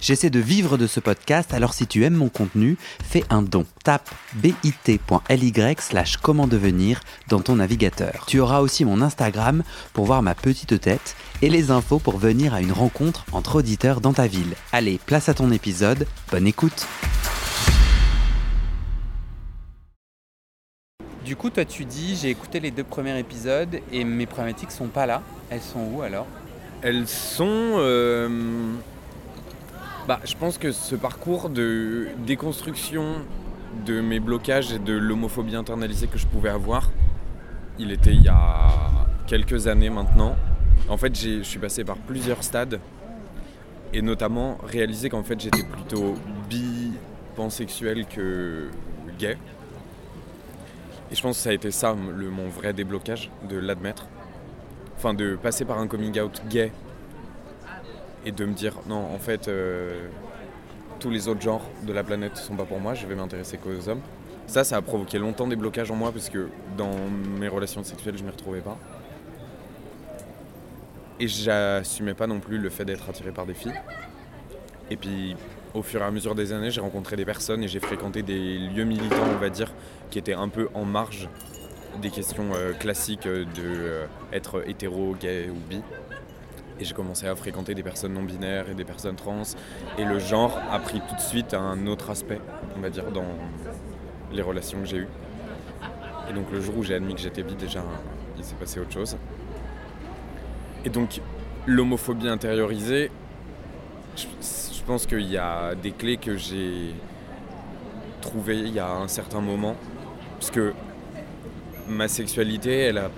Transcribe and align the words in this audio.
J'essaie 0.00 0.30
de 0.30 0.38
vivre 0.38 0.78
de 0.78 0.86
ce 0.86 1.00
podcast, 1.00 1.52
alors 1.52 1.74
si 1.74 1.88
tu 1.88 2.04
aimes 2.04 2.14
mon 2.14 2.28
contenu, 2.28 2.76
fais 3.02 3.24
un 3.30 3.42
don. 3.42 3.66
Tape 3.82 4.08
bit.ly 4.34 5.52
slash 5.80 6.18
comment 6.18 6.46
devenir 6.46 7.00
dans 7.28 7.40
ton 7.40 7.56
navigateur. 7.56 8.24
Tu 8.28 8.38
auras 8.38 8.60
aussi 8.60 8.84
mon 8.84 9.02
Instagram 9.02 9.64
pour 9.92 10.04
voir 10.04 10.22
ma 10.22 10.36
petite 10.36 10.80
tête 10.80 11.16
et 11.42 11.50
les 11.50 11.72
infos 11.72 11.98
pour 11.98 12.16
venir 12.16 12.54
à 12.54 12.60
une 12.60 12.70
rencontre 12.70 13.24
entre 13.32 13.56
auditeurs 13.56 14.00
dans 14.00 14.12
ta 14.12 14.28
ville. 14.28 14.54
Allez, 14.70 15.00
place 15.04 15.28
à 15.28 15.34
ton 15.34 15.50
épisode, 15.50 16.06
bonne 16.30 16.46
écoute 16.46 16.86
Du 21.24 21.34
coup, 21.34 21.50
toi 21.50 21.64
tu 21.64 21.84
dis, 21.84 22.16
j'ai 22.16 22.30
écouté 22.30 22.60
les 22.60 22.70
deux 22.70 22.84
premiers 22.84 23.18
épisodes 23.18 23.80
et 23.92 24.04
mes 24.04 24.26
problématiques 24.26 24.70
sont 24.70 24.86
pas 24.86 25.06
là. 25.06 25.22
Elles 25.50 25.60
sont 25.60 25.80
où 25.92 26.02
alors? 26.02 26.26
Elles 26.82 27.08
sont... 27.08 27.44
euh, 27.78 28.76
Bah, 30.08 30.20
je 30.24 30.34
pense 30.36 30.56
que 30.56 30.72
ce 30.72 30.96
parcours 30.96 31.50
de 31.50 32.06
déconstruction 32.26 33.16
de 33.84 34.00
mes 34.00 34.20
blocages 34.20 34.72
et 34.72 34.78
de 34.78 34.94
l'homophobie 34.94 35.54
internalisée 35.54 36.06
que 36.06 36.16
je 36.16 36.26
pouvais 36.26 36.48
avoir, 36.48 36.90
il 37.78 37.92
était 37.92 38.14
il 38.14 38.22
y 38.22 38.28
a 38.28 38.70
quelques 39.26 39.66
années 39.66 39.90
maintenant. 39.90 40.34
En 40.88 40.96
fait, 40.96 41.14
je 41.14 41.42
suis 41.42 41.58
passé 41.58 41.84
par 41.84 41.98
plusieurs 41.98 42.42
stades 42.42 42.80
et 43.92 44.00
notamment 44.00 44.56
réaliser 44.64 45.10
qu'en 45.10 45.22
fait 45.22 45.38
j'étais 45.38 45.62
plutôt 45.62 46.14
bi, 46.48 46.94
pansexuel 47.36 48.06
que 48.06 48.70
gay. 49.18 49.36
Et 51.12 51.16
je 51.16 51.20
pense 51.20 51.36
que 51.36 51.42
ça 51.42 51.50
a 51.50 51.52
été 51.52 51.70
ça 51.70 51.94
le, 52.16 52.30
mon 52.30 52.48
vrai 52.48 52.72
déblocage, 52.72 53.30
de 53.46 53.58
l'admettre. 53.58 54.06
Enfin, 54.96 55.12
de 55.12 55.36
passer 55.36 55.66
par 55.66 55.78
un 55.78 55.86
coming 55.86 56.18
out 56.18 56.40
gay 56.48 56.72
et 58.28 58.32
de 58.32 58.44
me 58.44 58.52
dire 58.52 58.74
non, 58.86 59.06
en 59.14 59.18
fait, 59.18 59.48
euh, 59.48 60.06
tous 61.00 61.08
les 61.08 61.28
autres 61.28 61.40
genres 61.40 61.62
de 61.86 61.92
la 61.94 62.04
planète 62.04 62.36
sont 62.36 62.54
pas 62.54 62.64
pour 62.64 62.78
moi, 62.78 62.92
je 62.92 63.06
vais 63.06 63.14
m'intéresser 63.14 63.56
qu'aux 63.56 63.88
hommes. 63.88 64.02
Ça, 64.46 64.64
ça 64.64 64.76
a 64.76 64.82
provoqué 64.82 65.18
longtemps 65.18 65.46
des 65.46 65.56
blocages 65.56 65.90
en 65.90 65.96
moi 65.96 66.12
parce 66.12 66.28
que 66.28 66.48
dans 66.76 66.94
mes 67.40 67.48
relations 67.48 67.82
sexuelles, 67.82 68.16
je 68.18 68.24
m'y 68.24 68.30
retrouvais 68.30 68.60
pas. 68.60 68.76
Et 71.20 71.26
j'assumais 71.26 72.14
pas 72.14 72.26
non 72.26 72.38
plus 72.38 72.58
le 72.58 72.68
fait 72.68 72.84
d'être 72.84 73.08
attiré 73.08 73.30
par 73.30 73.46
des 73.46 73.54
filles. 73.54 73.74
Et 74.90 74.96
puis, 74.96 75.34
au 75.74 75.82
fur 75.82 76.00
et 76.02 76.04
à 76.04 76.10
mesure 76.10 76.34
des 76.34 76.52
années, 76.52 76.70
j'ai 76.70 76.80
rencontré 76.80 77.16
des 77.16 77.24
personnes 77.24 77.62
et 77.62 77.68
j'ai 77.68 77.80
fréquenté 77.80 78.22
des 78.22 78.58
lieux 78.58 78.84
militants, 78.84 79.26
on 79.34 79.38
va 79.38 79.48
dire, 79.48 79.72
qui 80.10 80.18
étaient 80.18 80.34
un 80.34 80.48
peu 80.48 80.68
en 80.74 80.84
marge 80.84 81.28
des 82.00 82.10
questions 82.10 82.50
euh, 82.54 82.72
classiques 82.74 83.26
euh, 83.26 83.44
de 83.44 83.62
euh, 83.64 84.06
être 84.32 84.68
hétéro, 84.68 85.14
gay 85.18 85.48
ou 85.50 85.58
bi. 85.68 85.80
Et 86.80 86.84
j'ai 86.84 86.94
commencé 86.94 87.26
à 87.26 87.34
fréquenter 87.34 87.74
des 87.74 87.82
personnes 87.82 88.14
non 88.14 88.22
binaires 88.22 88.70
et 88.70 88.74
des 88.74 88.84
personnes 88.84 89.16
trans. 89.16 89.42
Et 89.98 90.04
le 90.04 90.18
genre 90.18 90.58
a 90.70 90.78
pris 90.78 91.00
tout 91.08 91.16
de 91.16 91.20
suite 91.20 91.54
un 91.54 91.86
autre 91.86 92.10
aspect, 92.10 92.40
on 92.76 92.80
va 92.80 92.90
dire, 92.90 93.10
dans 93.10 93.26
les 94.32 94.42
relations 94.42 94.80
que 94.80 94.86
j'ai 94.86 94.98
eues. 94.98 95.08
Et 96.30 96.32
donc 96.32 96.50
le 96.52 96.60
jour 96.60 96.76
où 96.78 96.82
j'ai 96.84 96.94
admis 96.94 97.14
que 97.14 97.20
j'étais 97.20 97.42
bi, 97.42 97.54
déjà, 97.54 97.82
il 98.36 98.44
s'est 98.44 98.54
passé 98.54 98.78
autre 98.78 98.92
chose. 98.92 99.16
Et 100.84 100.90
donc 100.90 101.20
l'homophobie 101.66 102.28
intériorisée, 102.28 103.10
je, 104.16 104.26
je 104.72 104.82
pense 104.84 105.06
qu'il 105.06 105.28
y 105.28 105.36
a 105.36 105.74
des 105.74 105.90
clés 105.90 106.16
que 106.16 106.36
j'ai 106.36 106.94
trouvées 108.20 108.58
il 108.58 108.72
y 108.72 108.78
a 108.78 108.90
un 108.90 109.08
certain 109.08 109.40
moment. 109.40 109.74
Parce 110.38 110.50
que 110.50 110.72
ma 111.88 112.06
sexualité, 112.06 112.78
elle 112.82 112.98
a 112.98 113.10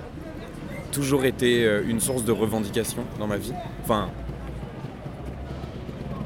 toujours 0.91 1.25
été 1.25 1.65
euh, 1.65 1.83
une 1.87 2.01
source 2.01 2.25
de 2.25 2.33
revendication 2.33 3.05
dans 3.19 3.27
ma 3.27 3.37
vie. 3.37 3.53
Enfin, 3.83 4.11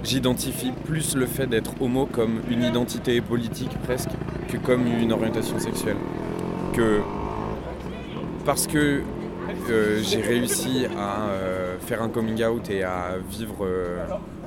j'identifie 0.03 0.73
plus 0.85 1.15
le 1.15 1.27
fait 1.27 1.47
d'être 1.47 1.81
homo 1.81 2.07
comme 2.07 2.41
une 2.51 2.63
identité 2.63 3.21
politique 3.21 3.77
presque 3.85 4.11
que 4.49 4.57
comme 4.57 4.87
une 4.87 5.13
orientation 5.13 5.59
sexuelle. 5.59 5.97
Que 6.75 7.01
parce 8.45 8.67
que 8.67 9.03
euh, 9.71 10.03
j'ai 10.03 10.21
réussi 10.21 10.87
à 10.99 11.29
euh, 11.29 11.79
faire 11.79 12.03
un 12.03 12.09
coming 12.09 12.45
out 12.45 12.69
et 12.71 12.83
à 12.83 13.15
vivre 13.31 13.67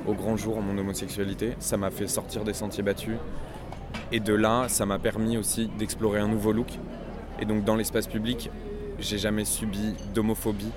au 0.05 0.13
grand 0.13 0.37
jour 0.37 0.61
mon 0.61 0.77
homosexualité, 0.77 1.53
ça 1.59 1.77
m'a 1.77 1.89
fait 1.91 2.07
sortir 2.07 2.43
des 2.43 2.53
sentiers 2.53 2.83
battus. 2.83 3.17
Et 4.11 4.19
de 4.19 4.33
là, 4.33 4.65
ça 4.67 4.85
m'a 4.85 4.99
permis 4.99 5.37
aussi 5.37 5.69
d'explorer 5.77 6.19
un 6.19 6.27
nouveau 6.27 6.51
look. 6.51 6.67
Et 7.39 7.45
donc 7.45 7.63
dans 7.63 7.75
l'espace 7.75 8.07
public, 8.07 8.49
j'ai 8.99 9.17
jamais 9.17 9.45
subi 9.45 9.93
d'homophobie 10.13 10.71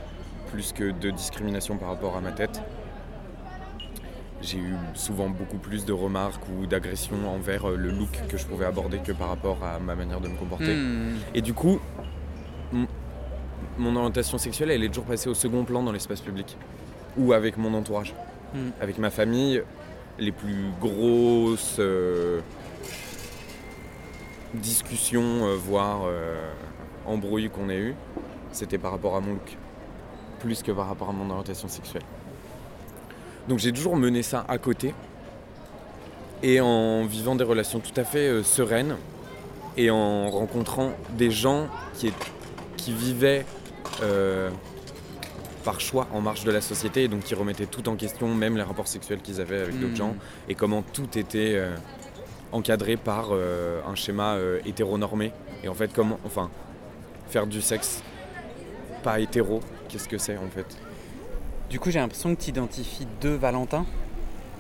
plus 0.51 0.73
que 0.73 0.91
de 0.91 1.11
discrimination 1.11 1.77
par 1.77 1.89
rapport 1.89 2.17
à 2.17 2.21
ma 2.21 2.33
tête. 2.33 2.63
J'ai 4.43 4.59
eu 4.59 4.75
souvent 4.95 5.29
beaucoup 5.29 5.59
plus 5.59 5.85
de 5.85 5.93
remarques 5.93 6.43
ou 6.49 6.67
d'agressions 6.67 7.29
envers 7.29 7.69
euh, 7.69 7.77
le 7.77 7.91
look 7.91 8.09
que 8.29 8.39
je 8.39 8.47
pouvais 8.47 8.65
aborder 8.65 8.99
que 8.99 9.13
par 9.13 9.29
rapport 9.29 9.63
à 9.63 9.79
ma 9.79 9.95
manière 9.95 10.21
de 10.21 10.29
me 10.29 10.37
comporter. 10.37 10.75
Hmm. 10.75 11.17
Et 11.35 11.43
du 11.43 11.53
coup, 11.53 11.79
mon 13.79 13.97
orientation 13.97 14.39
sexuelle, 14.39 14.71
elle 14.71 14.85
est 14.85 14.89
toujours 14.89 15.05
passée 15.05 15.29
au 15.29 15.35
second 15.35 15.65
plan 15.65 15.83
dans 15.83 15.93
l'espace 15.93 16.21
public. 16.21 16.57
Ou 17.17 17.33
avec 17.33 17.57
mon 17.57 17.75
entourage. 17.75 18.15
Mm. 18.55 18.71
Avec 18.81 18.99
ma 18.99 19.11
famille, 19.11 19.63
les 20.19 20.33
plus 20.33 20.71
grosses 20.81 21.77
euh, 21.79 22.41
discussions, 24.55 25.47
euh, 25.47 25.57
voire 25.57 26.03
euh, 26.05 26.53
embrouilles 27.07 27.51
qu'on 27.51 27.69
ait 27.71 27.79
eues, 27.79 27.95
c'était 28.53 28.79
par 28.79 28.91
rapport 28.93 29.17
à 29.17 29.21
mon 29.21 29.33
look. 29.33 29.57
Plus 30.41 30.63
que 30.63 30.73
par 30.73 30.89
rapport 30.89 31.09
à 31.11 31.13
mon 31.13 31.29
orientation 31.31 31.69
sexuelle. 31.69 32.03
Donc 33.49 33.59
j'ai 33.59 33.73
toujours 33.73 33.97
mené 33.97 34.23
ça 34.23 34.45
à 34.49 34.59
côté. 34.59 34.95
Et 36.43 36.61
en 36.61 37.05
vivant 37.05 37.35
des 37.35 37.45
relations 37.45 37.81
tout 37.81 37.99
à 38.01 38.05
fait 38.05 38.27
euh, 38.29 38.43
sereines, 38.43 38.97
et 39.77 39.91
en 39.91 40.31
rencontrant 40.31 40.93
des 41.17 41.31
gens 41.31 41.69
qui, 41.95 42.09
est- 42.09 42.15
qui 42.77 42.93
vivaient 42.93 43.45
euh, 44.03 44.49
par 45.65 45.81
choix 45.81 46.07
en 46.15 46.21
marge 46.23 46.45
de 46.45 46.51
la 46.51 46.61
société 46.63 47.05
et 47.05 47.09
donc 47.09 47.21
qui 47.25 47.35
remettaient 47.35 47.67
tout 47.67 47.89
en 47.89 47.95
question, 47.97 48.35
même 48.35 48.57
les 48.57 48.63
rapports 48.63 48.89
sexuels 48.89 49.21
qu'ils 49.21 49.41
avaient 49.41 49.61
avec 49.61 49.79
d'autres 49.79 49.93
Hmm. 49.93 49.97
gens 49.97 50.17
et 50.49 50.55
comment 50.55 50.83
tout 50.83 51.19
était 51.19 51.53
euh, 51.57 51.77
encadré 52.53 52.97
par 52.97 53.29
euh, 53.33 53.81
un 53.87 53.95
schéma 53.95 54.33
euh, 54.35 54.59
hétéronormé 54.65 55.33
et 55.63 55.69
en 55.69 55.75
fait 55.75 55.93
comment 55.93 56.19
enfin 56.25 56.51
faire 57.31 57.47
du 57.47 57.63
sexe 57.63 58.03
pas 59.03 59.19
hétéro 59.21 59.61
qu'est-ce 59.89 60.09
que 60.09 60.19
c'est 60.19 60.37
en 60.37 60.49
fait? 60.55 60.67
Du 61.71 61.79
coup, 61.79 61.91
j'ai 61.91 62.01
l'impression 62.01 62.35
que 62.35 62.41
tu 62.43 62.51
identifies 62.51 63.07
deux 63.21 63.35
Valentins. 63.37 63.87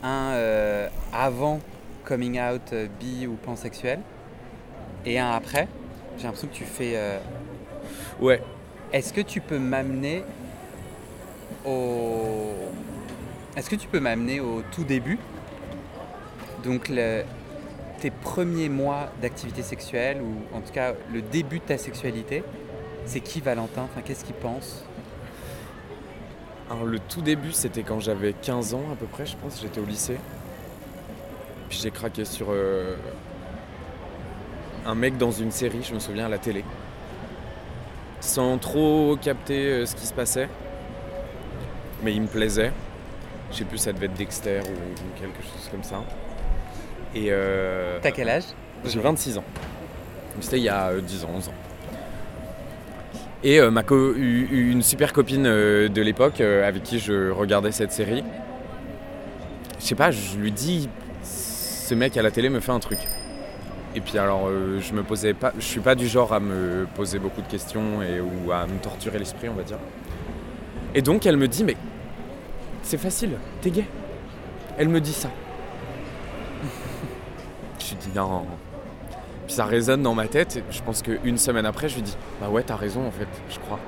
Un 0.02 0.30
euh, 0.32 0.88
avant 1.12 1.60
coming 2.04 2.40
out 2.40 2.62
euh, 2.72 2.86
bi 3.00 3.26
ou 3.26 3.34
pansexuel 3.34 4.00
et 5.04 5.18
un 5.18 5.30
après. 5.32 5.66
J'ai 6.16 6.24
l'impression 6.24 6.48
que 6.48 6.54
tu 6.54 6.64
fais. 6.64 6.92
euh, 6.94 7.18
ouais 8.20 8.40
Est-ce 8.92 9.12
que 9.12 9.20
tu 9.20 9.40
peux 9.40 9.58
m'amener 9.58 10.22
au. 11.66 12.52
Est-ce 13.56 13.68
que 13.68 13.76
tu 13.76 13.88
peux 13.88 14.00
m'amener 14.00 14.40
au 14.40 14.62
tout 14.72 14.84
début? 14.84 15.18
Donc, 16.64 16.88
le- 16.88 17.24
tes 18.00 18.10
premiers 18.10 18.68
mois 18.68 19.10
d'activité 19.20 19.62
sexuelle, 19.62 20.20
ou 20.22 20.56
en 20.56 20.60
tout 20.60 20.72
cas 20.72 20.94
le 21.12 21.22
début 21.22 21.58
de 21.58 21.64
ta 21.64 21.78
sexualité, 21.78 22.42
c'est 23.04 23.20
qui 23.20 23.40
Valentin? 23.40 23.82
Enfin, 23.82 24.00
qu'est-ce 24.02 24.24
qu'il 24.24 24.34
pense? 24.34 24.84
Le 26.84 27.00
tout 27.00 27.20
début 27.20 27.50
c'était 27.50 27.82
quand 27.82 27.98
j'avais 27.98 28.32
15 28.32 28.74
ans 28.74 28.84
à 28.92 28.94
peu 28.94 29.06
près 29.06 29.26
je 29.26 29.36
pense 29.36 29.60
j'étais 29.60 29.80
au 29.80 29.84
lycée. 29.84 30.18
Puis 31.68 31.80
j'ai 31.82 31.90
craqué 31.90 32.24
sur 32.24 32.46
euh, 32.50 32.94
un 34.86 34.94
mec 34.94 35.18
dans 35.18 35.32
une 35.32 35.50
série 35.50 35.82
je 35.82 35.92
me 35.92 35.98
souviens 35.98 36.26
à 36.26 36.28
la 36.28 36.38
télé. 36.38 36.64
Sans 38.20 38.56
trop 38.58 39.16
capter 39.20 39.66
euh, 39.66 39.86
ce 39.86 39.96
qui 39.96 40.06
se 40.06 40.14
passait. 40.14 40.48
Mais 42.04 42.14
il 42.14 42.22
me 42.22 42.28
plaisait. 42.28 42.72
Je 43.50 43.56
sais 43.56 43.64
plus 43.64 43.78
ça 43.78 43.92
devait 43.92 44.06
être 44.06 44.14
Dexter 44.14 44.60
ou 44.60 45.20
quelque 45.20 45.42
chose 45.42 45.68
comme 45.72 45.82
ça 45.82 46.04
et 47.14 47.26
euh, 47.30 47.98
T'as 48.02 48.10
quel 48.10 48.28
âge? 48.28 48.44
J'ai 48.84 49.00
26 49.00 49.38
ans. 49.38 49.44
C'était 50.40 50.58
il 50.58 50.62
y 50.64 50.68
a 50.68 50.88
euh, 50.88 51.00
10 51.00 51.24
ans, 51.24 51.30
11 51.34 51.48
ans. 51.48 51.54
Et 53.42 53.58
euh, 53.58 53.70
ma 53.70 53.82
co- 53.82 54.14
une 54.14 54.82
super 54.82 55.12
copine 55.12 55.46
euh, 55.46 55.88
de 55.88 56.02
l'époque 56.02 56.40
euh, 56.40 56.66
avec 56.68 56.82
qui 56.82 56.98
je 56.98 57.30
regardais 57.30 57.72
cette 57.72 57.92
série, 57.92 58.22
je 59.78 59.84
sais 59.84 59.94
pas, 59.94 60.10
je 60.10 60.36
lui 60.36 60.52
dis 60.52 60.88
ce 61.24 61.94
mec 61.94 62.16
à 62.18 62.22
la 62.22 62.30
télé 62.30 62.48
me 62.50 62.60
fait 62.60 62.72
un 62.72 62.80
truc. 62.80 62.98
Et 63.94 64.00
puis 64.00 64.18
alors 64.18 64.46
euh, 64.48 64.78
je 64.80 64.92
me 64.92 65.02
posais 65.02 65.32
pas, 65.34 65.52
je 65.58 65.64
suis 65.64 65.80
pas 65.80 65.94
du 65.94 66.06
genre 66.06 66.32
à 66.34 66.38
me 66.40 66.86
poser 66.94 67.18
beaucoup 67.18 67.40
de 67.42 67.48
questions 67.48 68.02
et 68.02 68.20
ou 68.20 68.52
à 68.52 68.66
me 68.66 68.78
torturer 68.78 69.18
l'esprit, 69.18 69.48
on 69.48 69.54
va 69.54 69.62
dire. 69.62 69.78
Et 70.94 71.00
donc 71.02 71.24
elle 71.26 71.36
me 71.38 71.48
dit 71.48 71.64
mais 71.64 71.76
c'est 72.82 72.98
facile, 72.98 73.30
t'es 73.62 73.70
gay. 73.70 73.84
elle 74.78 74.88
me 74.90 75.00
dit 75.00 75.12
ça. 75.14 75.30
Puis 79.46 79.54
ça 79.54 79.64
résonne 79.64 80.02
dans 80.02 80.14
ma 80.14 80.26
tête. 80.26 80.56
Et 80.56 80.64
je 80.70 80.82
pense 80.82 81.02
qu'une 81.02 81.38
semaine 81.38 81.66
après, 81.66 81.88
je 81.88 81.96
lui 81.96 82.02
dis 82.02 82.16
bah 82.40 82.48
ouais, 82.48 82.62
t'as 82.62 82.76
raison 82.76 83.06
en 83.06 83.10
fait, 83.10 83.28
je 83.50 83.58
crois. 83.58 83.78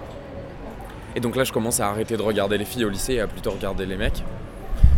Et 1.14 1.20
donc 1.20 1.36
là, 1.36 1.44
je 1.44 1.52
commence 1.52 1.80
à 1.80 1.88
arrêter 1.88 2.16
de 2.16 2.22
regarder 2.22 2.56
les 2.58 2.64
filles 2.64 2.84
au 2.84 2.88
lycée 2.88 3.14
et 3.14 3.20
à 3.20 3.26
plutôt 3.26 3.50
regarder 3.50 3.86
les 3.86 3.96
mecs. 3.96 4.22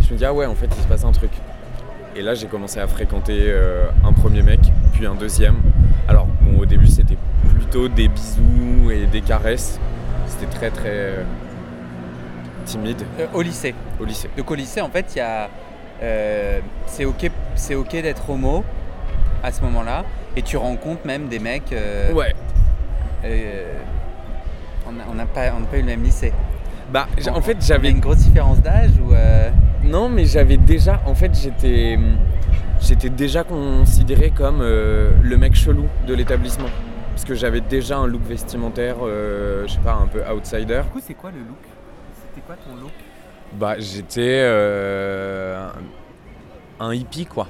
Je 0.00 0.12
me 0.12 0.19
dis 0.19 0.25
ah 0.25 0.32
ouais, 0.32 0.47
en 0.47 0.55
fait, 0.55 0.69
il 0.76 0.82
se 0.82 0.87
passe 0.87 1.05
un 1.05 1.12
truc. 1.12 1.32
Et 2.17 2.23
là, 2.23 2.35
j'ai 2.35 2.47
commencé 2.47 2.79
à 2.79 2.87
fréquenter 2.87 3.47
euh, 3.49 3.87
un 4.05 4.12
premier 4.12 4.43
mec, 4.43 4.61
puis 4.93 5.05
un 5.05 5.17
deuxième. 5.17 5.56
Alors, 6.06 6.27
bon, 6.43 6.61
au 6.61 6.67
début, 6.67 6.87
c'était 6.87 7.19
plutôt 7.49 7.88
des 7.88 8.06
bisous 8.06 8.91
et 8.93 9.06
des 9.06 9.20
caresses. 9.20 9.81
C'était 10.29 10.47
très 10.47 10.70
très 10.70 10.91
euh, 10.91 11.23
timide. 12.65 13.03
Euh, 13.19 13.27
au 13.35 13.43
lycée. 13.43 13.75
Au 14.00 14.05
lycée. 14.05 14.31
Donc 14.37 14.49
au 14.50 14.55
lycée, 14.55 14.81
en 14.81 14.91
fait, 14.91 15.06
il 15.17 15.19
y 15.19 15.23
a, 15.23 15.50
c'est 16.87 17.05
ok, 17.05 17.31
c'est 17.56 17.75
ok 17.75 17.91
d'être 17.91 18.31
homo 18.31 18.65
à 19.44 19.52
ce 19.52 19.61
moment-là, 19.62 20.05
et 20.37 20.43
tu 20.43 20.56
rencontres 20.56 21.06
même 21.06 21.29
des 21.29 21.38
mecs. 21.38 21.75
ouais. 22.12 22.35
on 24.87 25.14
n'a 25.14 25.26
pas, 25.26 25.50
pas 25.50 25.76
eu 25.76 25.81
le 25.81 25.87
même 25.87 26.02
lycée. 26.02 26.32
Bah, 26.93 27.06
en 27.32 27.41
fait, 27.41 27.58
j'avais 27.61 27.91
une 27.91 28.00
grosse 28.00 28.19
différence 28.19 28.61
d'âge 28.61 28.91
ou 29.00 29.12
Non, 29.87 30.08
mais 30.08 30.25
j'avais 30.25 30.56
déjà, 30.56 31.00
en 31.06 31.14
fait, 31.14 31.32
j'étais, 31.35 31.99
j'étais 32.81 33.11
déjà 33.11 33.44
considéré 33.44 34.31
comme 34.31 34.61
le 34.62 35.37
mec 35.37 35.55
chelou 35.55 35.87
de 36.06 36.14
l'établissement 36.14 36.69
parce 37.14 37.25
que 37.25 37.35
j'avais 37.37 37.61
déjà 37.61 37.99
un 37.99 38.08
look 38.08 38.23
vestimentaire, 38.23 38.96
euh, 39.02 39.67
je 39.69 39.75
sais 39.75 39.81
pas, 39.81 39.94
un 39.94 40.08
peu 40.08 40.20
outsider. 40.29 40.81
Du 40.82 40.91
coup, 40.91 41.00
c'est 41.00 41.14
quoi 41.14 41.31
le 41.31 41.38
look? 41.38 41.56
C'était 42.12 42.44
quoi 42.44 42.56
ton 42.56 42.75
look? 42.75 42.91
Bah, 43.52 43.76
j'étais 43.79 44.41
euh, 44.43 45.69
un 46.81 46.93
hippie, 46.93 47.25
quoi. 47.25 47.46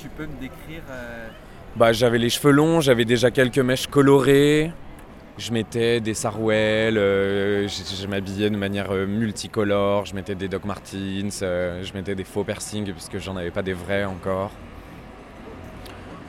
Tu 0.00 0.08
peux 0.08 0.26
me 0.26 0.40
décrire 0.40 0.82
euh, 0.90 1.28
Bah, 1.76 1.92
j'avais 1.92 2.18
les 2.18 2.30
cheveux 2.30 2.52
longs, 2.52 2.80
j'avais 2.80 3.04
déjà 3.04 3.30
quelques 3.30 3.58
mèches 3.58 3.86
colorées. 3.86 4.72
Je 5.38 5.52
mettais 5.52 6.00
des 6.00 6.12
sarouels, 6.12 6.96
je, 6.96 8.06
m'habillais 8.06 8.50
de 8.50 8.56
manière 8.56 8.92
multicolore, 8.92 10.04
je 10.04 10.14
mettais 10.14 10.34
des 10.34 10.48
Doc 10.48 10.66
Martens, 10.66 11.40
je 11.40 11.92
mettais 11.94 12.14
des 12.14 12.24
faux 12.24 12.44
piercings 12.44 12.92
puisque 12.92 13.18
j'en 13.18 13.36
avais 13.36 13.50
pas 13.50 13.62
des 13.62 13.72
vrais 13.72 14.04
encore. 14.04 14.50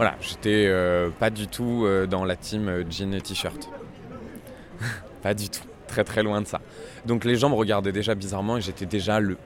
Voilà, 0.01 0.15
j'étais 0.19 0.65
euh, 0.67 1.11
pas 1.11 1.29
du 1.29 1.47
tout 1.47 1.83
euh, 1.85 2.07
dans 2.07 2.25
la 2.25 2.35
team 2.35 2.67
euh, 2.67 2.83
jean 2.89 3.13
et 3.13 3.21
t-shirt. 3.21 3.69
pas 5.21 5.35
du 5.35 5.47
tout, 5.47 5.61
très 5.85 6.03
très 6.03 6.23
loin 6.23 6.41
de 6.41 6.47
ça. 6.47 6.59
Donc 7.05 7.23
les 7.23 7.35
gens 7.35 7.51
me 7.51 7.53
regardaient 7.55 7.91
déjà 7.91 8.15
bizarrement 8.15 8.57
et 8.57 8.61
j'étais 8.61 8.87
déjà 8.87 9.19
le, 9.19 9.37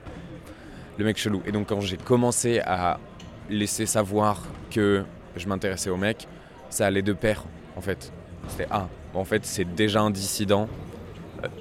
le 0.97 1.03
mec 1.03 1.17
chelou. 1.17 1.41
Et 1.45 1.51
donc 1.51 1.67
quand 1.67 1.81
j'ai 1.81 1.97
commencé 1.97 2.59
à 2.59 3.01
laisser 3.49 3.85
savoir 3.85 4.43
que 4.71 5.03
je 5.35 5.47
m'intéressais 5.47 5.89
au 5.89 5.97
mec, 5.97 6.27
ça 6.69 6.85
allait 6.87 7.01
de 7.01 7.13
pair 7.13 7.43
en 7.75 7.81
fait. 7.81 8.11
C'était 8.47 8.67
ah, 8.71 8.87
en 9.13 9.25
fait 9.25 9.45
c'est 9.45 9.75
déjà 9.75 10.01
un 10.01 10.11
dissident. 10.11 10.67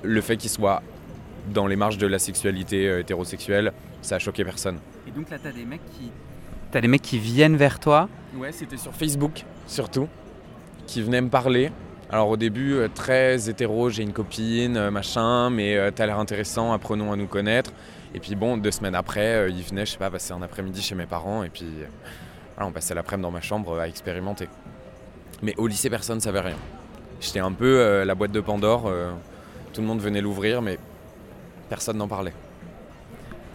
Le 0.03 0.21
fait 0.21 0.37
qu'il 0.37 0.51
soit 0.51 0.83
dans 1.53 1.67
les 1.67 1.77
marges 1.77 1.99
de 1.99 2.07
la 2.07 2.19
sexualité 2.19 3.01
hétérosexuelle, 3.01 3.73
ça 4.03 4.17
a 4.17 4.19
choqué 4.19 4.45
personne. 4.45 4.79
Et 5.07 5.11
donc 5.11 5.31
là 5.31 5.37
t'as 5.43 5.53
des 5.53 5.65
mecs 5.65 5.85
qui 5.99 6.11
T'as 6.71 6.81
des 6.81 6.89
mecs 6.89 7.03
qui 7.03 7.19
viennent 7.19 7.57
vers 7.57 7.79
toi 7.79 8.09
Ouais, 8.37 8.51
c'était 8.51 8.77
sur 8.77 8.93
Facebook 8.93 9.45
surtout, 9.67 10.09
qui 10.87 11.03
venaient 11.03 11.21
me 11.21 11.29
parler. 11.29 11.71
Alors 12.11 12.29
au 12.29 12.37
début, 12.37 12.75
euh, 12.75 12.89
très 12.93 13.49
hétéro, 13.49 13.91
j'ai 13.91 14.03
une 14.03 14.13
copine, 14.13 14.77
euh, 14.77 14.91
machin, 14.91 15.51
mais 15.51 15.77
euh, 15.77 15.91
t'as 15.91 16.07
l'air 16.07 16.19
intéressant, 16.19 16.73
apprenons 16.73 17.13
à 17.13 17.17
nous 17.17 17.27
connaître. 17.27 17.73
Et 18.15 18.21
puis 18.21 18.35
bon, 18.37 18.57
deux 18.57 18.71
semaines 18.71 18.95
après, 18.95 19.51
ils 19.51 19.63
venaient, 19.63 19.85
je 19.85 19.93
sais 19.93 19.99
pas, 19.99 20.11
passer 20.11 20.33
un 20.33 20.43
après-midi 20.43 20.81
chez 20.81 20.95
mes 20.95 21.07
parents, 21.07 21.43
et 21.43 21.49
puis 21.49 21.67
on 22.59 22.71
passait 22.71 22.95
l'après-midi 22.95 23.23
dans 23.25 23.33
ma 23.33 23.41
chambre 23.41 23.79
à 23.79 23.89
expérimenter. 23.89 24.49
Mais 25.43 25.55
au 25.57 25.67
lycée, 25.67 25.91
personne 25.91 26.17
ne 26.17 26.23
savait 26.23 26.41
rien. 26.41 26.57
J'étais 27.21 27.41
un 27.41 27.53
peu 27.53 28.05
la 28.05 28.15
boîte 28.15 28.33
de 28.33 28.41
Pandore, 28.41 28.91
tout 29.73 29.81
le 29.81 29.87
monde 29.87 30.01
venait 30.01 30.21
l'ouvrir, 30.21 30.63
mais 30.63 30.79
personne 31.69 31.97
n'en 31.97 32.09
parlait. 32.09 32.33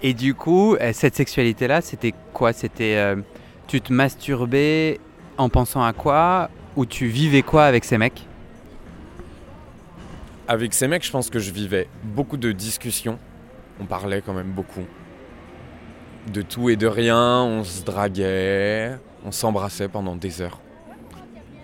Et 0.02 0.14
du 0.14 0.34
coup, 0.34 0.76
euh, 0.76 0.92
cette 0.94 1.16
sexualité-là, 1.16 1.82
c'était 1.82 2.14
quoi? 2.34 2.54
C'était 2.54 2.96
euh, 2.96 3.18
tu 3.68 3.82
te 3.82 3.92
masturbais 3.92 5.00
en 5.38 5.50
pensant 5.50 5.84
à 5.84 5.94
quoi? 5.94 6.50
Ou 6.76 6.86
tu 6.86 7.08
vivais 7.08 7.42
quoi 7.42 7.66
avec 7.66 7.84
ces 7.84 7.98
mecs? 7.98 8.26
Avec 10.48 10.74
ces 10.74 10.88
mecs, 10.88 11.06
je 11.06 11.12
pense 11.12 11.30
que 11.30 11.40
je 11.40 11.52
vivais 11.52 11.88
beaucoup 12.04 12.38
de 12.38 12.52
discussions. 12.52 13.20
On 13.80 13.86
parlait 13.86 14.22
quand 14.22 14.34
même 14.34 14.52
beaucoup. 14.52 14.86
De 16.34 16.42
tout 16.42 16.70
et 16.70 16.76
de 16.76 16.88
rien, 16.88 17.42
on 17.44 17.64
se 17.64 17.84
draguait, 17.84 18.98
on 19.26 19.32
s'embrassait 19.32 19.88
pendant 19.88 20.16
des 20.16 20.42
heures. 20.42 20.60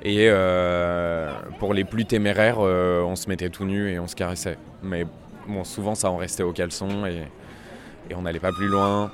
Et 0.02 0.28
euh, 0.30 1.32
pour 1.60 1.74
les 1.74 1.84
plus 1.84 2.06
téméraires, 2.06 2.60
on 2.60 3.16
se 3.16 3.28
mettait 3.28 3.50
tout 3.50 3.66
nu 3.66 3.90
et 3.92 4.00
on 4.00 4.08
se 4.08 4.16
caressait. 4.16 4.58
Mais 4.82 5.06
bon, 5.48 5.64
souvent 5.64 5.96
ça 5.96 6.10
en 6.10 6.18
restait 6.18 6.44
au 6.44 6.54
caleçon 6.54 7.06
et 7.06 8.16
on 8.16 8.22
n'allait 8.22 8.40
pas 8.40 8.52
plus 8.52 8.68
loin. 8.68 9.12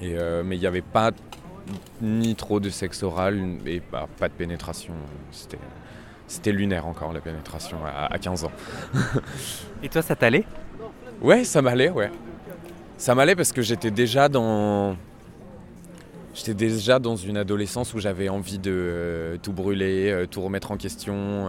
Et, 0.00 0.14
euh, 0.16 0.42
mais 0.44 0.56
il 0.56 0.60
n'y 0.60 0.66
avait 0.66 0.82
pas 0.82 1.10
ni 2.00 2.34
trop 2.34 2.60
de 2.60 2.70
sexe 2.70 3.02
oral 3.02 3.58
et 3.66 3.80
pas 3.80 4.06
de 4.28 4.32
pénétration. 4.32 4.94
C'était, 6.26 6.52
lunaire 6.52 6.86
encore 6.86 7.12
la 7.12 7.20
pénétration 7.20 7.78
à, 7.86 8.18
15 8.18 8.44
ans. 8.44 8.52
et 9.82 9.88
toi, 9.88 10.02
ça 10.02 10.14
t'allait? 10.14 10.44
Ouais, 11.20 11.44
ça 11.44 11.62
m'allait, 11.62 11.90
ouais. 11.90 12.10
Ça 12.96 13.14
m'allait 13.14 13.36
parce 13.36 13.52
que 13.52 13.62
j'étais 13.62 13.90
déjà 13.90 14.28
dans. 14.28 14.96
J'étais 16.34 16.54
déjà 16.54 16.98
dans 16.98 17.16
une 17.16 17.36
adolescence 17.36 17.94
où 17.94 17.98
j'avais 17.98 18.28
envie 18.28 18.58
de 18.58 18.70
euh, 18.72 19.36
tout 19.42 19.52
brûler, 19.52 20.10
euh, 20.10 20.26
tout 20.26 20.40
remettre 20.40 20.70
en 20.70 20.76
question. 20.76 21.48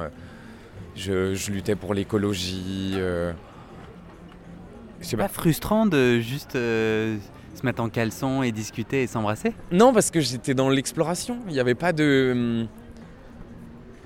je, 0.96 1.36
je, 1.36 1.52
luttais 1.52 1.76
pour 1.76 1.94
l'écologie. 1.94 2.98
C'est 5.02 5.18
pas 5.18 5.28
frustrant 5.28 5.86
de 5.86 6.20
juste 6.20 6.56
euh, 6.56 7.18
se 7.56 7.66
mettre 7.66 7.82
en 7.82 7.90
caleçon 7.90 8.44
et 8.44 8.52
discuter 8.52 9.04
et 9.04 9.08
s'embrasser? 9.08 9.54
Non, 9.72 9.94
parce 9.94 10.12
que 10.12 10.20
j'étais 10.20 10.54
dans 10.54 10.70
l'exploration. 10.70 11.38
Il 11.48 11.54
n'y 11.54 11.60
avait 11.60 11.76
pas 11.76 11.94
de. 11.94 12.32
Hum, 12.34 12.68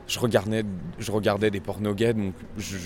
je 0.08 0.20
regardais, 0.20 0.64
je 1.00 1.12
regardais 1.12 1.50
des 1.50 1.62
pornogays, 1.62 2.14
donc 2.14 2.34
je, 2.58 2.78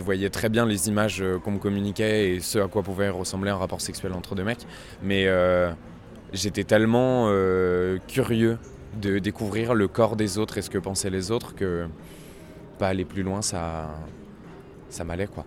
voyais 0.00 0.30
très 0.30 0.48
bien 0.48 0.66
les 0.66 0.88
images 0.88 1.22
euh, 1.22 1.38
qu'on 1.38 1.52
me 1.52 1.58
communiquait 1.58 2.34
et 2.34 2.40
ce 2.40 2.58
à 2.58 2.68
quoi 2.68 2.82
pouvait 2.82 3.08
ressembler 3.08 3.50
un 3.50 3.56
rapport 3.56 3.80
sexuel 3.80 4.12
entre 4.12 4.34
deux 4.34 4.44
mecs. 4.44 4.66
Mais 5.02 5.24
euh, 5.26 5.72
j'étais 6.32 6.64
tellement 6.64 7.28
curieux 8.08 8.58
de 9.00 9.18
découvrir 9.18 9.74
le 9.74 9.88
corps 9.88 10.16
des 10.16 10.38
autres 10.38 10.58
et 10.58 10.62
ce 10.62 10.70
que 10.70 10.78
pensaient 10.78 11.10
les 11.10 11.30
autres 11.30 11.54
que 11.54 11.86
pas 12.78 12.88
aller 12.88 13.04
plus 13.04 13.22
loin, 13.22 13.42
ça, 13.42 13.90
ça 14.90 15.04
m'allait 15.04 15.26
quoi. 15.26 15.44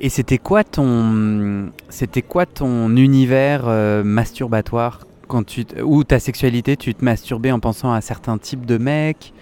Et 0.00 0.08
c'était 0.08 0.38
quoi 0.38 0.64
ton, 0.64 1.70
c'était 1.88 2.22
quoi 2.22 2.46
ton 2.46 2.96
univers 2.96 3.62
euh, 3.66 4.02
masturbatoire 4.02 5.06
quand 5.28 5.44
tu, 5.44 5.64
ou 5.82 6.04
ta 6.04 6.18
sexualité, 6.18 6.76
tu 6.76 6.94
te 6.94 7.04
masturbais 7.04 7.52
en 7.52 7.60
pensant 7.60 7.92
à 7.92 8.00
certains 8.00 8.36
types 8.38 8.66
de 8.66 8.76
mecs, 8.76 9.32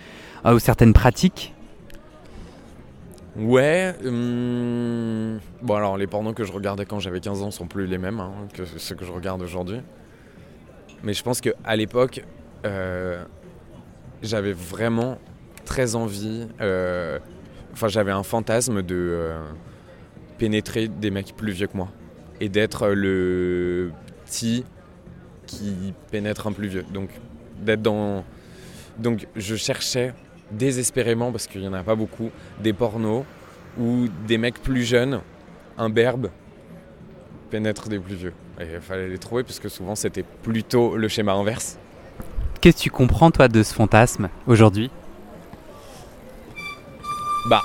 ou 0.45 0.59
certaines 0.59 0.93
pratiques? 0.93 1.55
Ouais. 3.37 3.95
Hum, 4.05 5.41
bon 5.63 5.75
alors 5.75 5.97
les 5.97 6.07
pornos 6.07 6.35
que 6.35 6.45
je 6.45 6.53
regardais 6.53 6.85
quand 6.85 7.01
j'avais 7.01 7.21
15 7.21 7.43
ans 7.43 7.51
sont 7.51 7.67
plus 7.67 7.87
les 7.87 7.99
mêmes 7.99 8.21
hein, 8.21 8.33
que 8.53 8.65
ceux 8.65 8.95
que 8.95 9.05
je 9.05 9.13
regarde 9.13 9.43
aujourd'hui. 9.43 9.81
Mais 11.03 11.15
je 11.15 11.23
pense 11.23 11.41
qu'à 11.41 11.77
l'époque, 11.77 12.25
euh, 12.65 13.25
j'avais 14.23 14.53
vraiment 14.53 15.19
très 15.65 15.95
envie. 15.95 16.47
Euh, 16.61 17.19
enfin, 17.73 17.89
j'avais 17.89 18.13
un 18.13 18.23
fantasme 18.23 18.83
de 18.83 19.33
pénétrer 20.39 20.89
des 20.89 21.11
mecs 21.11 21.35
plus 21.37 21.53
vieux 21.53 21.67
que 21.67 21.77
moi 21.77 21.89
et 22.41 22.49
d'être 22.49 22.89
le 22.89 23.93
petit 24.27 24.65
qui 25.47 25.95
pénètre 26.11 26.47
un 26.47 26.53
plus 26.53 26.69
vieux. 26.69 26.85
Donc 26.93 27.11
d'être 27.61 27.83
dans 27.83 28.25
donc 28.99 29.27
je 29.37 29.57
cherchais 29.57 30.13
désespérément 30.53 31.33
parce 31.33 31.47
qu'il 31.47 31.61
n'y 31.61 31.69
en 31.69 31.73
a 31.73 31.83
pas 31.83 31.95
beaucoup 31.95 32.31
des 32.61 32.73
pornos 32.73 33.25
où 33.79 34.07
des 34.27 34.39
mecs 34.39 34.63
plus 34.63 34.85
jeunes, 34.85 35.21
un 35.79 35.89
berbe 35.89 36.29
pénètrent 37.51 37.89
des 37.89 37.99
plus 37.99 38.15
vieux. 38.15 38.35
Et 38.61 38.65
il 38.75 38.81
fallait 38.81 39.09
les 39.09 39.19
trouver 39.19 39.43
parce 39.43 39.59
que 39.59 39.69
souvent 39.69 39.95
c'était 39.95 40.25
plutôt 40.43 40.97
le 40.97 41.09
schéma 41.09 41.33
inverse. 41.33 41.79
Qu'est-ce 42.61 42.77
que 42.77 42.83
tu 42.83 42.91
comprends 42.91 43.31
toi 43.31 43.49
de 43.49 43.63
ce 43.63 43.75
fantasme 43.75 44.29
aujourd'hui? 44.47 44.91
Bah 47.49 47.63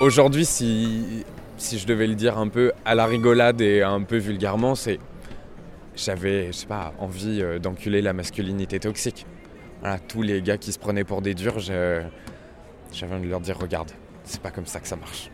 aujourd'hui 0.00 0.44
si 0.44 1.24
si 1.56 1.78
je 1.78 1.86
devais 1.86 2.06
le 2.06 2.14
dire 2.14 2.38
un 2.38 2.48
peu 2.48 2.72
à 2.84 2.94
la 2.94 3.06
rigolade 3.06 3.60
et 3.60 3.82
un 3.82 4.02
peu 4.02 4.16
vulgairement, 4.16 4.74
c'est 4.74 4.98
j'avais, 5.96 6.48
je 6.48 6.52
sais 6.52 6.66
pas, 6.66 6.94
envie 7.00 7.42
euh, 7.42 7.58
d'enculer 7.58 8.00
la 8.00 8.12
masculinité 8.12 8.78
toxique. 8.78 9.26
Voilà, 9.80 9.98
tous 9.98 10.22
les 10.22 10.42
gars 10.42 10.58
qui 10.58 10.72
se 10.72 10.78
prenaient 10.78 11.04
pour 11.04 11.22
des 11.22 11.34
durs, 11.34 11.58
j'avais 11.60 12.10
envie 13.14 13.24
de 13.24 13.30
leur 13.30 13.40
dire 13.40 13.58
regarde, 13.58 13.90
c'est 14.24 14.40
pas 14.40 14.50
comme 14.50 14.66
ça 14.66 14.80
que 14.80 14.88
ça 14.88 14.96
marche. 14.96 15.30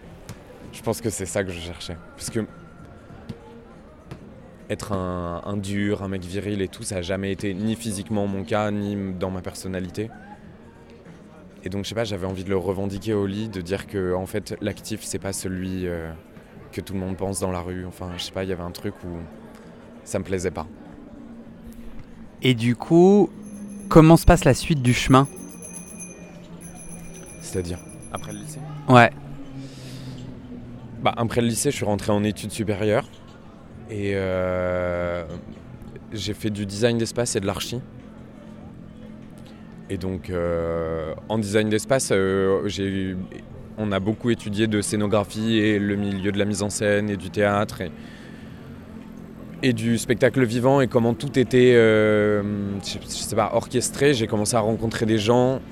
Je 0.73 0.83
pense 0.83 1.01
que 1.01 1.09
c'est 1.11 1.27
ça 1.27 1.45
que 1.45 1.51
je 1.51 1.61
cherchais. 1.61 1.97
Parce 2.17 2.31
que 2.31 2.47
être 4.71 4.93
un, 4.93 5.57
dur, 5.57 6.03
un 6.03 6.09
mec 6.09 6.23
viril 6.23 6.63
et 6.63 6.69
tout, 6.69 6.83
ça 6.83 6.97
n'a 6.97 7.03
jamais 7.03 7.33
été 7.33 7.55
ni 7.55 7.77
physiquement 7.77 8.27
mon 8.27 8.45
cas, 8.45 8.71
ni 8.71 9.15
dans 9.15 9.31
ma 9.31 9.41
personnalité. 9.41 10.11
Et 11.65 11.71
donc, 11.71 11.85
je 11.85 11.91
sais 11.91 11.95
pas, 11.95 12.05
j'avais 12.05 12.27
envie 12.27 12.45
de 12.45 12.51
le 12.51 12.57
revendiquer 12.57 13.15
au 13.15 13.27
lit, 13.27 13.49
de 13.49 13.61
dire 13.61 13.87
que 13.87 14.15
en 14.15 14.27
fait, 14.27 14.57
l'actif, 14.61 15.03
c'est 15.03 15.19
pas 15.19 15.33
celui 15.33 15.87
euh, 15.87 16.11
que 16.73 16.81
tout 16.81 16.93
le 16.93 16.99
monde 16.99 17.17
pense 17.17 17.41
dans 17.41 17.51
la 17.51 17.61
rue. 17.61 17.87
Enfin, 17.87 18.11
je 18.17 18.23
sais 18.23 18.33
pas, 18.33 18.45
il 18.45 18.51
y 18.51 18.53
avait 18.53 18.63
un 18.63 18.71
truc 18.71 18.95
où 19.05 19.17
ça 20.05 20.19
me 20.19 20.25
plaisait 20.25 20.51
pas. 20.51 20.67
Et 22.43 22.55
du 22.55 22.77
coup, 22.77 23.31
comment 23.95 24.17
se 24.17 24.27
passe 24.27 24.45
la 24.45 24.55
suite 24.55 24.83
du 24.83 24.93
chemin 24.93 25.29
C'est-à-dire 27.41 27.79
Après 28.11 28.33
le 28.33 28.39
lycée? 28.41 28.59
Ouais. 28.89 29.13
Bah, 31.01 31.15
après 31.17 31.41
le 31.41 31.47
lycée, 31.47 31.71
je 31.71 31.77
suis 31.77 31.85
rentré 31.85 32.11
en 32.11 32.25
études 32.25 32.51
supérieures. 32.51 33.07
Et 33.89 34.15
euh, 34.15 35.25
j'ai 36.13 36.35
fait 36.35 36.51
du 36.51 36.67
design 36.67 36.99
d'espace 36.99 37.37
et 37.37 37.41
de 37.41 37.47
l'archi. 37.47 37.79
Et 39.89 39.97
donc, 39.97 40.29
euh, 40.29 41.15
en 41.29 41.39
design 41.39 41.69
d'espace, 41.69 42.09
euh, 42.11 42.67
j'ai- 42.67 43.15
on 43.79 43.93
a 43.93 44.01
beaucoup 44.01 44.31
étudié 44.31 44.67
de 44.67 44.81
scénographie 44.81 45.59
et 45.59 45.79
le 45.79 45.95
milieu 45.95 46.33
de 46.33 46.39
la 46.41 46.47
mise 46.47 46.65
en 46.65 46.71
scène 46.71 47.11
et 47.11 47.17
du 47.17 47.31
théâtre 47.31 47.81
et, 47.81 47.93
et 49.65 49.73
du 49.73 49.97
spectacle 49.97 50.45
vivant 50.45 50.83
et 50.83 50.89
comment 50.89 51.15
tout 51.15 51.39
était, 51.39 51.73
euh, 51.75 52.43
je, 52.85 52.99
sais 53.07 53.35
pas, 53.35 53.53
orchestré. 53.55 54.13
J'ai 54.13 54.27
commencé 54.27 54.55
à 54.57 54.61
rencontrer 54.61 55.07
des 55.07 55.17
gens 55.17 55.63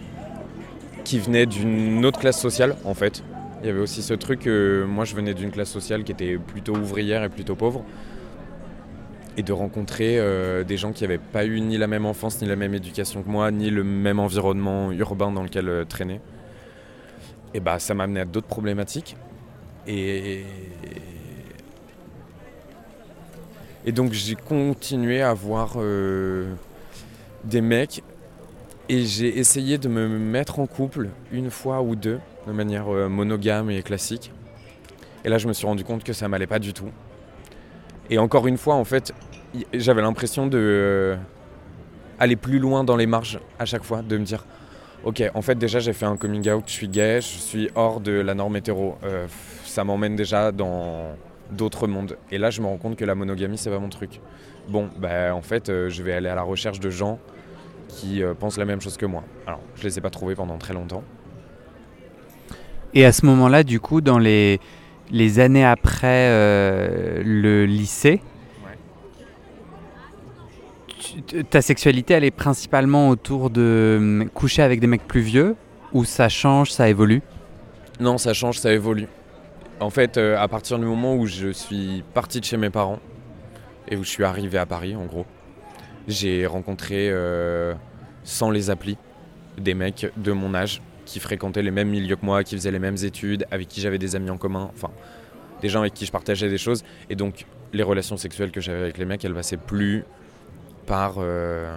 qui 1.04 1.18
venaient 1.18 1.44
d'une 1.44 2.02
autre 2.06 2.18
classe 2.18 2.40
sociale, 2.40 2.74
en 2.84 2.94
fait. 2.94 3.22
Il 3.60 3.66
y 3.66 3.68
avait 3.68 3.80
aussi 3.80 4.02
ce 4.02 4.14
truc, 4.14 4.46
euh, 4.46 4.86
moi 4.86 5.04
je 5.04 5.14
venais 5.14 5.34
d'une 5.34 5.50
classe 5.50 5.68
sociale 5.68 6.04
qui 6.04 6.12
était 6.12 6.38
plutôt 6.38 6.74
ouvrière 6.74 7.22
et 7.22 7.28
plutôt 7.28 7.54
pauvre. 7.54 7.84
Et 9.36 9.42
de 9.42 9.52
rencontrer 9.52 10.18
euh, 10.18 10.64
des 10.64 10.78
gens 10.78 10.92
qui 10.92 11.04
n'avaient 11.04 11.18
pas 11.18 11.44
eu 11.44 11.60
ni 11.60 11.76
la 11.76 11.86
même 11.86 12.06
enfance, 12.06 12.40
ni 12.40 12.48
la 12.48 12.56
même 12.56 12.72
éducation 12.72 13.22
que 13.22 13.28
moi, 13.28 13.50
ni 13.50 13.68
le 13.68 13.84
même 13.84 14.18
environnement 14.18 14.90
urbain 14.92 15.32
dans 15.32 15.42
lequel 15.42 15.68
euh, 15.68 15.84
traîner. 15.84 16.20
Et 17.52 17.60
bah 17.60 17.78
ça 17.78 17.92
m'a 17.92 18.04
amené 18.04 18.20
à 18.20 18.24
d'autres 18.24 18.46
problématiques. 18.46 19.16
Et 19.86 20.44
donc 23.90 24.12
j'ai 24.12 24.36
continué 24.36 25.22
à 25.22 25.34
voir 25.34 25.72
euh, 25.76 26.52
des 27.42 27.60
mecs 27.60 28.04
et 28.88 29.04
j'ai 29.04 29.38
essayé 29.38 29.76
de 29.76 29.88
me 29.88 30.06
mettre 30.06 30.60
en 30.60 30.66
couple 30.66 31.08
une 31.32 31.50
fois 31.50 31.82
ou 31.82 31.96
deux 31.96 32.20
de 32.46 32.52
manière 32.52 32.88
euh, 32.94 33.08
monogame 33.08 33.70
et 33.70 33.82
classique. 33.82 34.30
Et 35.24 35.28
là, 35.28 35.38
je 35.38 35.48
me 35.48 35.52
suis 35.52 35.66
rendu 35.66 35.82
compte 35.82 36.04
que 36.04 36.12
ça 36.12 36.28
m'allait 36.28 36.46
pas 36.46 36.60
du 36.60 36.72
tout. 36.72 36.90
Et 38.08 38.18
encore 38.18 38.46
une 38.46 38.56
fois, 38.56 38.76
en 38.76 38.84
fait, 38.84 39.12
j'avais 39.72 40.02
l'impression 40.02 40.46
de 40.46 40.58
euh, 40.58 41.16
aller 42.20 42.36
plus 42.36 42.60
loin 42.60 42.84
dans 42.84 42.96
les 42.96 43.06
marges 43.06 43.40
à 43.58 43.64
chaque 43.64 43.82
fois, 43.82 44.02
de 44.02 44.16
me 44.16 44.24
dire, 44.24 44.44
ok, 45.04 45.24
en 45.34 45.42
fait, 45.42 45.56
déjà, 45.56 45.80
j'ai 45.80 45.92
fait 45.92 46.06
un 46.06 46.16
coming 46.16 46.48
out, 46.50 46.64
je 46.66 46.72
suis 46.72 46.88
gay, 46.88 47.20
je 47.20 47.38
suis 47.38 47.70
hors 47.74 48.00
de 48.00 48.12
la 48.12 48.34
norme 48.34 48.56
hétéro. 48.56 48.96
Ça 49.64 49.84
m'emmène 49.84 50.16
déjà 50.16 50.52
dans 50.52 51.16
d'autres 51.52 51.86
mondes. 51.86 52.16
Et 52.30 52.38
là, 52.38 52.50
je 52.50 52.60
me 52.60 52.66
rends 52.66 52.76
compte 52.78 52.96
que 52.96 53.04
la 53.04 53.14
monogamie, 53.14 53.58
c'est 53.58 53.70
pas 53.70 53.78
mon 53.78 53.88
truc. 53.88 54.20
Bon, 54.68 54.88
bah, 54.98 55.34
en 55.34 55.42
fait, 55.42 55.68
euh, 55.68 55.88
je 55.88 56.02
vais 56.02 56.12
aller 56.12 56.28
à 56.28 56.34
la 56.34 56.42
recherche 56.42 56.80
de 56.80 56.90
gens 56.90 57.18
qui 57.88 58.22
euh, 58.22 58.34
pensent 58.34 58.58
la 58.58 58.64
même 58.64 58.80
chose 58.80 58.96
que 58.96 59.06
moi. 59.06 59.22
Alors, 59.46 59.60
je 59.76 59.82
les 59.84 59.98
ai 59.98 60.00
pas 60.00 60.10
trouvés 60.10 60.34
pendant 60.34 60.56
très 60.58 60.72
longtemps. 60.74 61.02
Et 62.94 63.04
à 63.04 63.12
ce 63.12 63.24
moment-là, 63.26 63.64
du 63.64 63.80
coup, 63.80 64.00
dans 64.00 64.18
les, 64.18 64.60
les 65.10 65.38
années 65.40 65.64
après 65.64 66.28
euh, 66.30 67.22
le 67.24 67.64
lycée, 67.66 68.20
Ouais. 68.64 68.76
tu- 70.98 71.22
t- 71.22 71.44
ta 71.44 71.62
sexualité, 71.62 72.14
elle 72.14 72.24
est 72.24 72.30
principalement 72.30 73.08
autour 73.08 73.50
de 73.50 73.96
hum, 73.98 74.30
coucher 74.32 74.62
avec 74.62 74.80
des 74.80 74.86
mecs 74.86 75.06
plus 75.06 75.20
vieux 75.22 75.56
ou 75.92 76.04
ça 76.04 76.28
change, 76.28 76.70
ça 76.70 76.88
évolue? 76.88 77.22
Non, 78.00 78.18
ça 78.18 78.32
change, 78.34 78.58
ça 78.58 78.72
évolue. 78.72 79.06
En 79.82 79.90
fait, 79.90 80.16
euh, 80.16 80.38
à 80.38 80.46
partir 80.46 80.78
du 80.78 80.84
moment 80.84 81.16
où 81.16 81.26
je 81.26 81.48
suis 81.48 82.04
parti 82.14 82.38
de 82.38 82.44
chez 82.44 82.56
mes 82.56 82.70
parents 82.70 83.00
et 83.88 83.96
où 83.96 84.04
je 84.04 84.08
suis 84.08 84.22
arrivé 84.22 84.56
à 84.56 84.64
Paris, 84.64 84.94
en 84.94 85.06
gros, 85.06 85.26
j'ai 86.06 86.46
rencontré, 86.46 87.08
euh, 87.10 87.74
sans 88.22 88.50
les 88.50 88.70
applis, 88.70 88.96
des 89.58 89.74
mecs 89.74 90.12
de 90.16 90.30
mon 90.30 90.54
âge 90.54 90.80
qui 91.04 91.18
fréquentaient 91.18 91.62
les 91.62 91.72
mêmes 91.72 91.88
milieux 91.88 92.14
que 92.14 92.24
moi, 92.24 92.44
qui 92.44 92.54
faisaient 92.54 92.70
les 92.70 92.78
mêmes 92.78 92.96
études, 93.02 93.44
avec 93.50 93.66
qui 93.66 93.80
j'avais 93.80 93.98
des 93.98 94.14
amis 94.14 94.30
en 94.30 94.38
commun, 94.38 94.70
enfin, 94.72 94.90
des 95.60 95.68
gens 95.68 95.80
avec 95.80 95.94
qui 95.94 96.06
je 96.06 96.12
partageais 96.12 96.48
des 96.48 96.58
choses. 96.58 96.84
Et 97.10 97.16
donc, 97.16 97.44
les 97.72 97.82
relations 97.82 98.16
sexuelles 98.16 98.52
que 98.52 98.60
j'avais 98.60 98.82
avec 98.82 98.98
les 98.98 99.04
mecs, 99.04 99.24
elles 99.24 99.34
passaient 99.34 99.56
plus 99.56 100.04
par 100.86 101.16
euh, 101.18 101.76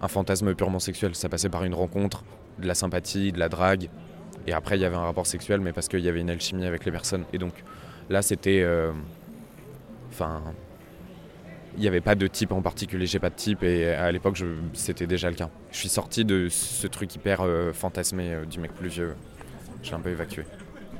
un 0.00 0.08
fantasme 0.08 0.54
purement 0.54 0.78
sexuel. 0.78 1.14
Ça 1.14 1.28
passait 1.28 1.50
par 1.50 1.64
une 1.64 1.74
rencontre, 1.74 2.24
de 2.58 2.66
la 2.66 2.74
sympathie, 2.74 3.32
de 3.32 3.38
la 3.38 3.50
drague, 3.50 3.90
et 4.48 4.52
après, 4.52 4.76
il 4.78 4.80
y 4.80 4.84
avait 4.84 4.96
un 4.96 5.04
rapport 5.04 5.26
sexuel, 5.26 5.60
mais 5.60 5.72
parce 5.72 5.88
qu'il 5.88 6.00
y 6.00 6.08
avait 6.08 6.20
une 6.20 6.30
alchimie 6.30 6.66
avec 6.66 6.84
les 6.84 6.92
personnes. 6.92 7.24
Et 7.32 7.38
donc, 7.38 7.52
là, 8.08 8.22
c'était. 8.22 8.62
euh, 8.62 8.92
Enfin. 10.10 10.40
il 11.76 11.82
n'y 11.82 11.86
avait 11.86 12.00
pas 12.00 12.14
de 12.16 12.26
type 12.26 12.50
en 12.50 12.62
particulier, 12.62 13.06
j'ai 13.06 13.20
pas 13.20 13.30
de 13.30 13.36
type, 13.36 13.62
et 13.62 13.90
à 13.90 14.10
l'époque, 14.10 14.38
c'était 14.72 15.06
déjà 15.06 15.28
le 15.28 15.36
cas. 15.36 15.48
Je 15.70 15.76
suis 15.76 15.88
sorti 15.88 16.24
de 16.24 16.48
ce 16.48 16.86
truc 16.88 17.14
hyper 17.14 17.42
euh, 17.42 17.72
fantasmé 17.72 18.32
euh, 18.32 18.44
du 18.44 18.58
mec 18.58 18.72
plus 18.72 18.88
vieux. 18.88 19.14
Je 19.82 19.90
l'ai 19.90 19.96
un 19.96 20.00
peu 20.00 20.10
évacué. 20.10 20.44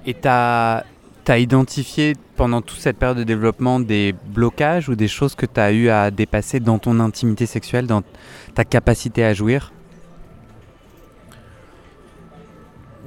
Et 0.07 0.15
t'as 0.15 0.85
as 1.27 1.39
identifié 1.39 2.15
pendant 2.37 2.63
toute 2.63 2.79
cette 2.79 2.97
période 2.97 3.19
de 3.19 3.25
développement 3.25 3.81
des 3.81 4.15
blocages 4.29 4.89
ou 4.89 4.95
des 4.95 5.09
choses 5.09 5.35
que 5.35 5.45
tu 5.45 5.61
as 5.61 5.73
eu 5.73 5.89
à 5.91 6.11
dépasser 6.11 6.59
dans 6.61 6.79
ton 6.79 7.01
intimité 7.01 7.45
sexuelle, 7.45 7.87
dans 7.87 8.03
ta 8.55 8.65
capacité 8.65 9.25
à 9.25 9.35
jouir? 9.35 9.73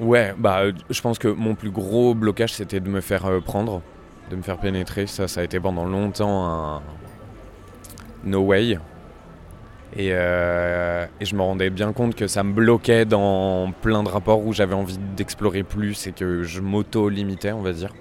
Ouais, 0.02 0.34
bah, 0.36 0.62
euh, 0.62 0.74
je 0.90 1.00
pense 1.00 1.20
que 1.20 1.28
mon 1.28 1.54
plus 1.54 1.70
gros 1.70 2.16
blocage, 2.16 2.54
c'était 2.54 2.80
de 2.80 2.90
me 2.90 3.02
faire 3.02 3.26
euh, 3.28 3.40
prendre, 3.40 3.84
de 4.32 4.36
me 4.36 4.42
faire 4.42 4.58
pénétrer. 4.58 5.06
Ça, 5.06 5.28
ça 5.28 5.42
a 5.42 5.44
été 5.44 5.60
pendant 5.60 5.86
longtemps 5.86 6.48
un 6.48 6.82
no 8.24 8.42
way. 8.42 8.80
Et, 9.96 10.10
euh, 10.12 11.06
et 11.20 11.26
je 11.26 11.36
me 11.36 11.42
rendais 11.42 11.70
bien 11.70 11.94
compte 11.94 12.16
que 12.16 12.26
ça 12.26 12.44
me 12.44 12.52
bloquait 12.52 13.06
dans 13.06 13.72
plein 13.82 14.02
de 14.02 14.10
rapports 14.10 14.44
où 14.44 14.54
j'avais 14.54 14.74
envie 14.74 14.98
d'explorer 14.98 15.62
plus 15.64 16.08
et 16.08 16.14
que 16.14 16.42
je 16.44 16.62
m'auto-limitais, 16.62 17.52
on 17.52 17.62
va 17.62 17.74
dire. 17.74 17.94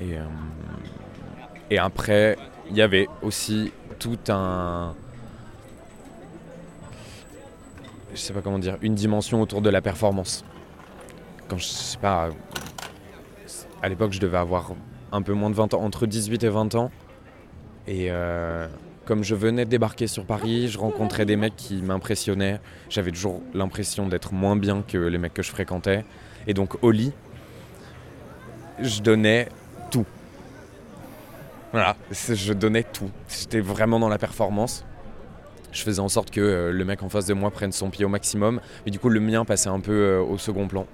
Et, 0.00 0.18
euh, 0.18 0.24
et 1.70 1.78
après, 1.78 2.36
il 2.68 2.76
y 2.76 2.82
avait 2.82 3.08
aussi 3.22 3.72
tout 3.98 4.18
un. 4.28 4.94
Je 8.14 8.18
sais 8.18 8.32
pas 8.32 8.42
comment 8.42 8.58
dire, 8.58 8.76
une 8.82 8.94
dimension 8.94 9.40
autour 9.40 9.62
de 9.62 9.70
la 9.70 9.80
performance. 9.80 10.44
Quand 11.48 11.58
je 11.58 11.64
sais 11.64 11.98
pas. 11.98 12.30
À 13.82 13.88
l'époque, 13.88 14.12
je 14.12 14.20
devais 14.20 14.38
avoir 14.38 14.72
un 15.12 15.22
peu 15.22 15.32
moins 15.32 15.50
de 15.50 15.54
20 15.54 15.74
ans, 15.74 15.82
entre 15.82 16.06
18 16.06 16.42
et 16.44 16.48
20 16.48 16.74
ans. 16.74 16.90
Et 17.86 18.06
euh, 18.10 18.68
comme 19.04 19.24
je 19.24 19.34
venais 19.34 19.64
de 19.64 19.70
débarquer 19.70 20.06
sur 20.06 20.24
Paris, 20.24 20.68
je 20.68 20.78
rencontrais 20.78 21.24
des 21.24 21.36
mecs 21.36 21.56
qui 21.56 21.82
m'impressionnaient. 21.82 22.60
J'avais 22.88 23.10
toujours 23.10 23.42
l'impression 23.54 24.06
d'être 24.06 24.32
moins 24.32 24.56
bien 24.56 24.82
que 24.86 24.98
les 24.98 25.18
mecs 25.18 25.34
que 25.34 25.42
je 25.42 25.50
fréquentais. 25.50 26.04
Et 26.46 26.54
donc, 26.54 26.82
au 26.82 26.90
lit, 26.90 27.12
je 28.80 29.00
donnais 29.02 29.48
tout. 29.90 30.06
Voilà, 31.72 31.96
je 32.10 32.52
donnais 32.52 32.82
tout. 32.82 33.10
J'étais 33.28 33.60
vraiment 33.60 34.00
dans 34.00 34.08
la 34.08 34.18
performance. 34.18 34.84
Je 35.72 35.82
faisais 35.82 36.00
en 36.00 36.08
sorte 36.08 36.30
que 36.30 36.40
euh, 36.40 36.72
le 36.72 36.84
mec 36.84 37.02
en 37.02 37.08
face 37.08 37.26
de 37.26 37.34
moi 37.34 37.50
prenne 37.50 37.72
son 37.72 37.90
pied 37.90 38.04
au 38.04 38.08
maximum. 38.08 38.60
Mais 38.84 38.90
du 38.90 38.98
coup, 38.98 39.08
le 39.08 39.20
mien 39.20 39.44
passait 39.44 39.68
un 39.68 39.80
peu 39.80 39.92
euh, 39.92 40.20
au 40.20 40.36
second 40.38 40.66
plan. 40.66 40.86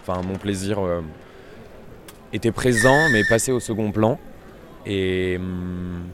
Enfin, 0.00 0.22
mon 0.22 0.36
plaisir 0.36 0.78
euh, 0.80 1.00
était 2.32 2.52
présent, 2.52 3.08
mais 3.10 3.24
passait 3.24 3.52
au 3.52 3.60
second 3.60 3.92
plan. 3.92 4.18
Et. 4.86 5.36
hum, 5.38 6.04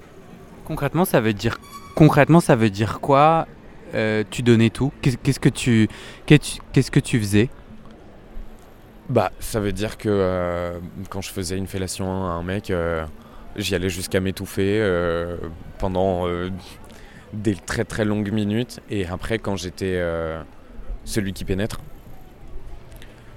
Concrètement, 0.66 1.06
ça 1.06 1.20
veut 1.22 1.32
dire 1.32 1.58
concrètement, 1.94 2.40
ça 2.40 2.54
veut 2.54 2.68
dire 2.68 3.00
quoi 3.00 3.46
euh, 3.94 4.22
Tu 4.30 4.42
donnais 4.42 4.68
tout? 4.68 4.92
Qu'est- 5.00 5.16
Qu'est-ce 5.22 5.40
que 5.40 5.48
tu 5.48 5.88
qu'est- 6.26 6.60
qu'est-ce 6.72 6.90
que 6.90 7.00
tu 7.00 7.18
faisais? 7.18 7.48
Bah, 9.08 9.32
ça 9.40 9.60
veut 9.60 9.72
dire 9.72 9.96
que 9.96 10.10
euh, 10.10 10.78
quand 11.08 11.22
je 11.22 11.30
faisais 11.30 11.56
une 11.56 11.66
fellation 11.66 12.06
à 12.26 12.32
un 12.32 12.42
mec, 12.42 12.70
euh, 12.70 13.06
j'y 13.56 13.74
allais 13.74 13.88
jusqu'à 13.88 14.20
m'étouffer 14.20 14.78
pendant 15.78 16.26
des 17.32 17.54
très 17.54 17.84
très 17.84 18.04
longues 18.04 18.30
minutes. 18.32 18.80
Et 18.90 19.06
après, 19.06 19.38
quand 19.38 19.56
j'étais 19.56 19.94
euh, 19.96 20.40
celui 21.04 21.32
qui 21.32 21.44
pénètre, 21.44 21.80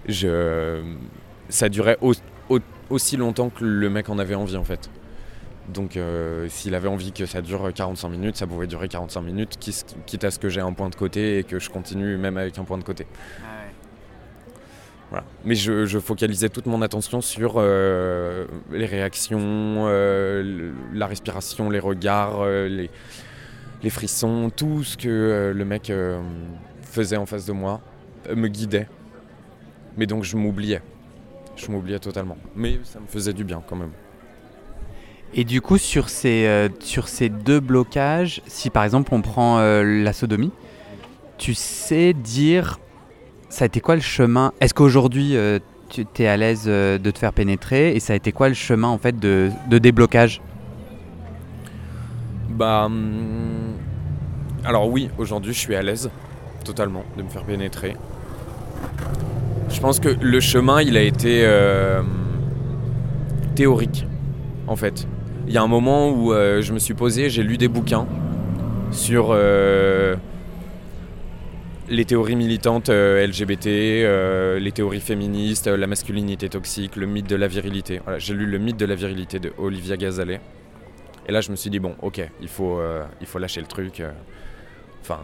je, 0.07 0.81
ça 1.49 1.69
durait 1.69 1.97
au- 2.01 2.13
au- 2.49 2.59
aussi 2.89 3.17
longtemps 3.17 3.49
que 3.49 3.63
le 3.63 3.89
mec 3.89 4.09
en 4.09 4.17
avait 4.19 4.35
envie 4.35 4.57
en 4.57 4.63
fait. 4.63 4.89
Donc 5.69 5.95
euh, 5.95 6.47
s'il 6.49 6.73
avait 6.75 6.87
envie 6.87 7.11
que 7.11 7.25
ça 7.25 7.41
dure 7.41 7.71
45 7.73 8.09
minutes, 8.09 8.35
ça 8.35 8.47
pouvait 8.47 8.67
durer 8.67 8.87
45 8.89 9.21
minutes, 9.21 9.57
quitte 10.05 10.23
à 10.23 10.31
ce 10.31 10.39
que 10.39 10.49
j'ai 10.49 10.59
un 10.61 10.73
point 10.73 10.89
de 10.89 10.95
côté 10.95 11.37
et 11.37 11.43
que 11.43 11.59
je 11.59 11.69
continue 11.69 12.17
même 12.17 12.37
avec 12.37 12.57
un 12.57 12.63
point 12.63 12.77
de 12.77 12.83
côté. 12.83 13.05
Voilà. 15.11 15.25
Mais 15.43 15.55
je, 15.55 15.85
je, 15.85 15.99
focalisais 15.99 16.47
toute 16.47 16.65
mon 16.67 16.81
attention 16.81 17.19
sur 17.19 17.55
euh, 17.57 18.45
les 18.71 18.85
réactions, 18.85 19.39
euh, 19.41 20.71
la 20.93 21.05
respiration, 21.05 21.69
les 21.69 21.79
regards, 21.79 22.39
euh, 22.43 22.69
les, 22.69 22.89
les, 23.83 23.89
frissons, 23.89 24.51
tout 24.55 24.83
ce 24.83 24.97
que 24.97 25.51
le 25.55 25.65
mec 25.65 25.91
faisait 26.81 27.17
en 27.17 27.25
face 27.25 27.45
de 27.45 27.53
moi 27.53 27.81
me 28.33 28.47
guidait. 28.47 28.87
Mais 29.97 30.05
donc 30.05 30.23
je 30.23 30.37
m'oubliais. 30.37 30.81
Je 31.55 31.69
m'oubliais 31.69 31.99
totalement. 31.99 32.37
Mais 32.55 32.79
ça 32.83 32.99
me 32.99 33.07
faisait 33.07 33.33
du 33.33 33.43
bien 33.43 33.61
quand 33.67 33.75
même. 33.75 33.91
Et 35.33 35.43
du 35.43 35.61
coup, 35.61 35.77
sur 35.77 36.09
ces, 36.09 36.69
sur 36.79 37.07
ces 37.07 37.29
deux 37.29 37.59
blocages, 37.59 38.41
si 38.47 38.69
par 38.69 38.83
exemple 38.83 39.13
on 39.13 39.21
prend 39.21 39.59
la 39.59 40.13
sodomie, 40.13 40.51
tu 41.37 41.53
sais 41.53 42.13
dire 42.13 42.79
ça 43.51 43.65
a 43.65 43.67
été 43.67 43.81
quoi 43.81 43.95
le 43.95 44.01
chemin? 44.01 44.53
Est-ce 44.61 44.73
qu'aujourd'hui 44.73 45.35
euh, 45.35 45.59
tu 45.89 46.05
es 46.19 46.27
à 46.27 46.37
l'aise 46.37 46.63
euh, 46.67 46.97
de 46.97 47.11
te 47.11 47.19
faire 47.19 47.33
pénétrer? 47.33 47.95
Et 47.95 47.99
ça 47.99 48.13
a 48.13 48.15
été 48.15 48.31
quoi 48.31 48.47
le 48.47 48.55
chemin 48.55 48.87
en 48.87 48.97
fait 48.97 49.19
de, 49.19 49.51
déblocage? 49.69 50.41
Bah 52.49 52.85
hum, 52.85 53.70
alors 54.63 54.87
oui, 54.89 55.09
aujourd'hui 55.17 55.53
je 55.53 55.59
suis 55.59 55.75
à 55.75 55.81
l'aise 55.81 56.09
totalement 56.63 57.03
de 57.17 57.23
me 57.23 57.29
faire 57.29 57.43
pénétrer. 57.43 57.95
Je 59.69 59.79
pense 59.79 59.99
que 59.99 60.09
le 60.09 60.39
chemin 60.39 60.81
il 60.81 60.97
a 60.97 61.01
été 61.01 61.43
euh, 61.45 62.01
théorique 63.55 64.05
en 64.67 64.75
fait. 64.75 65.07
Il 65.47 65.53
y 65.53 65.57
a 65.57 65.61
un 65.61 65.67
moment 65.67 66.11
où 66.11 66.31
je 66.33 66.71
me 66.71 66.79
suis 66.79 66.93
posé, 66.93 67.29
j'ai 67.29 67.43
lu 67.43 67.57
des 67.57 67.67
bouquins 67.67 68.07
sur 68.91 69.33
les 71.91 72.05
théories 72.05 72.37
militantes 72.37 72.89
euh, 72.89 73.27
LGBT, 73.27 73.67
euh, 73.67 74.59
les 74.59 74.71
théories 74.71 75.01
féministes, 75.01 75.67
la 75.67 75.87
masculinité 75.87 76.47
toxique, 76.47 76.95
le 76.95 77.05
mythe 77.05 77.27
de 77.29 77.35
la 77.35 77.47
virilité. 77.47 77.99
j'ai 78.17 78.33
lu 78.33 78.45
le 78.45 78.57
mythe 78.57 78.77
de 78.77 78.85
la 78.85 78.95
virilité 78.95 79.39
de 79.39 79.51
Olivia 79.57 79.97
Gazalet. 79.97 80.39
Et 81.27 81.31
là, 81.31 81.41
je 81.41 81.51
me 81.51 81.55
suis 81.55 81.69
dit, 81.69 81.79
bon, 81.79 81.95
ok, 82.01 82.19
euh, 82.19 83.03
il 83.19 83.27
faut 83.27 83.39
lâcher 83.39 83.59
le 83.61 83.67
truc. 83.67 84.01
Enfin, 85.01 85.19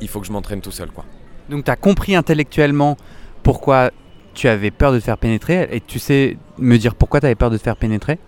il 0.00 0.08
faut 0.08 0.20
que 0.20 0.26
je 0.26 0.32
m'entraîne 0.32 0.60
tout 0.60 0.70
seul, 0.70 0.90
quoi. 0.90 1.04
Donc, 1.48 1.64
tu 1.64 1.70
as 1.70 1.76
compris 1.76 2.14
intellectuellement 2.14 2.96
pourquoi 3.42 3.90
tu 4.34 4.48
avais 4.48 4.70
peur 4.70 4.92
de 4.92 4.98
te 4.98 5.04
faire 5.04 5.18
pénétrer 5.18 5.68
et 5.72 5.80
tu 5.80 5.98
sais 5.98 6.36
me 6.58 6.76
dire 6.76 6.94
pourquoi 6.94 7.20
tu 7.20 7.26
avais 7.26 7.34
peur 7.34 7.50
de 7.50 7.56
te 7.56 7.62
faire 7.62 7.76
pénétrer? 7.76 8.18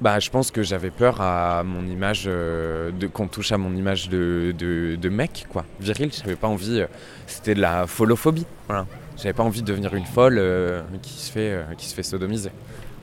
Bah, 0.00 0.18
je 0.18 0.30
pense 0.30 0.50
que 0.50 0.62
j'avais 0.62 0.90
peur 0.90 1.20
à 1.20 1.62
mon 1.62 1.86
image, 1.86 2.24
euh, 2.26 2.90
de, 2.90 3.06
qu'on 3.06 3.28
touche 3.28 3.52
à 3.52 3.58
mon 3.58 3.74
image 3.76 4.08
de, 4.08 4.54
de, 4.58 5.08
mec, 5.10 5.46
quoi, 5.50 5.66
viril. 5.78 6.10
J'avais 6.10 6.36
pas 6.36 6.48
envie, 6.48 6.80
euh, 6.80 6.86
c'était 7.26 7.54
de 7.54 7.60
la 7.60 7.86
folophobie, 7.86 8.46
voilà. 8.66 8.86
J'avais 9.18 9.34
pas 9.34 9.42
envie 9.42 9.60
de 9.60 9.66
devenir 9.66 9.94
une 9.94 10.06
folle 10.06 10.38
euh, 10.38 10.80
qui, 11.02 11.12
se 11.12 11.30
fait, 11.30 11.54
qui 11.76 11.86
se 11.86 11.94
fait 11.94 12.02
sodomiser. 12.02 12.50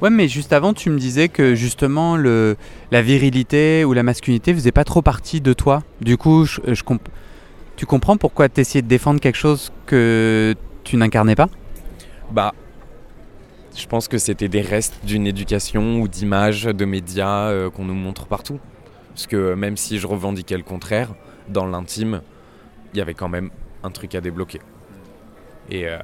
Ouais, 0.01 0.12
mais 0.12 0.27
juste 0.27 0.54
avant, 0.54 0.74
tu 0.74 0.92
me 0.92 1.00
disais 1.00 1.27
que 1.27 1.56
justement, 1.56 2.18
le, 2.18 2.56
la 2.92 3.01
virilité 3.01 3.84
ou 3.84 3.94
la 3.94 4.04
masculinité 4.04 4.54
faisait 4.54 4.72
pas 4.72 4.84
trop 4.84 5.01
partie 5.01 5.42
de 5.42 5.54
toi. 5.54 5.82
Du 6.01 6.18
coup, 6.18 6.46
tu 7.75 7.86
comprends 7.88 8.18
pourquoi 8.18 8.48
tu 8.48 8.62
essayais 8.62 8.84
de 8.84 8.88
défendre 8.88 9.20
quelque 9.20 9.38
chose 9.38 9.72
que 9.88 10.54
tu 10.84 10.98
n'incarnais 10.98 11.36
pas? 11.36 11.50
Bah, 12.32 12.54
je 13.75 13.88
pense 13.88 14.08
que 14.08 14.20
c'était 14.20 14.50
des 14.50 14.62
restes 14.62 15.04
d'une 15.04 15.25
éducation 15.25 16.00
ou 16.00 16.08
d'images, 16.08 16.66
de 16.66 16.86
médias 16.86 17.50
euh, 17.50 17.70
qu'on 17.70 17.86
nous 17.86 17.96
montre 17.96 18.27
partout. 18.27 18.60
Parce 19.10 19.25
que 19.25 19.56
même 19.56 19.77
si 19.77 19.98
je 19.98 20.06
revendiquais 20.06 20.58
le 20.58 20.63
contraire, 20.63 21.16
dans 21.50 21.66
l'intime, 21.66 22.22
il 22.94 23.00
y 23.00 23.01
avait 23.01 23.16
quand 23.16 23.30
même 23.30 23.50
un 23.84 23.89
truc 23.89 24.13
à 24.13 24.22
débloquer. 24.22 24.62
Et 25.70 25.88
euh, 25.88 25.98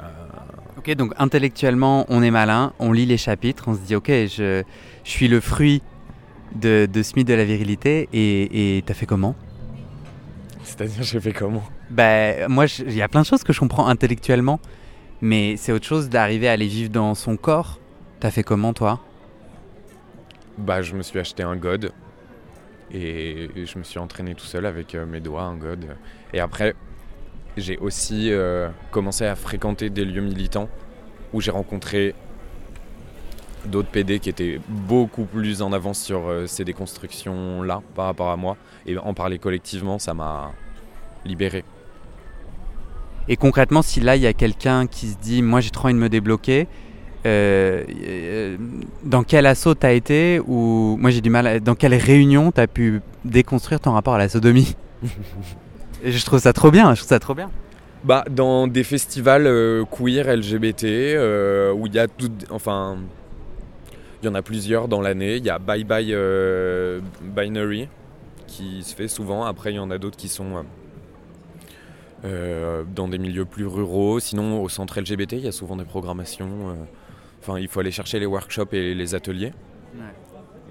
Ok, 0.78 0.92
donc 0.96 1.14
intellectuellement, 1.18 2.06
on 2.10 2.24
est 2.24 2.32
malin, 2.32 2.74
on 2.80 2.92
lit 2.92 3.06
les 3.06 3.18
chapitres, 3.18 3.66
on 3.68 3.76
se 3.76 3.80
dit, 3.80 3.96
ok, 3.96 4.08
je, 4.10 4.64
je 5.04 5.10
suis 5.10 5.28
le 5.28 5.40
fruit 5.40 5.82
de, 6.56 6.88
de 6.92 7.04
ce 7.04 7.16
mythe 7.16 7.28
de 7.28 7.34
la 7.34 7.46
virilité, 7.46 8.10
et 8.14 8.84
t'as 8.86 8.94
fait 8.94 9.06
comment? 9.06 9.36
C'est-à-dire, 10.64 11.04
j'ai 11.04 11.20
fait 11.20 11.34
comment? 11.34 11.64
Ben, 11.90 12.48
moi, 12.48 12.66
il 12.80 12.94
y 12.94 13.02
a 13.02 13.08
plein 13.08 13.22
de 13.22 13.26
choses 13.26 13.44
que 13.44 13.54
je 13.54 13.60
comprends 13.60 13.88
intellectuellement. 13.88 14.60
Mais 15.22 15.56
c'est 15.56 15.72
autre 15.72 15.86
chose 15.86 16.10
d'arriver 16.10 16.50
à 16.50 16.52
aller 16.52 16.68
vivre 16.68 16.90
dans 16.90 17.16
son 17.16 17.38
corps. 17.38 17.80
T'as 18.20 18.30
fait 18.30 18.44
comment 18.44 18.74
toi? 18.74 19.00
Bah 20.58 20.82
je 20.82 20.96
me 20.96 21.02
suis 21.02 21.18
acheté 21.18 21.44
un 21.44 21.56
god 21.56 21.94
et 22.92 23.50
je 23.56 23.78
me 23.80 23.84
suis 23.84 24.00
entraîné 24.00 24.36
tout 24.36 24.44
seul 24.44 24.66
avec 24.66 24.96
euh, 24.96 25.06
mes 25.06 25.22
doigts, 25.22 25.44
un 25.44 25.56
god. 25.56 25.96
Et 26.34 26.42
après, 26.42 26.76
j'ai 27.58 27.78
aussi 27.78 28.32
euh, 28.32 28.70
commencé 28.92 29.26
à 29.26 29.36
fréquenter 29.36 29.90
des 29.90 30.06
lieux 30.06 30.22
militants 30.22 30.70
où 31.34 31.42
j'ai 31.42 31.52
rencontré 31.52 32.16
d'autres 33.66 33.90
PD 33.90 34.20
qui 34.20 34.30
étaient 34.30 34.60
beaucoup 34.68 35.26
plus 35.26 35.62
en 35.62 35.72
avance 35.72 36.00
sur 36.00 36.28
euh, 36.28 36.48
ces 36.48 36.66
déconstructions-là 36.66 37.82
par 37.96 38.06
rapport 38.06 38.30
à 38.30 38.38
moi. 38.38 38.58
Et 38.86 38.98
en 38.98 39.14
parler 39.14 39.40
collectivement, 39.40 40.00
ça 40.00 40.14
m'a 40.14 40.52
libéré. 41.26 41.64
Et 43.28 43.38
concrètement, 43.38 43.82
si 43.82 44.02
là, 44.02 44.16
il 44.16 44.22
y 44.22 44.28
a 44.28 44.34
quelqu'un 44.34 44.86
qui 44.86 45.08
se 45.08 45.18
dit, 45.18 45.42
moi 45.42 45.62
j'ai 45.62 45.70
trop 45.70 45.86
envie 45.86 45.94
de 45.94 46.00
me 46.00 46.10
débloquer, 46.10 46.68
euh, 47.26 48.58
dans 49.04 49.24
quel 49.24 49.46
assaut 49.46 49.76
tu 49.76 49.86
as 49.86 49.94
été 49.94 50.42
ou 50.46 50.98
moi 51.00 51.10
j'ai 51.10 51.22
du 51.22 51.30
mal 51.30 51.62
dans 51.62 51.74
quelle 51.74 51.94
réunion 51.94 52.52
tu 52.52 52.60
as 52.60 52.68
pu 52.68 53.00
déconstruire 53.24 53.80
ton 53.80 53.94
rapport 53.94 54.16
à 54.16 54.18
la 54.18 54.28
sodomie? 54.28 54.76
Et 56.04 56.12
je 56.12 56.26
trouve 56.26 56.40
ça 56.40 56.54
trop 56.54 56.70
bien, 56.70 56.94
je 56.94 57.00
trouve 57.00 57.10
ça 57.10 57.20
trop 57.20 57.34
bien. 57.34 57.50
Bah 58.04 58.26
dans 58.30 58.68
des 58.68 58.84
festivals 58.84 59.48
euh, 59.48 59.86
queer 59.86 60.36
LGBT 60.36 60.84
où 61.74 61.88
il 61.88 61.94
y 61.94 62.00
a 62.00 62.08
tout 62.10 62.32
enfin 62.50 62.98
il 64.22 64.26
y 64.26 64.30
en 64.30 64.36
a 64.36 64.42
plusieurs 64.42 64.90
dans 64.90 65.02
l'année, 65.02 65.38
il 65.38 65.46
y 65.46 65.50
a 65.50 65.58
Bye 65.60 65.86
Bye 65.86 66.16
Binary 67.22 67.88
qui 68.48 68.84
se 68.84 68.94
fait 68.94 69.08
souvent, 69.08 69.46
après 69.46 69.72
il 69.72 69.76
y 69.76 69.80
en 69.80 69.90
a 69.90 69.98
d'autres 69.98 70.18
qui 70.18 70.28
sont 70.28 70.64
euh, 72.26 72.84
dans 72.96 73.10
des 73.10 73.18
milieux 73.18 73.44
plus 73.44 73.66
ruraux. 73.66 74.20
Sinon, 74.20 74.62
au 74.62 74.70
centre 74.70 75.00
LGBT, 75.00 75.34
il 75.34 75.42
y 75.42 75.48
a 75.48 75.52
souvent 75.52 75.76
des 75.76 75.84
programmations. 75.84 76.70
Euh, 76.70 76.74
enfin, 77.42 77.60
il 77.60 77.68
faut 77.68 77.82
aller 77.82 77.92
chercher 77.92 78.20
les 78.20 78.26
workshops 78.26 78.72
et 78.72 78.94
les 78.94 79.16
ateliers. 79.16 79.52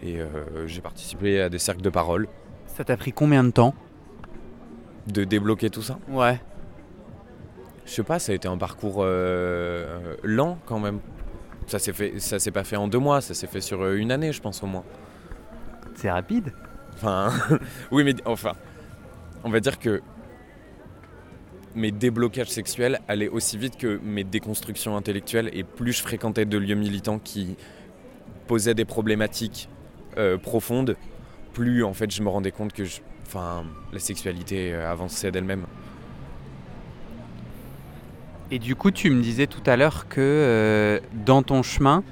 Et 0.03 0.19
euh, 0.21 0.67
j'ai 0.67 0.81
participé 0.81 1.41
à 1.41 1.49
des 1.49 1.59
cercles 1.59 1.83
de 1.83 1.91
parole. 1.91 2.27
Ça 2.67 2.85
t'a 2.85 2.97
pris 2.97 3.13
combien 3.13 3.45
de 3.45 3.51
temps? 3.51 3.75
De 5.07 5.25
débloquer 5.25 5.71
tout 5.71 5.83
ça 5.83 5.99
Ouais. 6.09 6.41
Je 7.85 7.91
sais 7.91 8.03
pas, 8.05 8.19
ça 8.19 8.33
a 8.33 8.35
été 8.35 8.47
un 8.47 8.57
parcours 8.57 9.05
lent 9.05 10.59
quand 10.67 10.79
même. 10.79 11.01
Ça 11.67 11.79
s'est 11.79 11.93
fait, 11.93 12.19
ça 12.21 12.39
s'est 12.39 12.51
pas 12.51 12.65
fait 12.65 12.77
en 12.77 12.87
deux 12.89 12.99
mois, 12.99 13.21
ça 13.21 13.35
s'est 13.35 13.47
fait 13.47 13.61
sur 13.61 13.85
une 13.93 14.13
année, 14.13 14.33
je 14.33 14.41
pense 14.41 14.63
au 14.63 14.67
moins. 14.67 14.85
C'est 15.95 16.11
rapide. 16.11 16.53
Enfin, 16.95 17.33
oui, 17.91 18.05
mais 18.05 18.15
enfin, 18.25 18.53
on 19.45 19.51
va 19.51 19.61
dire 19.61 19.79
que 19.79 20.01
mes 21.75 21.91
déblocages 21.91 22.49
sexuels 22.49 23.01
allaient 23.09 23.29
aussi 23.29 23.57
vite 23.57 23.77
que 23.77 23.99
mes 24.03 24.25
déconstructions 24.25 24.97
intellectuelles 24.97 25.51
et 25.53 25.65
plus 25.65 25.93
je 25.93 26.03
fréquentais 26.03 26.45
de 26.45 26.59
lieux 26.59 26.75
militants 26.75 27.19
qui 27.19 27.57
posaient 28.47 28.75
des 28.75 28.85
problématiques 28.85 29.69
euh, 30.19 30.37
profondes, 30.37 30.97
plus 31.55 31.83
en 31.85 31.95
fait 31.95 32.11
je 32.11 32.23
me 32.23 32.29
rendais 32.29 32.51
compte 32.51 32.73
que 32.73 32.85
enfin, 33.35 33.65
la 33.93 33.99
sexualité 33.99 34.73
euh, 34.73 34.91
avançait 34.91 35.31
d'elle-même. 35.31 35.65
Et 38.51 38.59
du 38.59 38.77
coup, 38.77 38.91
tu 38.91 39.11
me 39.11 39.23
disais 39.23 39.47
tout 39.47 39.63
à 39.65 39.77
l'heure 39.77 40.09
que 40.09 40.21
euh, 40.21 41.01
dans 41.25 41.43
ton 41.43 41.63
chemin, 41.63 42.05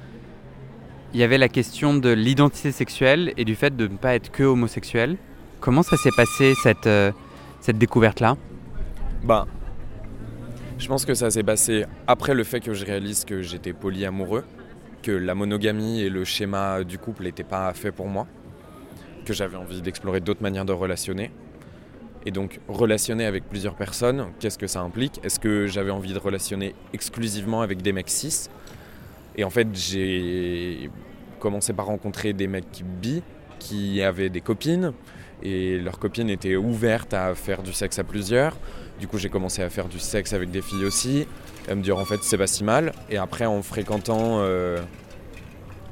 il 1.12 1.20
y 1.20 1.22
avait 1.22 1.38
la 1.38 1.48
question 1.48 1.94
de 1.94 2.10
l'identité 2.10 2.72
sexuelle 2.72 3.34
et 3.36 3.44
du 3.44 3.54
fait 3.54 3.76
de 3.76 3.86
ne 3.86 3.96
pas 3.96 4.14
être 4.14 4.30
que 4.30 4.42
homosexuel. 4.44 5.16
Comment 5.60 5.82
ça 5.82 5.96
s'est 5.98 6.12
passé 6.16 6.54
cette, 6.62 6.88
cette 7.60 7.76
découverte-là? 7.76 8.36
Bah, 9.24 9.46
je 10.78 10.88
pense 10.88 11.04
que 11.04 11.12
ça 11.12 11.30
s'est 11.30 11.42
passé 11.42 11.84
après 12.06 12.32
le 12.32 12.42
fait 12.42 12.60
que 12.60 12.72
je 12.72 12.86
réalise 12.86 13.26
que 13.26 13.42
j'étais 13.42 13.74
polyamoureux, 13.74 14.44
que 15.02 15.12
la 15.12 15.34
monogamie 15.34 16.00
et 16.00 16.08
le 16.08 16.24
schéma 16.24 16.84
du 16.84 16.96
couple 16.96 17.24
n'étaient 17.24 17.44
pas 17.44 17.74
faits 17.74 17.94
pour 17.94 18.08
moi, 18.08 18.26
que 19.24 19.32
j'avais 19.32 19.56
envie 19.56 19.82
d'explorer 19.82 20.20
d'autres 20.20 20.42
manières 20.42 20.64
de 20.64 20.72
relationner. 20.72 21.30
Et 22.26 22.30
donc, 22.30 22.60
relationner 22.68 23.24
avec 23.24 23.48
plusieurs 23.48 23.74
personnes, 23.74 24.26
qu'est-ce 24.40 24.58
que 24.58 24.66
ça 24.66 24.80
implique? 24.80 25.20
Est-ce 25.24 25.40
que 25.40 25.66
j'avais 25.66 25.90
envie 25.90 26.12
de 26.12 26.18
relationner 26.18 26.74
exclusivement 26.92 27.62
avec 27.62 27.80
des 27.80 27.92
mecs 27.92 28.10
cis? 28.10 28.48
Et 29.36 29.44
en 29.44 29.50
fait, 29.50 29.68
j'ai 29.72 30.90
commencé 31.38 31.72
par 31.72 31.86
rencontrer 31.86 32.32
des 32.32 32.46
mecs 32.46 32.82
bi 32.84 33.22
qui 33.58 34.02
avaient 34.02 34.28
des 34.28 34.40
copines, 34.40 34.92
et 35.42 35.78
leurs 35.78 35.98
copines 35.98 36.28
étaient 36.28 36.56
ouvertes 36.56 37.14
à 37.14 37.34
faire 37.34 37.62
du 37.62 37.72
sexe 37.72 37.98
à 37.98 38.04
plusieurs. 38.04 38.56
Du 38.98 39.08
coup, 39.08 39.16
j'ai 39.16 39.30
commencé 39.30 39.62
à 39.62 39.70
faire 39.70 39.88
du 39.88 39.98
sexe 39.98 40.34
avec 40.34 40.50
des 40.50 40.60
filles 40.60 40.84
aussi, 40.84 41.26
à 41.68 41.74
me 41.74 41.82
dire 41.82 41.96
en 41.98 42.04
fait 42.04 42.18
c'est 42.22 42.36
pas 42.36 42.46
si 42.46 42.64
mal. 42.64 42.92
Et 43.08 43.16
après, 43.16 43.46
en 43.46 43.62
fréquentant 43.62 44.40
euh, 44.40 44.78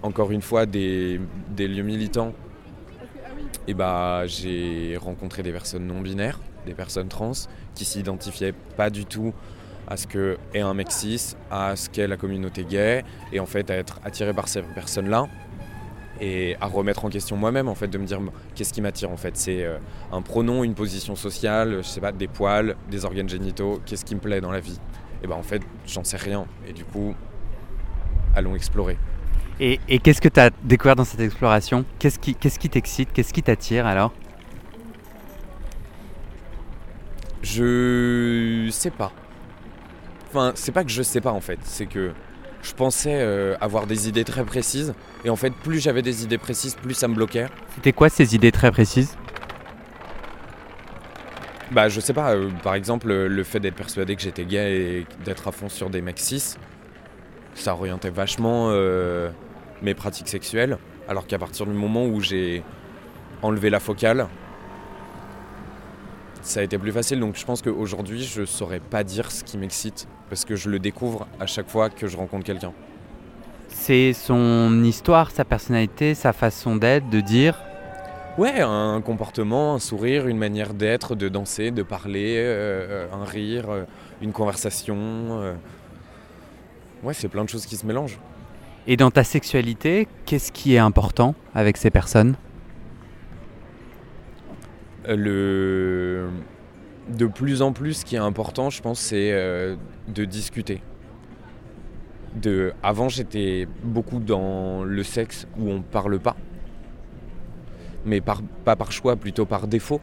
encore 0.02 0.30
une 0.30 0.42
fois 0.42 0.66
des, 0.66 1.18
lieux 1.56 1.82
militants, 1.82 2.34
et 3.66 3.74
bah, 3.74 4.26
j'ai 4.26 4.96
rencontré 4.96 5.42
des 5.42 5.52
personnes 5.52 5.86
non 5.86 6.00
binaires, 6.00 6.40
des 6.66 6.74
personnes 6.74 7.08
trans 7.08 7.32
qui 7.74 7.84
s'identifiaient 7.84 8.54
pas 8.76 8.90
du 8.90 9.04
tout 9.04 9.32
à 9.86 9.96
ce 9.96 10.06
que 10.06 10.36
est 10.52 10.60
un 10.60 10.74
mec 10.74 10.92
cis, 10.92 11.34
à 11.50 11.74
ce 11.76 11.88
qu'est 11.88 12.06
la 12.06 12.16
communauté 12.16 12.64
gay, 12.64 13.04
et 13.32 13.40
en 13.40 13.46
fait 13.46 13.70
à 13.70 13.74
être 13.74 14.00
attiré 14.04 14.34
par 14.34 14.48
ces 14.48 14.62
personnes-là 14.62 15.26
et 16.20 16.56
à 16.60 16.66
remettre 16.66 17.04
en 17.04 17.10
question 17.10 17.36
moi-même 17.36 17.68
en 17.68 17.74
fait 17.74 17.88
de 17.88 17.96
me 17.96 18.04
dire 18.04 18.20
qu'est-ce 18.54 18.72
qui 18.72 18.82
m'attire 18.82 19.10
en 19.10 19.16
fait? 19.16 19.36
C'est 19.36 19.64
euh, 19.64 19.78
un 20.12 20.20
pronom 20.20 20.64
une 20.64 20.74
position 20.74 21.14
sociale 21.14 21.78
je 21.78 21.88
sais 21.88 22.00
pas 22.00 22.12
des 22.12 22.26
poils 22.26 22.74
des 22.90 23.04
organes 23.04 23.28
génitaux 23.28 23.80
qu'est-ce 23.86 24.04
qui 24.04 24.14
me 24.14 24.20
plaît 24.20 24.40
dans 24.40 24.50
la 24.50 24.60
vie? 24.60 24.80
Et 25.22 25.26
ben 25.26 25.36
en 25.36 25.42
fait 25.42 25.62
j'en 25.86 26.04
sais 26.04 26.16
rien 26.16 26.46
et 26.66 26.72
du 26.72 26.84
coup 26.84 27.14
allons 28.34 28.56
explorer 28.56 28.98
et, 29.60 29.98
qu'est-ce 29.98 30.20
que 30.20 30.28
tu 30.28 30.40
as 30.40 30.50
découvert 30.62 30.96
dans 30.96 31.04
cette 31.04 31.20
exploration 31.20 31.84
qu'est-ce 31.98 32.18
qui 32.18 32.34
t'excite 32.34 33.12
qu'est-ce 33.12 33.32
qui 33.32 33.42
t'attire 33.42 33.86
alors 33.86 34.12
je 37.42 38.68
sais 38.70 38.90
pas 38.90 39.12
enfin 40.28 40.52
c'est 40.54 40.72
pas 40.72 40.84
que 40.84 40.90
je 40.90 41.02
sais 41.02 41.20
pas 41.20 41.32
en 41.32 41.40
fait 41.40 41.58
c'est 41.62 41.86
que 41.86 42.12
je 42.62 42.72
pensais 42.72 43.18
euh, 43.20 43.56
avoir 43.60 43.86
des 43.86 44.08
idées 44.08 44.24
très 44.24 44.44
précises. 44.44 44.94
Et 45.24 45.30
en 45.30 45.36
fait, 45.36 45.52
plus 45.52 45.80
j'avais 45.80 46.02
des 46.02 46.24
idées 46.24 46.38
précises, 46.38 46.74
plus 46.74 46.94
ça 46.94 47.08
me 47.08 47.14
bloquait. 47.14 47.46
C'était 47.74 47.92
quoi 47.92 48.08
ces 48.08 48.34
idées 48.34 48.52
très 48.52 48.70
précises 48.70 49.16
Bah, 51.70 51.88
je 51.88 52.00
sais 52.00 52.12
pas. 52.12 52.34
Euh, 52.34 52.50
par 52.62 52.74
exemple, 52.74 53.12
le 53.12 53.44
fait 53.44 53.60
d'être 53.60 53.76
persuadé 53.76 54.16
que 54.16 54.22
j'étais 54.22 54.44
gay 54.44 54.80
et 54.80 55.06
d'être 55.24 55.48
à 55.48 55.52
fond 55.52 55.68
sur 55.68 55.90
des 55.90 56.02
mecs 56.02 56.18
cis, 56.18 56.56
ça 57.54 57.74
orientait 57.74 58.10
vachement 58.10 58.68
euh, 58.70 59.30
mes 59.82 59.94
pratiques 59.94 60.28
sexuelles. 60.28 60.78
Alors 61.08 61.26
qu'à 61.26 61.38
partir 61.38 61.66
du 61.66 61.72
moment 61.72 62.06
où 62.06 62.20
j'ai 62.20 62.62
enlevé 63.42 63.70
la 63.70 63.80
focale, 63.80 64.28
ça 66.42 66.60
a 66.60 66.62
été 66.62 66.78
plus 66.78 66.92
facile. 66.92 67.20
Donc 67.20 67.36
je 67.36 67.44
pense 67.44 67.62
qu'aujourd'hui, 67.62 68.22
je 68.24 68.44
saurais 68.44 68.80
pas 68.80 69.04
dire 69.04 69.30
ce 69.30 69.44
qui 69.44 69.58
m'excite 69.58 70.08
parce 70.28 70.44
que 70.44 70.56
je 70.56 70.68
le 70.68 70.78
découvre 70.78 71.26
à 71.40 71.46
chaque 71.46 71.68
fois 71.68 71.90
que 71.90 72.06
je 72.06 72.16
rencontre 72.16 72.44
quelqu'un. 72.44 72.72
C'est 73.68 74.12
son 74.12 74.82
histoire, 74.82 75.30
sa 75.30 75.44
personnalité, 75.44 76.14
sa 76.14 76.32
façon 76.32 76.76
d'être, 76.76 77.08
de 77.10 77.20
dire? 77.20 77.62
Ouais, 78.38 78.60
un 78.60 79.00
comportement, 79.00 79.74
un 79.74 79.78
sourire, 79.78 80.28
une 80.28 80.38
manière 80.38 80.72
d'être, 80.72 81.16
de 81.16 81.28
danser, 81.28 81.70
de 81.70 81.82
parler, 81.82 82.36
euh, 82.38 83.08
un 83.12 83.24
rire, 83.24 83.68
euh, 83.68 83.84
une 84.22 84.32
conversation. 84.32 84.96
Euh. 84.96 85.54
Ouais, 87.02 87.14
c'est 87.14 87.28
plein 87.28 87.44
de 87.44 87.48
choses 87.48 87.66
qui 87.66 87.76
se 87.76 87.84
mélangent. 87.84 88.18
Et 88.90 88.96
dans 88.96 89.10
ta 89.10 89.22
sexualité, 89.22 90.08
qu'est-ce 90.24 90.50
qui 90.50 90.74
est 90.74 90.78
important 90.78 91.34
avec 91.54 91.76
ces 91.76 91.90
personnes? 91.90 92.36
Le... 95.06 96.30
De 97.10 97.26
plus 97.26 97.60
en 97.60 97.72
plus, 97.72 97.98
ce 97.98 98.04
qui 98.06 98.16
est 98.16 98.18
important, 98.18 98.70
je 98.70 98.80
pense, 98.80 98.98
c'est 98.98 99.30
euh, 99.32 99.76
de 100.08 100.24
discuter. 100.24 100.80
De... 102.34 102.72
Avant, 102.82 103.10
j'étais 103.10 103.68
beaucoup 103.84 104.20
dans 104.20 104.84
le 104.84 105.02
sexe 105.02 105.46
où 105.58 105.70
on 105.70 105.82
parle 105.82 106.18
pas, 106.18 106.36
mais 108.06 108.22
pas 108.22 108.76
par 108.76 108.90
choix, 108.90 109.16
plutôt 109.16 109.44
par 109.44 109.66
défaut. 109.66 110.00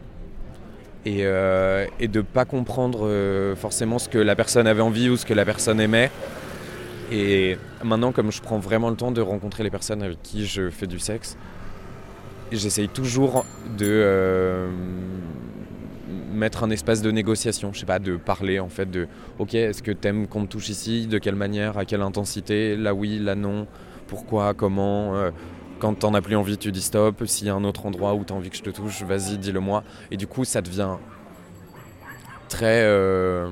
Et, 1.06 1.22
euh, 1.22 1.88
de 2.00 2.22
pas 2.22 2.46
comprendre 2.46 3.08
euh, 3.08 3.56
forcément 3.56 3.98
ce 3.98 4.10
que 4.10 4.20
la 4.20 4.36
personne 4.36 4.68
avait 4.68 4.82
envie 4.84 5.10
ou 5.10 5.18
ce 5.18 5.26
que 5.26 5.34
la 5.34 5.46
personne 5.46 5.80
aimait. 5.80 6.12
Et 7.12 7.58
maintenant, 7.84 8.12
comme 8.12 8.32
je 8.32 8.42
prends 8.42 8.60
vraiment 8.60 8.90
le 8.90 8.96
temps 8.96 9.12
de 9.12 9.22
rencontrer 9.22 9.64
les 9.64 9.70
personnes 9.70 10.02
avec 10.02 10.22
qui 10.24 10.46
je 10.46 10.70
fais 10.70 10.88
du 10.88 11.00
sexe, 11.00 11.38
j'essaye 12.52 12.90
toujours 12.90 13.46
de 13.78 13.86
euh, 13.88 14.70
mettre 16.34 16.64
un 16.64 16.70
espace 16.70 17.02
de 17.02 17.12
négociation, 17.12 17.72
je 17.74 17.80
sais 17.80 17.86
pas, 17.86 18.00
de 18.00 18.18
parler 18.18 18.60
en 18.60 18.70
fait 18.70 18.90
de 18.90 19.08
ok, 19.40 19.54
est-ce 19.54 19.84
que 19.84 19.92
t'aimes 19.92 20.28
qu'on 20.28 20.46
te 20.46 20.52
touche 20.52 20.70
ici, 20.70 21.08
de 21.08 21.18
quelle 21.18 21.36
manière, 21.36 21.78
à 21.78 21.86
quelle 21.86 22.02
intensité, 22.02 22.76
là 22.76 22.94
oui, 22.94 23.20
là 23.20 23.36
non, 23.36 23.68
pourquoi, 24.08 24.54
comment, 24.54 25.16
euh, 25.16 25.32
quand 25.80 26.00
t'en 26.00 26.14
as 26.14 26.22
plus 26.22 26.36
envie, 26.36 26.58
tu 26.58 26.72
dis 26.72 26.82
stop, 26.82 27.26
s'il 27.26 27.48
y 27.48 27.50
a 27.50 27.56
un 27.56 27.64
autre 27.64 27.86
endroit 27.86 28.14
où 28.14 28.24
t'as 28.24 28.34
envie 28.34 28.50
que 28.50 28.58
je 28.58 28.64
te 28.64 28.70
touche, 28.70 29.04
vas-y, 29.04 29.38
dis-le 29.38 29.60
moi. 29.60 29.84
Et 30.12 30.18
du 30.18 30.28
coup, 30.28 30.46
ça 30.46 30.62
devient 30.62 30.96
très 32.50 32.84
euh, 32.84 33.50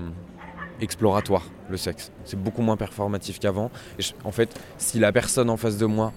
exploratoire 0.81 1.43
le 1.69 1.77
sexe. 1.77 2.11
C'est 2.25 2.41
beaucoup 2.41 2.61
moins 2.61 2.77
performatif 2.77 3.39
qu'avant. 3.39 3.71
En 4.23 4.31
fait, 4.31 4.59
si 4.77 4.99
la 4.99 5.11
personne 5.11 5.49
en 5.49 5.57
face 5.57 5.77
de 5.77 5.85
moi 5.85 6.13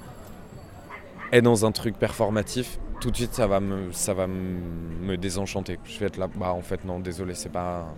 est 1.32 1.42
dans 1.42 1.66
un 1.66 1.72
truc 1.72 1.98
performatif, 1.98 2.78
tout 3.00 3.10
de 3.10 3.16
suite 3.16 3.34
ça 3.34 3.46
va 3.46 3.60
me, 3.60 3.92
ça 3.92 4.14
va 4.14 4.26
me 4.26 5.16
désenchanter. 5.16 5.78
Je 5.84 5.98
vais 5.98 6.06
être 6.06 6.16
là, 6.16 6.28
bah 6.34 6.52
en 6.52 6.62
fait 6.62 6.84
non, 6.84 7.00
désolé, 7.00 7.34
c'est 7.34 7.52
pas, 7.52 7.94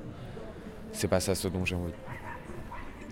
c'est 0.93 1.09
pas 1.09 1.21
ça 1.21 1.35
ce 1.35 1.49
dont 1.49 1.65
j'ai 1.65 1.77
envie. 1.77 1.93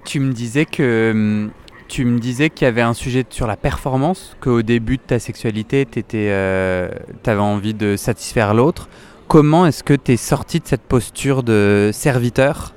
Tu 0.04 0.20
me 0.20 0.32
disais 0.32 0.64
que 0.64 1.10
hum, 1.12 1.50
tu 1.88 2.04
me 2.04 2.18
disais 2.18 2.50
qu'il 2.50 2.64
y 2.64 2.68
avait 2.68 2.82
un 2.82 2.94
sujet 2.94 3.24
sur 3.28 3.46
la 3.46 3.56
performance, 3.56 4.36
qu'au 4.40 4.62
début 4.62 4.96
de 4.96 5.02
ta 5.02 5.18
sexualité, 5.18 5.86
tu 5.86 6.02
euh, 6.14 6.90
avais 7.24 7.40
envie 7.40 7.74
de 7.74 7.96
satisfaire 7.96 8.54
l'autre. 8.54 8.88
Comment 9.28 9.66
est-ce 9.66 9.82
que 9.82 9.94
tu 9.94 10.12
es 10.12 10.16
sorti 10.16 10.60
de 10.60 10.66
cette 10.66 10.82
posture 10.82 11.42
de 11.42 11.90
serviteur? 11.92 12.75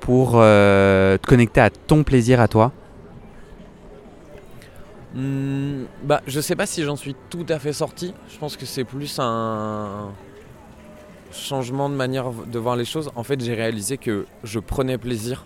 Pour 0.00 0.32
euh, 0.34 1.18
te 1.18 1.26
connecter 1.26 1.60
à 1.60 1.70
ton 1.70 2.02
plaisir 2.02 2.40
à 2.40 2.48
toi? 2.48 2.72
Hmm, 5.14 5.84
bah, 6.02 6.20
je 6.26 6.40
sais 6.40 6.56
pas 6.56 6.66
si 6.66 6.82
j'en 6.82 6.96
suis 6.96 7.16
tout 7.30 7.46
à 7.48 7.58
fait 7.58 7.72
sorti. 7.72 8.14
Je 8.28 8.38
pense 8.38 8.56
que 8.56 8.66
c'est 8.66 8.84
plus 8.84 9.18
un 9.18 10.10
changement 11.32 11.88
de 11.88 11.94
manière 11.94 12.30
de 12.30 12.58
voir 12.58 12.76
les 12.76 12.84
choses. 12.84 13.10
En 13.16 13.22
fait, 13.22 13.40
j'ai 13.40 13.54
réalisé 13.54 13.98
que 13.98 14.26
je 14.44 14.58
prenais 14.58 14.98
plaisir 14.98 15.44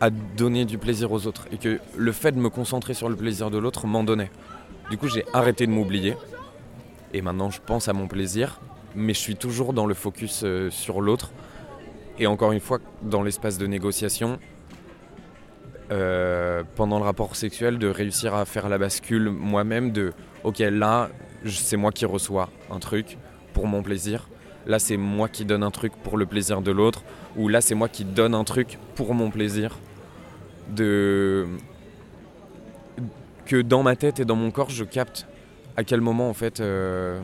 à 0.00 0.10
donner 0.10 0.64
du 0.64 0.78
plaisir 0.78 1.12
aux 1.12 1.26
autres 1.26 1.46
et 1.52 1.58
que 1.58 1.78
le 1.96 2.12
fait 2.12 2.32
de 2.32 2.38
me 2.38 2.50
concentrer 2.50 2.92
sur 2.92 3.08
le 3.08 3.16
plaisir 3.16 3.50
de 3.50 3.58
l'autre 3.58 3.86
m'en 3.86 4.02
donnait. 4.02 4.30
Du 4.90 4.98
coup, 4.98 5.08
j'ai 5.08 5.24
arrêté 5.32 5.66
de 5.66 5.70
m'oublier 5.70 6.16
et 7.14 7.22
maintenant 7.22 7.50
je 7.50 7.60
pense 7.64 7.88
à 7.88 7.92
mon 7.92 8.08
plaisir, 8.08 8.60
mais 8.96 9.14
je 9.14 9.20
suis 9.20 9.36
toujours 9.36 9.72
dans 9.72 9.86
le 9.86 9.94
focus 9.94 10.42
euh, 10.44 10.70
sur 10.70 11.00
l'autre. 11.00 11.30
Et 12.22 12.26
encore 12.28 12.52
une 12.52 12.60
fois, 12.60 12.78
dans 13.02 13.24
l'espace 13.24 13.58
de 13.58 13.66
négociation, 13.66 14.38
euh, 15.90 16.62
pendant 16.76 17.00
le 17.00 17.04
rapport 17.04 17.34
sexuel 17.34 17.78
de 17.78 17.88
réussir 17.88 18.32
à 18.32 18.44
faire 18.44 18.68
la 18.68 18.78
bascule 18.78 19.28
moi-même 19.28 19.90
de 19.90 20.12
ok 20.44 20.60
là 20.60 21.10
c'est 21.44 21.76
moi 21.76 21.90
qui 21.90 22.06
reçois 22.06 22.48
un 22.70 22.78
truc 22.78 23.18
pour 23.54 23.66
mon 23.66 23.82
plaisir. 23.82 24.28
Là 24.66 24.78
c'est 24.78 24.96
moi 24.96 25.28
qui 25.28 25.44
donne 25.44 25.64
un 25.64 25.72
truc 25.72 25.94
pour 26.04 26.16
le 26.16 26.24
plaisir 26.24 26.62
de 26.62 26.70
l'autre. 26.70 27.02
Ou 27.36 27.48
là 27.48 27.60
c'est 27.60 27.74
moi 27.74 27.88
qui 27.88 28.04
donne 28.04 28.36
un 28.36 28.44
truc 28.44 28.78
pour 28.94 29.14
mon 29.14 29.32
plaisir. 29.32 29.80
Que 30.76 31.48
dans 33.64 33.82
ma 33.82 33.96
tête 33.96 34.20
et 34.20 34.24
dans 34.24 34.36
mon 34.36 34.52
corps 34.52 34.70
je 34.70 34.84
capte 34.84 35.26
à 35.76 35.82
quel 35.82 36.00
moment 36.00 36.30
en 36.30 36.34
fait 36.34 36.60
euh, 36.60 37.18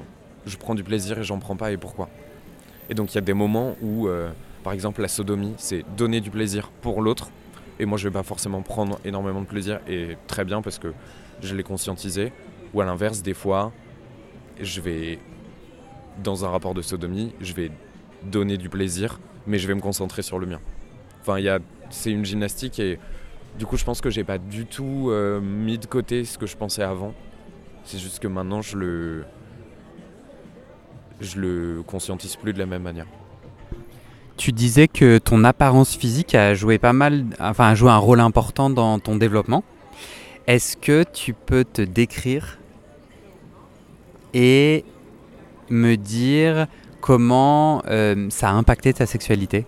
je 0.45 0.57
prends 0.57 0.75
du 0.75 0.83
plaisir 0.83 1.21
et 1.21 1.23
j'en 1.23 1.39
prends 1.39 1.55
pas 1.55 1.71
et 1.71 1.77
pourquoi. 1.77 2.09
Et 2.91 2.95
donc 2.95 3.13
il 3.13 3.15
y 3.15 3.19
a 3.19 3.23
des 3.23 3.35
moments 3.35 3.77
où 3.81 4.09
euh, 4.09 4.31
par 4.62 4.73
exemple 4.73 5.03
la 5.03 5.09
sodomie 5.09 5.55
c'est 5.57 5.85
donner 5.97 6.21
du 6.21 6.31
plaisir 6.31 6.71
pour 6.81 7.03
l'autre 7.03 7.31
et 7.79 7.87
moi, 7.87 7.97
je 7.97 8.09
vais 8.09 8.12
pas 8.12 8.23
forcément 8.23 8.62
prendre 8.62 8.99
énormément 9.05 9.40
de 9.40 9.47
plaisir, 9.47 9.81
et 9.87 10.16
très 10.27 10.44
bien 10.44 10.62
parce 10.62 10.79
que 10.79 10.92
je 11.42 11.55
l'ai 11.55 11.62
conscientisé. 11.62 12.33
Ou 12.75 12.81
à 12.81 12.85
l'inverse, 12.85 13.23
des 13.23 13.35
fois, 13.35 13.73
je 14.61 14.81
vais, 14.81 15.18
dans 16.23 16.44
un 16.44 16.49
rapport 16.49 16.75
de 16.75 16.83
sodomie, 16.83 17.33
je 17.40 17.53
vais 17.55 17.71
donner 18.25 18.57
du 18.57 18.68
plaisir, 18.68 19.21
mais 19.47 19.59
je 19.59 19.68
vais 19.68 19.75
me 19.75 19.81
concentrer 19.81 20.23
sur 20.23 20.38
le 20.38 20.47
mien. 20.47 20.61
Enfin, 21.21 21.38
y 21.38 21.49
a, 21.49 21.61
c'est 21.90 22.11
une 22.11 22.25
gymnastique 22.25 22.81
et 22.81 22.99
du 23.59 23.64
coup, 23.64 23.77
je 23.77 23.85
pense 23.85 24.01
que 24.01 24.11
j'ai 24.11 24.25
pas 24.25 24.38
du 24.38 24.66
tout 24.66 25.09
euh, 25.11 25.40
mis 25.40 25.79
de 25.79 25.87
côté 25.87 26.25
ce 26.25 26.37
que 26.37 26.47
je 26.47 26.57
pensais 26.57 26.83
avant. 26.83 27.14
C'est 27.85 27.99
juste 27.99 28.18
que 28.18 28.29
maintenant, 28.29 28.61
je 28.61 28.77
le, 28.77 29.25
je 31.21 31.40
le 31.40 31.83
conscientise 31.87 32.37
plus 32.37 32.53
de 32.53 32.59
la 32.59 32.66
même 32.66 32.83
manière. 32.83 33.07
Tu 34.38 34.53
disais 34.53 34.87
que 34.87 35.18
ton 35.18 35.42
apparence 35.42 35.96
physique 35.96 36.37
a 36.37 36.55
joué 36.55 36.79
pas 36.79 36.92
mal, 36.92 37.24
enfin 37.40 37.70
a 37.70 37.74
joué 37.74 37.90
un 37.90 37.98
rôle 37.98 38.20
important 38.20 38.70
dans 38.70 39.01
ton 39.01 39.16
développement. 39.16 39.64
Est-ce 40.46 40.77
que 40.77 41.03
tu 41.12 41.35
peux 41.35 41.64
te 41.64 41.83
décrire 41.83 42.59
et 44.33 44.85
me 45.70 45.96
dire 45.96 46.68
comment 47.01 47.83
euh, 47.88 48.29
ça 48.31 48.51
a 48.51 48.53
impacté 48.53 48.94
ta 48.94 49.07
sexualité? 49.07 49.66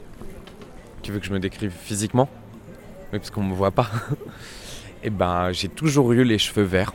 Tu 1.02 1.10
veux 1.10 1.18
que 1.18 1.26
je 1.26 1.32
me 1.32 1.40
décrive 1.40 1.72
physiquement? 1.72 2.28
Oui, 3.12 3.18
parce 3.18 3.30
qu'on 3.30 3.42
me 3.42 3.54
voit 3.54 3.72
pas. 3.72 3.90
eh 5.02 5.10
ben, 5.10 5.50
j'ai 5.50 5.68
toujours 5.68 6.12
eu 6.12 6.22
les 6.22 6.38
cheveux 6.38 6.62
verts. 6.62 6.94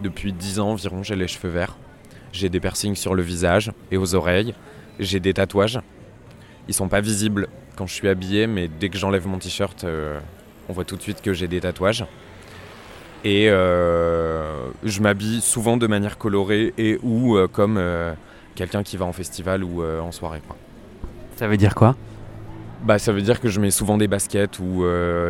Depuis 0.00 0.32
10 0.32 0.60
ans 0.60 0.70
environ, 0.70 1.02
j'ai 1.02 1.16
les 1.16 1.26
cheveux 1.26 1.50
verts. 1.50 1.76
J'ai 2.30 2.50
des 2.50 2.60
piercings 2.60 2.94
sur 2.94 3.16
le 3.16 3.22
visage 3.22 3.72
et 3.90 3.96
aux 3.96 4.14
oreilles. 4.14 4.54
J'ai 5.00 5.18
des 5.18 5.34
tatouages. 5.34 5.80
Ils 6.68 6.74
sont 6.74 6.88
pas 6.88 7.00
visibles 7.00 7.48
quand 7.76 7.86
je 7.86 7.92
suis 7.92 8.08
habillé, 8.08 8.46
mais 8.46 8.68
dès 8.68 8.88
que 8.88 8.98
j'enlève 8.98 9.26
mon 9.26 9.38
t-shirt, 9.38 9.84
euh, 9.84 10.18
on 10.68 10.72
voit 10.72 10.84
tout 10.84 10.96
de 10.96 11.02
suite 11.02 11.22
que 11.22 11.32
j'ai 11.32 11.46
des 11.46 11.60
tatouages. 11.60 12.04
Et 13.24 13.48
euh, 13.48 14.68
je 14.82 15.00
m'habille 15.00 15.40
souvent 15.40 15.76
de 15.76 15.86
manière 15.86 16.18
colorée 16.18 16.72
et 16.78 16.98
ou 17.02 17.36
euh, 17.36 17.48
comme 17.48 17.80
quelqu'un 18.54 18.82
qui 18.82 18.96
va 18.96 19.04
en 19.04 19.12
festival 19.12 19.62
ou 19.62 19.84
en 19.84 20.10
soirée. 20.12 20.42
Ça 21.36 21.46
veut 21.46 21.56
dire 21.56 21.74
quoi? 21.74 21.96
Bah, 22.84 22.98
ça 22.98 23.12
veut 23.12 23.22
dire 23.22 23.40
que 23.40 23.48
je 23.48 23.60
mets 23.60 23.70
souvent 23.70 23.98
des 23.98 24.06
baskets 24.06 24.58
ou 24.58 24.84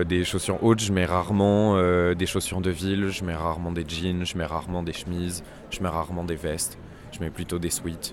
des 0.06 0.24
chaussures 0.24 0.62
hautes, 0.62 0.80
je 0.80 0.92
mets 0.92 1.06
rarement 1.06 1.76
des 2.14 2.26
chaussures 2.26 2.60
de 2.60 2.70
ville, 2.70 3.08
je 3.08 3.24
mets 3.24 3.34
rarement 3.34 3.72
des 3.72 3.84
jeans, 3.86 4.24
je 4.24 4.36
mets 4.36 4.44
rarement 4.44 4.82
des 4.82 4.92
chemises, 4.92 5.42
je 5.70 5.80
mets 5.82 5.88
rarement 5.88 6.24
des 6.24 6.36
vestes, 6.36 6.78
je 7.12 7.20
mets 7.20 7.30
plutôt 7.30 7.58
des 7.58 7.70
sweats. 7.70 8.12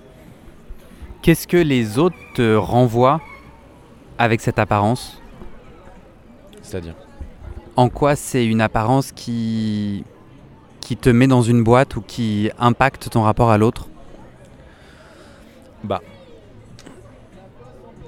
Qu'est-ce 1.24 1.48
que 1.48 1.56
les 1.56 2.00
autres 2.00 2.18
te 2.34 2.54
renvoient 2.54 3.22
avec 4.18 4.42
cette 4.42 4.60
apparence? 4.60 5.22
C'est-à-dire? 6.62 6.96
En 7.78 7.88
quoi 7.88 8.18
c'est 8.18 8.46
une 8.46 8.60
apparence 8.60 9.14
qui 9.14 10.04
qui 10.82 10.98
te 10.98 11.10
met 11.10 11.28
dans 11.28 11.42
une 11.42 11.64
boîte 11.64 11.96
ou 11.96 12.02
qui 12.02 12.52
impacte 12.60 13.10
ton 13.10 13.22
rapport 13.22 13.52
à 13.52 13.58
l'autre? 13.58 13.88
Bah, 15.86 16.02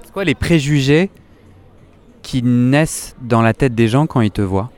C'est 0.04 0.12
quoi 0.12 0.25
les 0.25 0.36
préjugés 0.36 1.10
qui 2.21 2.43
naissent 2.43 3.15
dans 3.21 3.41
la 3.41 3.54
tête 3.54 3.73
des 3.73 3.88
gens 3.88 4.08
quand 4.08 4.19
ils 4.19 4.30
te 4.30 4.41
voient? 4.41 4.71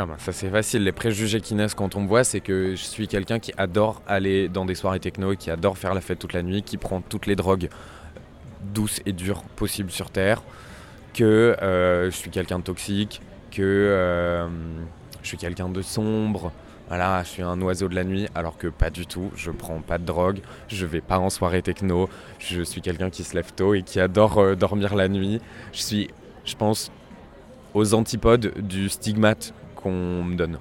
Ah 0.00 0.06
bah, 0.06 0.16
ça 0.18 0.32
c'est 0.32 0.48
facile, 0.48 0.84
les 0.84 0.92
préjugés 0.92 1.42
qui 1.42 1.54
naissent 1.54 1.74
quand 1.74 1.94
on 1.94 2.00
me 2.00 2.08
voit, 2.08 2.24
c'est 2.24 2.40
que 2.40 2.70
je 2.70 2.82
suis 2.82 3.06
quelqu'un 3.06 3.38
qui 3.38 3.52
adore 3.58 4.00
aller 4.08 4.48
dans 4.48 4.64
des 4.64 4.74
soirées 4.74 4.98
techno, 4.98 5.36
qui 5.36 5.50
adore 5.50 5.76
faire 5.76 5.92
la 5.92 6.00
fête 6.00 6.18
toute 6.18 6.32
la 6.32 6.42
nuit, 6.42 6.62
qui 6.62 6.78
prend 6.78 7.02
toutes 7.02 7.26
les 7.26 7.36
drogues 7.36 7.68
douces 8.72 9.00
et 9.04 9.12
dures 9.12 9.42
possibles 9.42 9.90
sur 9.90 10.10
Terre, 10.10 10.42
que 11.12 11.54
euh, 11.60 12.06
je 12.10 12.16
suis 12.16 12.30
quelqu'un 12.30 12.60
de 12.60 12.64
toxique, 12.64 13.20
que 13.50 13.60
euh, 13.60 14.48
je 15.22 15.28
suis 15.28 15.36
quelqu'un 15.36 15.68
de 15.68 15.82
sombre, 15.82 16.50
voilà, 16.88 17.22
je 17.22 17.28
suis 17.28 17.42
un 17.42 17.60
oiseau 17.60 17.88
de 17.88 17.94
la 17.94 18.04
nuit, 18.04 18.26
alors 18.34 18.56
que 18.56 18.68
pas 18.68 18.88
du 18.88 19.06
tout, 19.06 19.30
je 19.36 19.50
prends 19.50 19.82
pas 19.82 19.98
de 19.98 20.06
drogue, 20.06 20.40
je 20.68 20.86
vais 20.86 21.02
pas 21.02 21.18
en 21.18 21.28
soirée 21.28 21.60
techno, 21.60 22.08
je 22.38 22.62
suis 22.62 22.80
quelqu'un 22.80 23.10
qui 23.10 23.22
se 23.22 23.34
lève 23.34 23.52
tôt 23.54 23.74
et 23.74 23.82
qui 23.82 24.00
adore 24.00 24.38
euh, 24.38 24.54
dormir 24.54 24.94
la 24.94 25.08
nuit. 25.08 25.42
Je 25.74 25.82
suis, 25.82 26.10
je 26.46 26.56
pense, 26.56 26.90
aux 27.74 27.92
antipodes 27.92 28.54
du 28.56 28.88
stigmate 28.88 29.52
qu'on 29.82 30.24
me 30.24 30.34
donne. 30.34 30.58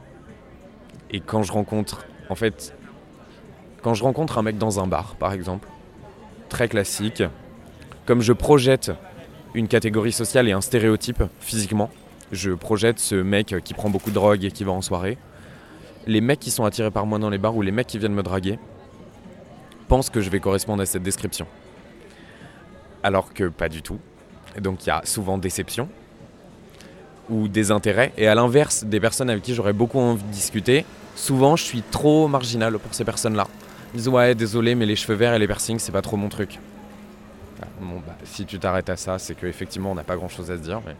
Et 1.11 1.19
quand 1.19 1.43
je 1.43 1.51
rencontre, 1.51 2.05
en 2.29 2.35
fait, 2.35 2.75
quand 3.81 3.93
je 3.93 4.03
rencontre 4.03 4.37
un 4.37 4.43
mec 4.43 4.57
dans 4.57 4.79
un 4.79 4.87
bar, 4.87 5.15
par 5.15 5.33
exemple, 5.33 5.67
très 6.49 6.67
classique, 6.67 7.23
comme 8.05 8.21
je 8.21 8.33
projette 8.33 8.91
une 9.53 9.67
catégorie 9.67 10.11
sociale 10.11 10.47
et 10.47 10.51
un 10.51 10.61
stéréotype 10.61 11.23
physiquement, 11.39 11.89
je 12.31 12.51
projette 12.51 12.99
ce 12.99 13.15
mec 13.15 13.55
qui 13.63 13.73
prend 13.73 13.89
beaucoup 13.89 14.09
de 14.09 14.15
drogue 14.15 14.43
et 14.43 14.51
qui 14.51 14.63
va 14.63 14.71
en 14.71 14.81
soirée. 14.81 15.17
Les 16.05 16.21
mecs 16.21 16.39
qui 16.39 16.51
sont 16.51 16.65
attirés 16.65 16.91
par 16.91 17.05
moi 17.05 17.19
dans 17.19 17.29
les 17.29 17.37
bars 17.37 17.55
ou 17.55 17.61
les 17.61 17.71
mecs 17.71 17.87
qui 17.87 17.97
viennent 17.97 18.13
me 18.13 18.23
draguer 18.23 18.59
pensent 19.87 20.09
que 20.09 20.21
je 20.21 20.29
vais 20.29 20.39
correspondre 20.39 20.81
à 20.81 20.85
cette 20.85 21.03
description. 21.03 21.47
Alors 23.01 23.33
que 23.33 23.49
pas 23.49 23.69
du 23.69 23.81
tout. 23.81 23.99
Donc 24.59 24.85
il 24.85 24.89
y 24.89 24.91
a 24.91 25.01
souvent 25.03 25.37
déception 25.37 25.89
ou 27.29 27.47
désintérêt. 27.47 28.11
Et 28.17 28.27
à 28.27 28.35
l'inverse, 28.35 28.83
des 28.83 28.99
personnes 28.99 29.29
avec 29.29 29.43
qui 29.43 29.53
j'aurais 29.53 29.73
beaucoup 29.73 29.99
envie 29.99 30.23
de 30.23 30.31
discuter, 30.31 30.85
souvent 31.15 31.55
je 31.55 31.63
suis 31.63 31.81
trop 31.81 32.27
marginal 32.27 32.77
pour 32.79 32.93
ces 32.93 33.03
personnes-là. 33.03 33.47
Ils 33.93 33.97
disent 33.97 34.07
ouais 34.07 34.35
désolé 34.35 34.75
mais 34.75 34.85
les 34.85 34.95
cheveux 34.95 35.15
verts 35.15 35.33
et 35.33 35.39
les 35.39 35.47
piercings 35.47 35.79
c'est 35.79 35.91
pas 35.91 36.01
trop 36.01 36.17
mon 36.17 36.29
truc. 36.29 36.59
Ah, 37.61 37.65
Bon, 37.81 38.01
bah, 38.05 38.15
si 38.23 38.45
tu 38.45 38.59
t'arrêtes 38.59 38.89
à 38.89 38.95
ça, 38.95 39.19
c'est 39.19 39.35
qu'effectivement 39.35 39.91
on 39.91 39.95
n'a 39.95 40.03
pas 40.03 40.15
grand-chose 40.15 40.51
à 40.51 40.57
se 40.57 40.61
dire. 40.61 40.81
Mais... 40.85 40.95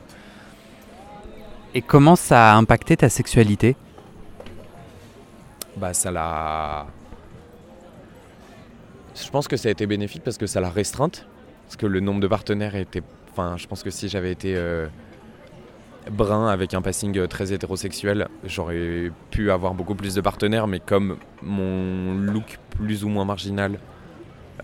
Et 1.74 1.82
comment 1.82 2.16
ça 2.16 2.54
a 2.54 2.56
impacté 2.56 2.98
ta 2.98 3.10
sexualité? 3.10 3.76
Bah 5.78 5.94
ça 5.94 6.12
l'a... 6.12 6.88
Je 9.16 9.30
pense 9.30 9.48
que 9.48 9.58
ça 9.58 9.70
a 9.70 9.72
été 9.72 9.86
bénéfique 9.86 10.24
parce 10.24 10.38
que 10.38 10.48
ça 10.48 10.62
l'a 10.62 10.70
restreinte. 10.70 11.26
Parce 11.66 11.78
que 11.78 11.86
le 11.86 12.00
nombre 12.00 12.20
de 12.20 12.28
partenaires 12.28 12.76
était... 12.76 13.04
Enfin, 13.32 13.56
je 13.58 13.68
pense 13.68 13.84
que 13.84 13.92
si 13.92 14.10
j'avais 14.10 14.32
été 14.32 14.56
euh, 14.56 14.88
brun 16.10 16.48
avec 16.48 16.74
un 16.74 16.82
passing 16.82 17.18
euh, 17.18 17.28
très 17.28 17.54
hétérosexuel, 17.54 18.28
j'aurais 18.44 19.12
pu 19.32 19.52
avoir 19.52 19.74
beaucoup 19.74 19.96
plus 19.96 20.16
de 20.16 20.22
partenaires. 20.22 20.68
Mais 20.68 20.80
comme 20.80 21.18
mon 21.42 22.16
look 22.16 22.58
plus 22.70 23.04
ou 23.04 23.10
moins 23.10 23.26
marginal 23.26 23.80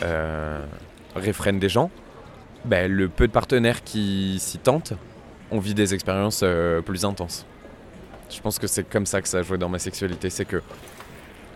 euh, 0.01 0.65
réfrène 1.15 1.59
des 1.59 1.69
gens, 1.69 1.89
ben, 2.65 2.91
le 2.91 3.09
peu 3.09 3.27
de 3.27 3.31
partenaires 3.31 3.83
qui 3.83 4.37
s'y 4.39 4.57
tentent 4.57 4.93
ont 5.51 5.59
vit 5.59 5.73
des 5.73 5.93
expériences 5.93 6.41
euh, 6.43 6.81
plus 6.81 7.05
intenses. 7.05 7.45
Je 8.29 8.41
pense 8.41 8.57
que 8.57 8.67
c'est 8.67 8.83
comme 8.83 9.05
ça 9.05 9.21
que 9.21 9.27
ça 9.27 9.39
a 9.39 9.41
joué 9.43 9.57
dans 9.57 9.69
ma 9.69 9.79
sexualité. 9.79 10.29
C'est 10.29 10.45
que 10.45 10.61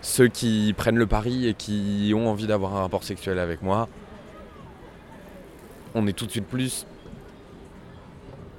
ceux 0.02 0.28
qui 0.28 0.72
prennent 0.76 0.96
le 0.96 1.06
pari 1.06 1.48
et 1.48 1.54
qui 1.54 2.12
ont 2.14 2.28
envie 2.28 2.46
d'avoir 2.46 2.76
un 2.76 2.80
rapport 2.82 3.02
sexuel 3.02 3.38
avec 3.38 3.60
moi, 3.60 3.88
on 5.94 6.06
est 6.06 6.12
tout 6.12 6.26
de 6.26 6.30
suite 6.30 6.46
plus, 6.46 6.86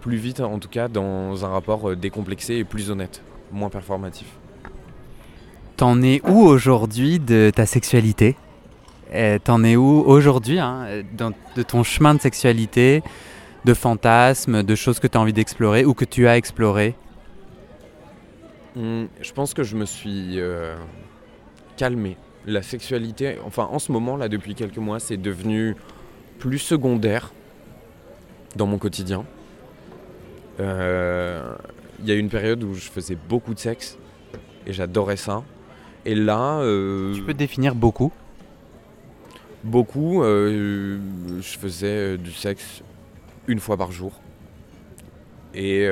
plus 0.01 0.17
vite 0.17 0.39
en 0.41 0.59
tout 0.59 0.69
cas, 0.69 0.87
dans 0.87 1.45
un 1.45 1.49
rapport 1.49 1.89
euh, 1.89 1.95
décomplexé 1.95 2.55
et 2.55 2.63
plus 2.63 2.91
honnête, 2.91 3.21
moins 3.51 3.69
performatif. 3.69 4.27
T'en 5.77 6.01
es 6.01 6.21
où 6.27 6.41
aujourd'hui 6.41 7.19
de 7.19 7.51
ta 7.53 7.65
sexualité? 7.65 8.35
Euh, 9.13 9.39
T'en 9.43 9.63
es 9.63 9.75
où 9.75 10.03
aujourd'hui 10.05 10.59
hein, 10.59 10.85
de 11.55 11.63
ton 11.63 11.83
chemin 11.83 12.15
de 12.15 12.21
sexualité, 12.21 13.03
de 13.65 13.73
fantasmes, 13.73 14.63
de 14.63 14.75
choses 14.75 14.99
que 14.99 15.07
tu 15.07 15.17
as 15.17 15.21
envie 15.21 15.33
d'explorer 15.33 15.85
ou 15.85 15.93
que 15.93 16.05
tu 16.05 16.27
as 16.27 16.37
exploré 16.37 16.95
Hmm, 18.75 19.05
je 19.19 19.33
pense 19.33 19.53
que 19.53 19.63
je 19.63 19.75
me 19.75 19.85
suis 19.85 20.39
euh, 20.39 20.77
calmé. 21.75 22.15
La 22.45 22.61
sexualité, 22.61 23.37
enfin 23.45 23.67
en 23.69 23.79
ce 23.79 23.91
moment, 23.91 24.15
là, 24.15 24.29
depuis 24.29 24.55
quelques 24.55 24.77
mois, 24.77 24.99
c'est 24.99 25.17
devenu 25.17 25.75
plus 26.39 26.57
secondaire 26.57 27.33
dans 28.55 28.67
mon 28.67 28.77
quotidien. 28.77 29.25
Euh, 30.61 31.55
Il 31.99 32.07
y 32.07 32.11
a 32.11 32.15
eu 32.15 32.19
une 32.19 32.29
période 32.29 32.63
où 32.63 32.73
je 32.73 32.89
faisais 32.89 33.17
beaucoup 33.29 33.53
de 33.53 33.59
sexe 33.59 33.97
et 34.65 34.73
j'adorais 34.73 35.17
ça. 35.17 35.43
Et 36.05 36.15
là, 36.15 36.59
euh, 36.59 37.13
Tu 37.13 37.21
peux 37.21 37.33
définir 37.33 37.75
beaucoup? 37.75 38.11
Beaucoup, 39.63 40.23
euh, 40.23 40.99
je 41.39 41.57
faisais 41.59 42.17
du 42.17 42.31
sexe 42.31 42.81
une 43.47 43.59
fois 43.59 43.77
par 43.77 43.91
jour. 43.91 44.19
Et 45.53 45.85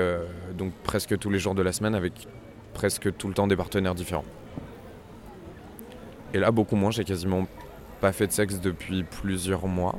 donc 0.57 0.71
presque 0.83 1.17
tous 1.19 1.29
les 1.29 1.37
jours 1.37 1.53
de 1.53 1.61
la 1.61 1.73
semaine 1.73 1.93
avec 1.93 2.27
presque 2.73 3.13
tout 3.17 3.27
le 3.27 3.33
temps 3.33 3.45
des 3.45 3.57
partenaires 3.57 3.93
différents. 3.93 4.23
Et 6.33 6.39
là, 6.39 6.51
beaucoup 6.51 6.77
moins, 6.77 6.91
j'ai 6.91 7.03
quasiment 7.03 7.45
pas 7.99 8.13
fait 8.13 8.27
de 8.27 8.31
sexe 8.31 8.61
depuis 8.61 9.03
plusieurs 9.03 9.67
mois. 9.67 9.95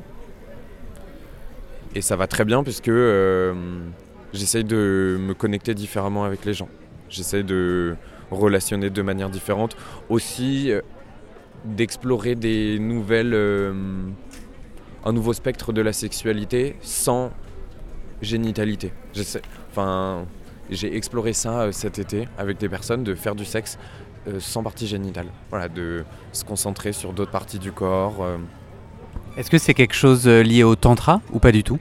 Et 1.95 2.01
ça 2.01 2.17
va 2.17 2.27
très 2.27 2.45
bien 2.45 2.63
puisque 2.63 2.91
j'essaye 4.33 4.65
de 4.65 5.17
me 5.21 5.35
connecter 5.35 5.75
différemment 5.75 6.25
avec 6.25 6.45
les 6.45 6.55
gens. 6.55 6.69
J'essaye 7.09 7.45
de 7.45 7.97
relationner 8.31 8.91
de 8.91 9.03
manière 9.03 9.31
différente. 9.31 9.77
Aussi, 10.09 10.71
euh, 10.71 10.81
d'explorer 11.65 12.35
des 12.35 12.79
nouvelles. 12.79 13.35
euh, 13.35 13.73
un 15.03 15.13
nouveau 15.15 15.33
spectre 15.33 15.73
de 15.73 15.81
la 15.81 15.95
sexualité 15.95 16.77
sans 16.83 17.31
génitalité. 18.21 18.93
Enfin, 19.71 20.27
j'ai 20.69 20.95
exploré 20.95 21.33
ça 21.33 21.63
euh, 21.63 21.73
cet 21.73 21.99
été 21.99 22.29
avec 22.37 22.59
des 22.59 22.69
personnes, 22.69 23.03
de 23.03 23.15
faire 23.15 23.35
du 23.35 23.45
sexe 23.45 23.79
sans 24.39 24.63
partie 24.63 24.87
génitale. 24.87 25.29
Voilà, 25.49 25.69
de 25.69 26.05
se 26.33 26.45
concentrer 26.45 26.93
sur 26.93 27.15
d'autres 27.15 27.31
parties 27.31 27.59
du 27.59 27.73
corps. 27.73 28.23
Est-ce 29.39 29.51
que 29.51 29.57
c'est 29.57 29.73
quelque 29.73 29.95
chose 29.95 30.29
lié 30.29 30.63
au 30.63 30.77
tantra 30.77 31.23
ou 31.33 31.39
pas 31.39 31.53
du 31.53 31.65
tout? 31.65 31.79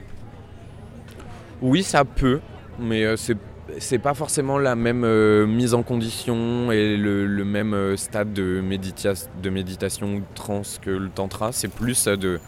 Oui, 1.62 1.84
ça 1.84 2.06
peut, 2.06 2.40
mais 2.80 3.04
euh, 3.04 3.18
c'est 3.18 3.38
c'est 3.78 4.00
pas 4.00 4.16
forcément 4.16 4.58
la 4.58 4.76
même 4.76 5.04
euh, 5.04 5.46
mise 5.46 5.76
en 5.76 5.84
condition 5.84 6.72
et 6.72 6.98
le, 6.98 7.28
même 7.46 7.74
euh, 7.74 7.98
stade 7.98 8.34
de, 8.34 8.64
de 8.64 9.50
méditation 9.50 10.16
ou 10.16 10.20
de 10.20 10.26
transe 10.34 10.80
que 10.82 10.90
le 10.90 11.10
tantra. 11.10 11.52
C'est 11.52 11.68
plus 11.68 12.06
de 12.06 12.40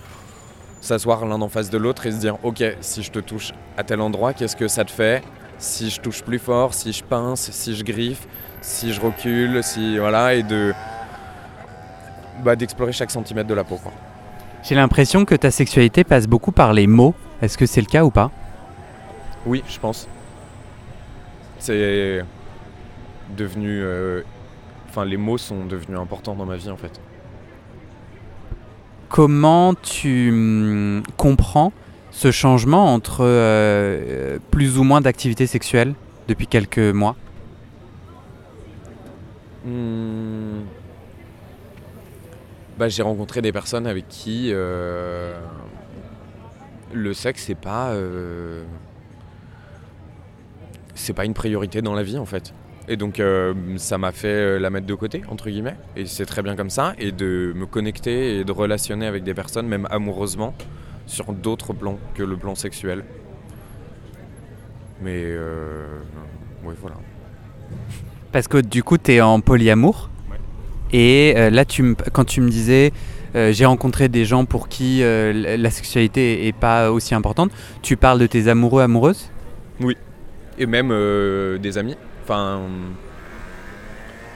s'asseoir 0.81 1.25
l'un 1.25 1.41
en 1.41 1.49
face 1.49 1.69
de 1.69 1.77
l'autre 1.77 2.07
et 2.07 2.11
se 2.11 2.17
dire 2.17 2.37
ok, 2.43 2.63
si 2.81 3.03
je 3.03 3.11
te 3.11 3.19
touche 3.19 3.51
à 3.77 3.83
tel 3.83 4.01
endroit, 4.01 4.33
qu'est-ce 4.33 4.55
que 4.55 4.67
ça 4.67 4.83
te 4.83 4.91
fait? 4.91 5.21
Si 5.59 5.91
je 5.91 6.01
touche 6.01 6.23
plus 6.23 6.39
fort, 6.39 6.73
si 6.73 6.91
je 6.91 7.03
pince, 7.03 7.51
si 7.51 7.75
je 7.75 7.83
griffe, 7.83 8.27
si 8.61 8.91
je 8.91 8.99
recule, 8.99 9.63
si 9.63 9.99
voilà, 9.99 10.33
et 10.33 10.41
de 10.41 10.73
bah, 12.43 12.55
d'explorer 12.55 12.93
chaque 12.93 13.11
centimètre 13.11 13.47
de 13.47 13.53
la 13.53 13.63
peau. 13.63 13.79
J'ai 14.63 14.75
l'impression 14.75 15.25
que 15.25 15.35
ta 15.35 15.51
sexualité 15.51 16.03
passe 16.03 16.27
beaucoup 16.27 16.51
par 16.51 16.73
les 16.73 16.87
mots. 16.87 17.13
Est-ce 17.43 17.57
que 17.57 17.67
c'est 17.67 17.81
le 17.81 17.87
cas 17.87 18.03
ou 18.03 18.09
pas? 18.09 18.31
Oui, 19.45 19.63
je 19.67 19.79
pense. 19.79 20.07
C'est 21.59 22.23
devenu. 23.29 23.81
euh, 23.81 24.23
Enfin, 24.89 25.05
les 25.05 25.15
mots 25.17 25.37
sont 25.37 25.65
devenus 25.65 25.97
importants 25.97 26.35
dans 26.35 26.45
ma 26.45 26.57
vie 26.57 26.69
en 26.69 26.75
fait. 26.77 27.01
Comment 29.07 29.73
tu 29.75 30.29
hum, 30.31 31.03
comprends 31.17 31.73
ce 32.11 32.31
changement 32.31 32.93
entre 32.93 33.19
euh, 33.21 34.37
plus 34.51 34.77
ou 34.77 34.83
moins 34.83 34.99
d'activité 35.01 35.47
sexuelle 35.47 35.95
depuis 36.27 36.47
quelques 36.47 36.79
mois? 36.79 37.15
Hmm. 39.63 40.63
Bah, 42.77 42.89
j'ai 42.89 43.03
rencontré 43.03 43.41
des 43.41 43.51
personnes 43.51 43.85
avec 43.87 44.07
qui 44.09 44.49
euh, 44.51 45.39
le 46.91 47.13
sexe, 47.13 47.43
c'est 47.45 47.55
pas. 47.55 47.91
C'est 51.01 51.13
pas 51.13 51.25
une 51.25 51.33
priorité 51.33 51.81
dans 51.81 51.93
la 51.93 52.03
vie 52.03 52.17
en 52.17 52.25
fait. 52.25 52.53
Et 52.87 52.97
donc 52.97 53.19
euh, 53.19 53.53
ça 53.77 53.97
m'a 53.97 54.11
fait 54.11 54.27
euh, 54.27 54.59
la 54.59 54.69
mettre 54.69 54.87
de 54.87 54.93
côté, 54.95 55.21
entre 55.29 55.49
guillemets. 55.49 55.75
Et 55.95 56.05
c'est 56.05 56.25
très 56.25 56.41
bien 56.41 56.55
comme 56.55 56.69
ça. 56.69 56.93
Et 56.97 57.11
de 57.11 57.53
me 57.55 57.65
connecter 57.65 58.39
et 58.39 58.43
de 58.43 58.51
relationner 58.51 59.05
avec 59.05 59.23
des 59.23 59.33
personnes, 59.33 59.67
même 59.67 59.87
amoureusement, 59.91 60.53
sur 61.05 61.31
d'autres 61.31 61.73
plans 61.73 61.99
que 62.15 62.23
le 62.23 62.37
plan 62.37 62.55
sexuel. 62.55 63.03
Mais 65.01 65.23
euh, 65.23 65.85
ouais, 66.63 66.73
voilà. 66.81 66.95
Parce 68.31 68.47
que 68.47 68.57
du 68.57 68.83
coup, 68.83 68.97
tu 68.97 69.13
es 69.13 69.21
en 69.21 69.41
polyamour. 69.41 70.09
Ouais. 70.29 70.37
Et 70.91 71.33
euh, 71.37 71.49
là, 71.49 71.65
tu 71.65 71.95
quand 72.13 72.25
tu 72.25 72.41
me 72.41 72.49
disais, 72.49 72.91
euh, 73.35 73.53
j'ai 73.53 73.65
rencontré 73.65 74.09
des 74.09 74.25
gens 74.25 74.45
pour 74.45 74.67
qui 74.67 75.01
la- 75.01 75.69
sexualité 75.71 76.47
est 76.47 76.57
pas 76.57 76.91
aussi 76.91 77.15
importante, 77.15 77.51
tu 77.81 77.95
parles 77.95 78.19
de 78.19 78.27
tes 78.27 78.47
amoureux, 78.47 78.81
amoureuses? 78.81 79.29
Et 80.57 80.65
même 80.65 80.89
euh, 80.91 81.57
des 81.57 81.77
amis. 81.77 81.97
Enfin, 82.23 82.61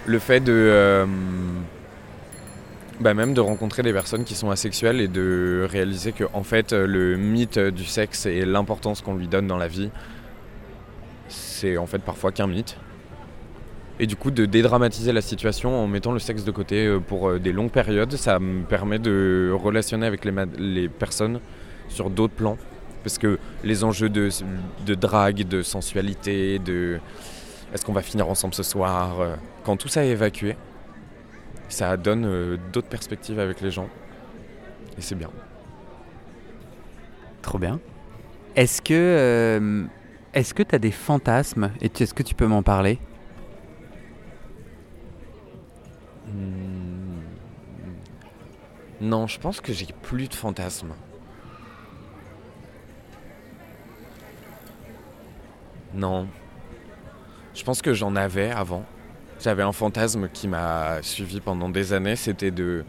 le 0.05 0.19
fait 0.19 0.39
de. 0.39 0.53
euh, 0.53 1.05
bah 3.01 3.13
même 3.13 3.33
de 3.33 3.41
rencontrer 3.41 3.83
des 3.83 3.91
personnes 3.91 4.23
qui 4.23 4.35
sont 4.35 4.49
asexuelles 4.51 5.01
et 5.01 5.09
de 5.09 5.67
réaliser 5.69 6.13
que 6.13 6.23
en 6.31 6.43
fait 6.43 6.71
euh, 6.71 6.87
le 6.87 7.17
mythe 7.17 7.59
du 7.59 7.83
sexe 7.83 8.25
et 8.25 8.45
l'importance 8.45 9.01
qu'on 9.01 9.15
lui 9.15 9.27
donne 9.27 9.47
dans 9.47 9.57
la 9.57 9.67
vie, 9.67 9.89
c'est 11.27 11.77
en 11.77 11.85
fait 11.85 11.99
parfois 11.99 12.31
qu'un 12.31 12.47
mythe. 12.47 12.77
Et 13.99 14.07
du 14.07 14.15
coup 14.15 14.31
de 14.31 14.45
dédramatiser 14.45 15.11
la 15.13 15.21
situation 15.21 15.77
en 15.77 15.87
mettant 15.87 16.11
le 16.11 16.19
sexe 16.19 16.43
de 16.43 16.51
côté 16.51 16.97
pour 17.07 17.39
des 17.39 17.53
longues 17.53 17.71
périodes, 17.71 18.13
ça 18.13 18.39
me 18.39 18.63
permet 18.63 18.99
de 18.99 19.53
relationner 19.53 20.05
avec 20.05 20.25
les 20.25 20.89
personnes 20.89 21.39
sur 21.87 22.09
d'autres 22.09 22.33
plans. 22.33 22.57
Parce 23.05 23.19
que 23.19 23.37
les 23.63 23.83
enjeux 23.83 24.09
de, 24.09 24.29
de 24.83 24.95
drague, 24.95 25.47
de 25.47 25.61
sensualité, 25.61 26.57
de 26.57 26.99
est-ce 27.71 27.85
qu'on 27.85 27.93
va 27.93 28.01
finir 28.01 28.27
ensemble 28.27 28.55
ce 28.55 28.63
soir, 28.63 29.21
euh, 29.21 29.35
quand 29.63 29.77
tout 29.77 29.87
ça 29.87 30.03
est 30.03 30.09
évacué, 30.09 30.57
ça 31.69 31.97
donne 31.97 32.25
euh, 32.25 32.57
d'autres 32.73 32.87
perspectives 32.87 33.37
avec 33.39 33.61
les 33.61 33.69
gens. 33.69 33.89
Et 34.97 35.01
c'est 35.01 35.13
bien. 35.13 35.29
Trop 37.43 37.59
bien. 37.59 37.79
Est-ce 38.55 38.81
que 38.81 38.93
euh, 38.95 39.83
est-ce 40.33 40.55
que 40.55 40.63
tu 40.63 40.73
as 40.73 40.79
des 40.79 40.89
fantasmes 40.89 41.69
et 41.81 41.91
est-ce 41.99 42.15
que 42.15 42.23
tu 42.23 42.33
peux 42.33 42.47
m'en 42.47 42.63
parler? 42.63 42.97
Hmm. 46.27 47.19
Non, 48.99 49.27
je 49.27 49.39
pense 49.39 49.61
que 49.61 49.73
j'ai 49.73 49.85
plus 50.01 50.27
de 50.27 50.33
fantasmes. 50.33 50.93
Non. 55.95 56.27
Je 57.53 57.63
pense 57.63 57.81
que 57.81 57.93
j'en 57.93 58.15
avais 58.15 58.51
avant. 58.51 58.83
J'avais 59.39 59.63
un 59.63 59.71
fantasme 59.71 60.29
qui 60.29 60.47
m'a 60.47 61.01
suivi 61.01 61.39
pendant 61.39 61.69
des 61.69 61.93
années, 61.93 62.15
c'était 62.15 62.51
de 62.51 62.83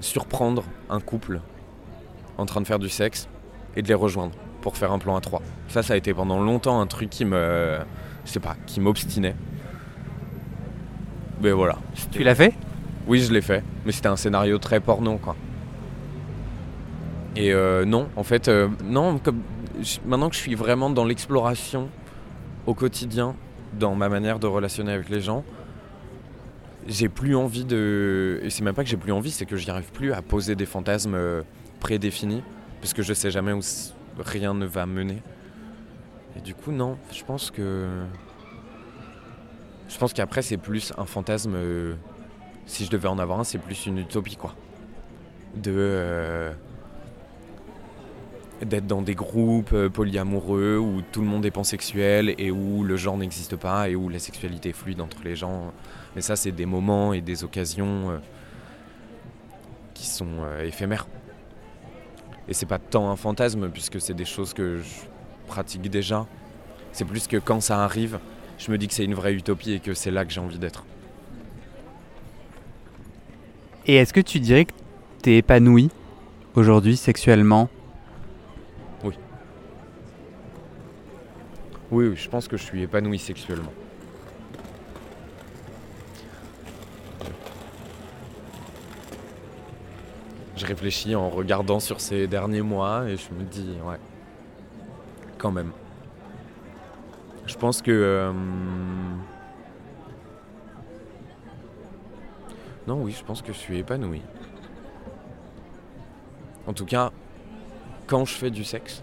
surprendre 0.00 0.64
un 0.90 1.00
couple 1.00 1.40
en 2.38 2.46
train 2.46 2.60
de 2.60 2.66
faire 2.66 2.78
du 2.78 2.88
sexe 2.88 3.28
et 3.76 3.82
de 3.82 3.88
les 3.88 3.94
rejoindre 3.94 4.34
pour 4.60 4.76
faire 4.76 4.92
un 4.92 4.98
plan 4.98 5.16
à 5.16 5.20
trois. 5.20 5.42
Ça, 5.68 5.82
ça 5.82 5.94
a 5.94 5.96
été 5.96 6.12
pendant 6.12 6.40
longtemps 6.40 6.80
un 6.80 6.86
truc 6.86 7.10
qui 7.10 7.24
me, 7.24 7.78
je 8.24 8.30
sais 8.30 8.40
pas, 8.40 8.56
qui 8.66 8.80
m'obstinait. 8.80 9.36
Mais 11.40 11.52
voilà. 11.52 11.78
Tu 12.10 12.22
l'as 12.22 12.34
fait? 12.34 12.54
Oui, 13.06 13.20
je 13.20 13.32
l'ai 13.32 13.42
fait, 13.42 13.62
mais 13.84 13.92
c'était 13.92 14.08
un 14.08 14.16
scénario 14.16 14.58
très 14.58 14.80
porno, 14.80 15.18
quoi. 15.18 15.36
Et 17.36 17.52
euh, 17.52 17.84
non, 17.84 18.08
en 18.16 18.22
fait, 18.22 18.48
euh, 18.48 18.68
non, 18.82 19.18
comme, 19.18 19.42
maintenant 20.04 20.28
que 20.28 20.34
je 20.34 20.40
suis 20.40 20.54
vraiment 20.54 20.90
dans 20.90 21.04
l'exploration 21.04 21.88
au 22.66 22.74
quotidien, 22.74 23.34
dans 23.78 23.94
ma 23.94 24.08
manière 24.08 24.38
de 24.38 24.46
relationner 24.46 24.92
avec 24.92 25.08
les 25.08 25.20
gens, 25.20 25.44
j'ai 26.86 27.08
plus 27.08 27.36
envie 27.36 27.64
de. 27.64 28.40
Et 28.42 28.50
c'est 28.50 28.62
même 28.62 28.74
pas 28.74 28.84
que 28.84 28.90
j'ai 28.90 28.96
plus 28.96 29.12
envie, 29.12 29.30
c'est 29.30 29.46
que 29.46 29.56
j'y 29.56 29.70
arrive 29.70 29.90
plus 29.92 30.12
à 30.12 30.22
poser 30.22 30.54
des 30.54 30.66
fantasmes 30.66 31.14
euh, 31.14 31.42
prédéfinis, 31.80 32.42
parce 32.80 32.92
que 32.92 33.02
je 33.02 33.12
sais 33.12 33.30
jamais 33.30 33.52
où 33.52 33.60
rien 34.18 34.54
ne 34.54 34.66
va 34.66 34.86
mener. 34.86 35.22
Et 36.36 36.40
du 36.40 36.54
coup, 36.54 36.72
non, 36.72 36.96
je 37.12 37.24
pense 37.24 37.50
que. 37.50 37.86
Je 39.88 39.98
pense 39.98 40.12
qu'après, 40.12 40.42
c'est 40.42 40.56
plus 40.56 40.92
un 40.98 41.04
fantasme. 41.04 41.54
euh, 41.54 41.94
si 42.66 42.84
je 42.84 42.90
devais 42.90 43.08
en 43.08 43.18
avoir 43.18 43.38
un, 43.38 43.44
c'est 43.44 43.58
plus 43.58 43.86
une 43.86 43.98
utopie, 43.98 44.36
quoi. 44.36 44.54
De. 45.54 46.52
D'être 48.64 48.86
dans 48.86 49.02
des 49.02 49.14
groupes 49.14 49.72
euh, 49.72 49.90
polyamoureux 49.90 50.78
où 50.78 51.02
tout 51.12 51.20
le 51.20 51.26
monde 51.26 51.44
est 51.44 51.50
pansexuel 51.50 52.34
et 52.38 52.50
où 52.50 52.84
le 52.84 52.96
genre 52.96 53.18
n'existe 53.18 53.56
pas 53.56 53.88
et 53.88 53.96
où 53.96 54.08
la 54.08 54.18
sexualité 54.18 54.70
est 54.70 54.72
fluide 54.72 55.00
entre 55.00 55.18
les 55.24 55.36
gens. 55.36 55.72
Mais 56.14 56.22
ça, 56.22 56.36
c'est 56.36 56.52
des 56.52 56.66
moments 56.66 57.12
et 57.12 57.20
des 57.20 57.44
occasions 57.44 58.10
euh, 58.10 58.18
qui 59.92 60.06
sont 60.06 60.26
euh, 60.40 60.64
éphémères. 60.64 61.06
Et 62.48 62.54
c'est 62.54 62.66
pas 62.66 62.78
tant 62.78 63.10
un 63.10 63.16
fantasme 63.16 63.68
puisque 63.68 64.00
c'est 64.00 64.14
des 64.14 64.24
choses 64.24 64.54
que 64.54 64.78
je 64.78 64.88
pratique 65.46 65.90
déjà. 65.90 66.26
C'est 66.92 67.04
plus 67.04 67.26
que 67.26 67.36
quand 67.36 67.60
ça 67.60 67.84
arrive, 67.84 68.18
je 68.56 68.70
me 68.70 68.78
dis 68.78 68.88
que 68.88 68.94
c'est 68.94 69.04
une 69.04 69.14
vraie 69.14 69.34
utopie 69.34 69.72
et 69.72 69.80
que 69.80 69.92
c'est 69.92 70.10
là 70.10 70.24
que 70.24 70.32
j'ai 70.32 70.40
envie 70.40 70.58
d'être. 70.58 70.84
Et 73.86 73.96
est-ce 73.96 74.12
que 74.12 74.20
tu 74.20 74.40
dirais 74.40 74.64
que 74.64 74.72
tu 75.22 75.32
es 75.32 75.38
épanoui 75.38 75.90
aujourd'hui 76.54 76.96
sexuellement? 76.96 77.68
Oui, 81.90 82.08
oui, 82.08 82.16
je 82.16 82.28
pense 82.28 82.48
que 82.48 82.56
je 82.56 82.62
suis 82.64 82.82
épanoui 82.82 83.18
sexuellement. 83.18 83.72
Je 90.56 90.66
réfléchis 90.66 91.14
en 91.14 91.28
regardant 91.28 91.80
sur 91.80 92.00
ces 92.00 92.26
derniers 92.26 92.62
mois 92.62 93.08
et 93.08 93.16
je 93.16 93.30
me 93.32 93.44
dis, 93.44 93.76
ouais, 93.84 93.98
quand 95.38 95.52
même. 95.52 95.70
Je 97.46 97.54
pense 97.56 97.82
que... 97.82 97.90
euh, 97.90 98.32
Non, 102.86 103.02
oui, 103.02 103.12
je 103.18 103.24
pense 103.24 103.42
que 103.42 103.52
je 103.52 103.58
suis 103.58 103.78
épanoui. 103.78 104.22
En 106.68 106.72
tout 106.72 106.86
cas, 106.86 107.10
quand 108.06 108.24
je 108.24 108.34
fais 108.34 108.50
du 108.50 108.62
sexe, 108.62 109.02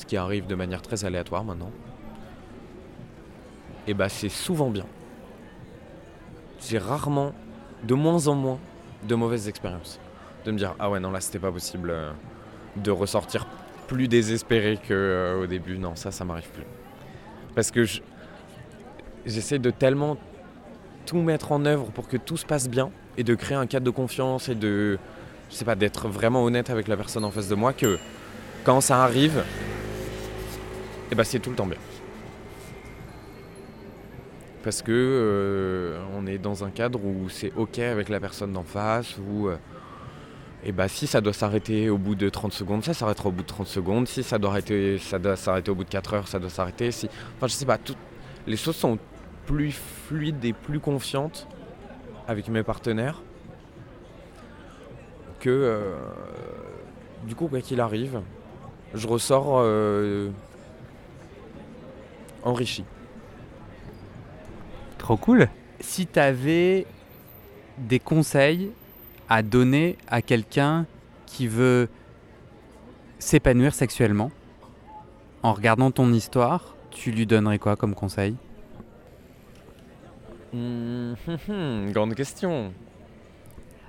ce 0.00 0.06
qui 0.06 0.16
arrive 0.16 0.46
de 0.46 0.54
manière 0.54 0.80
très 0.80 1.04
aléatoire 1.04 1.44
maintenant, 1.44 1.70
et 3.86 3.92
bah 3.94 4.08
c'est 4.08 4.28
souvent 4.30 4.70
bien. 4.70 4.86
J'ai 6.66 6.78
rarement, 6.78 7.32
de 7.84 7.94
moins 7.94 8.26
en 8.28 8.34
moins, 8.34 8.58
de 9.06 9.14
mauvaises 9.14 9.48
expériences. 9.48 10.00
De 10.44 10.52
me 10.52 10.58
dire 10.58 10.74
ah 10.78 10.90
ouais 10.90 11.00
non 11.00 11.10
là 11.10 11.20
c'était 11.20 11.38
pas 11.38 11.52
possible 11.52 11.90
euh, 11.90 12.10
de 12.76 12.90
ressortir 12.90 13.46
plus 13.88 14.08
désespéré 14.08 14.76
que 14.78 14.92
euh, 14.94 15.46
début. 15.46 15.76
Non 15.78 15.94
ça 15.96 16.10
ça 16.10 16.24
m'arrive 16.24 16.48
plus. 16.50 16.64
Parce 17.54 17.70
que 17.70 17.84
je- 17.84 18.00
j'essaie 19.26 19.58
de 19.58 19.70
tellement 19.70 20.16
tout 21.04 21.18
mettre 21.20 21.52
en 21.52 21.64
œuvre 21.66 21.86
pour 21.92 22.08
que 22.08 22.16
tout 22.16 22.36
se 22.38 22.46
passe 22.46 22.68
bien 22.70 22.90
et 23.18 23.24
de 23.24 23.34
créer 23.34 23.56
un 23.56 23.66
cadre 23.66 23.84
de 23.84 23.90
confiance 23.90 24.48
et 24.48 24.54
de 24.54 24.98
je 25.50 25.54
sais 25.56 25.64
pas 25.64 25.74
d'être 25.74 26.08
vraiment 26.08 26.42
honnête 26.44 26.70
avec 26.70 26.88
la 26.88 26.96
personne 26.96 27.24
en 27.24 27.30
face 27.30 27.48
de 27.48 27.54
moi 27.54 27.72
que 27.74 27.98
quand 28.64 28.80
ça 28.80 29.02
arrive 29.02 29.42
et 31.10 31.14
bah 31.14 31.24
c'est 31.24 31.38
tout 31.38 31.50
le 31.50 31.56
temps 31.56 31.66
bien. 31.66 31.78
Parce 34.62 34.82
que 34.82 34.92
euh, 34.92 36.02
on 36.14 36.26
est 36.26 36.38
dans 36.38 36.64
un 36.64 36.70
cadre 36.70 37.02
où 37.02 37.28
c'est 37.28 37.52
ok 37.56 37.78
avec 37.78 38.08
la 38.08 38.20
personne 38.20 38.52
d'en 38.52 38.62
face, 38.62 39.16
où 39.18 39.48
euh, 39.48 39.56
et 40.64 40.72
bah 40.72 40.88
si 40.88 41.06
ça 41.06 41.22
doit 41.22 41.32
s'arrêter 41.32 41.88
au 41.88 41.96
bout 41.96 42.14
de 42.14 42.28
30 42.28 42.52
secondes, 42.52 42.84
ça 42.84 42.92
s'arrêtera 42.92 43.30
au 43.30 43.32
bout 43.32 43.42
de 43.42 43.46
30 43.46 43.66
secondes. 43.66 44.06
Si 44.06 44.22
ça 44.22 44.38
doit 44.38 44.50
arrêter, 44.50 44.98
ça 44.98 45.18
doit 45.18 45.36
s'arrêter 45.36 45.70
au 45.70 45.74
bout 45.74 45.84
de 45.84 45.88
4 45.88 46.14
heures, 46.14 46.28
ça 46.28 46.38
doit 46.38 46.50
s'arrêter. 46.50 46.90
Enfin 47.36 47.46
je 47.46 47.52
sais 47.52 47.64
pas, 47.64 47.78
les 48.46 48.56
choses 48.56 48.76
sont 48.76 48.98
plus 49.46 49.72
fluides 49.72 50.44
et 50.44 50.52
plus 50.52 50.78
confiantes 50.78 51.48
avec 52.28 52.48
mes 52.48 52.62
partenaires 52.62 53.22
que 55.40 55.48
euh, 55.48 55.96
du 57.26 57.34
coup 57.34 57.48
quoi 57.48 57.62
qu'il 57.62 57.80
arrive, 57.80 58.20
je 58.92 59.08
ressors 59.08 59.64
enrichi. 62.42 62.84
Trop 64.98 65.16
cool. 65.16 65.48
Si 65.80 66.06
tu 66.06 66.18
avais 66.18 66.86
des 67.78 67.98
conseils 67.98 68.70
à 69.28 69.42
donner 69.42 69.96
à 70.08 70.22
quelqu'un 70.22 70.86
qui 71.26 71.46
veut 71.46 71.88
s'épanouir 73.18 73.74
sexuellement, 73.74 74.30
en 75.42 75.52
regardant 75.52 75.90
ton 75.90 76.12
histoire, 76.12 76.76
tu 76.90 77.10
lui 77.12 77.26
donnerais 77.26 77.58
quoi 77.58 77.76
comme 77.76 77.94
conseil? 77.94 78.36
Hum, 80.52 81.14
hum, 81.28 81.38
hum, 81.48 81.92
grande 81.92 82.14
question. 82.14 82.72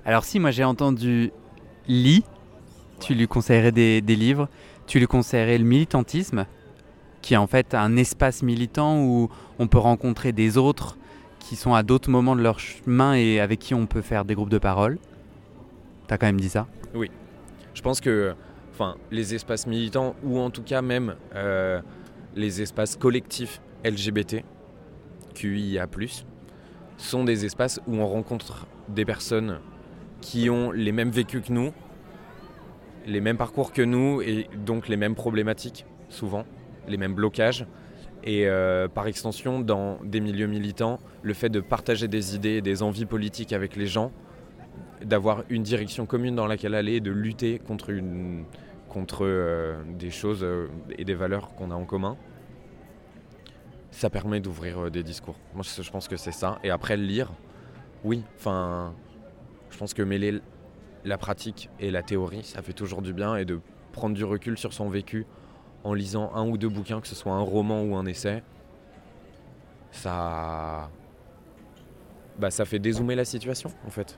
Alors 0.06 0.24
si 0.24 0.40
moi 0.40 0.52
j'ai 0.52 0.64
entendu 0.64 1.32
lit, 1.88 2.24
tu 3.00 3.16
lui 3.16 3.28
conseillerais 3.28 3.72
des, 3.72 4.02
des 4.02 4.16
livres, 4.16 4.48
tu 4.86 5.00
lui 5.00 5.08
conseillerais 5.08 5.58
le 5.58 5.64
militantisme, 5.64 6.46
qui 7.22 7.34
est 7.34 7.38
en 7.38 7.48
fait 7.48 7.74
un 7.74 7.96
espace 7.98 8.44
militant 8.44 9.02
où 9.04 9.30
on 9.60 9.68
peut 9.68 9.78
rencontrer 9.78 10.32
des 10.32 10.58
autres 10.58 10.98
qui 11.40 11.56
sont 11.56 11.74
à 11.74 11.84
d'autres 11.84 12.10
moments 12.10 12.36
de 12.36 12.42
leur 12.42 12.60
chemin 12.60 13.14
et 13.14 13.40
avec 13.40 13.60
qui 13.60 13.74
on 13.74 13.86
peut 13.86 14.02
faire 14.02 14.26
des 14.26 14.36
groupes 14.36 14.50
de 14.50 14.58
parole. 14.58 15.00
T'as 16.08 16.18
quand 16.18 16.28
même 16.28 16.40
dit 16.40 16.50
ça? 16.50 16.68
Oui. 16.94 17.10
Je 17.74 17.82
pense 17.82 18.02
que 18.02 18.36
enfin, 18.74 18.96
les 19.12 19.36
espaces 19.36 19.68
militants, 19.68 20.16
ou 20.24 20.40
en 20.40 20.50
tout 20.50 20.64
cas 20.64 20.82
même 20.82 21.16
euh, 21.36 21.82
les 22.36 22.62
espaces 22.62 22.96
collectifs 22.96 23.62
LGBT, 23.84 24.44
QIA, 25.34 25.88
sont 26.98 27.24
des 27.24 27.46
espaces 27.46 27.80
où 27.88 27.96
on 27.96 28.08
rencontre 28.08 28.68
des 28.88 29.06
personnes 29.06 29.60
qui 30.22 30.50
ont 30.50 30.72
les 30.72 30.92
mêmes 30.92 31.10
vécus 31.10 31.42
que 31.42 31.52
nous, 31.52 31.72
les 33.06 33.22
mêmes 33.22 33.38
parcours 33.38 33.74
que 33.74 33.82
nous 33.82 34.22
et 34.22 34.48
donc 34.56 34.88
les 34.88 34.98
mêmes 34.98 35.16
problématiques, 35.16 35.86
souvent, 36.10 36.46
les 36.88 36.98
mêmes 36.98 37.14
blocages. 37.14 37.66
Et 38.24 38.48
euh, 38.48 38.88
par 38.88 39.08
extension, 39.08 39.60
dans 39.60 39.98
des 40.04 40.20
milieux 40.20 40.48
militants, 40.48 41.00
le 41.24 41.34
fait 41.34 41.50
de 41.50 41.60
partager 41.60 42.08
des 42.08 42.36
idées 42.36 42.58
et 42.58 42.62
des 42.62 42.84
envies 42.84 43.06
politiques 43.06 43.54
avec 43.54 43.76
les 43.76 43.88
gens, 43.88 44.12
d'avoir 45.04 45.44
une 45.50 45.64
direction 45.64 46.06
commune 46.06 46.36
dans 46.36 46.46
laquelle 46.46 46.76
aller, 46.76 47.00
de 47.00 47.12
lutter 47.12 47.58
contre, 47.58 47.90
une, 47.90 48.46
contre 48.90 49.26
euh, 49.26 49.82
des 49.98 50.12
choses 50.12 50.44
euh, 50.44 50.68
et 50.98 51.06
des 51.06 51.16
valeurs 51.16 51.56
qu'on 51.56 51.72
a 51.72 51.76
en 51.76 51.86
commun, 51.86 52.16
ça 53.90 54.10
permet 54.10 54.40
d'ouvrir 54.40 54.92
des 54.92 55.04
discours. 55.04 55.36
Moi, 55.56 55.64
je 55.64 55.90
pense 55.90 56.08
que 56.08 56.16
c'est 56.16 56.32
ça. 56.32 56.60
Et 56.64 56.70
après, 56.70 56.98
lire, 56.98 57.32
oui, 58.04 58.24
enfin, 58.38 58.94
je 59.72 59.78
pense 59.78 59.94
que 59.94 60.04
mêler 60.04 60.42
la 61.04 61.18
pratique 61.18 61.70
et 61.80 61.92
la 61.92 62.04
théorie, 62.04 62.44
ça 62.44 62.62
fait 62.62 62.74
toujours 62.74 63.02
du 63.02 63.14
bien 63.14 63.36
et 63.36 63.46
de 63.46 63.60
prendre 63.92 64.16
du 64.16 64.24
recul 64.24 64.58
sur 64.58 64.74
son 64.74 64.90
vécu 64.90 65.26
en 65.84 65.94
lisant 65.94 66.32
un 66.34 66.48
ou 66.48 66.58
deux 66.58 66.70
bouquins, 66.70 67.02
que 67.02 67.08
ce 67.08 67.16
soit 67.16 67.34
un 67.34 67.42
roman 67.42 67.82
ou 67.84 67.96
un 67.96 68.06
essai, 68.06 68.44
ça, 69.92 70.90
bah, 72.40 72.52
ça 72.52 72.66
fait 72.66 72.80
dézoomer 72.80 73.16
la 73.16 73.26
situation 73.26 73.72
en 73.86 73.90
fait. 73.90 74.18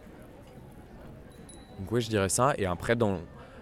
Donc 1.80 1.92
oui, 1.92 2.02
je 2.02 2.10
dirais 2.10 2.30
ça. 2.30 2.54
Et 2.58 2.66
après, 2.66 2.96
dans 2.96 3.20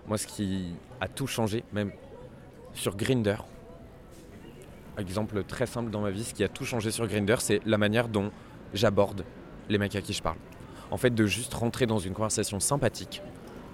moi, 0.07 0.17
ce 0.17 0.27
qui 0.27 0.75
a 0.99 1.07
tout 1.07 1.27
changé, 1.27 1.63
même 1.71 1.91
sur 2.73 2.95
Grinder, 2.95 3.37
exemple 4.97 5.43
très 5.43 5.65
simple 5.65 5.89
dans 5.89 6.01
ma 6.01 6.11
vie, 6.11 6.23
ce 6.23 6.33
qui 6.33 6.43
a 6.43 6.47
tout 6.47 6.65
changé 6.65 6.91
sur 6.91 7.07
Grinder, 7.07 7.35
c'est 7.39 7.61
la 7.65 7.77
manière 7.77 8.07
dont 8.07 8.31
j'aborde 8.73 9.25
les 9.69 9.77
mecs 9.77 9.95
à 9.95 10.01
qui 10.01 10.13
je 10.13 10.21
parle. 10.21 10.37
En 10.91 10.97
fait, 10.97 11.11
de 11.11 11.25
juste 11.25 11.53
rentrer 11.53 11.85
dans 11.85 11.99
une 11.99 12.13
conversation 12.13 12.59
sympathique, 12.59 13.21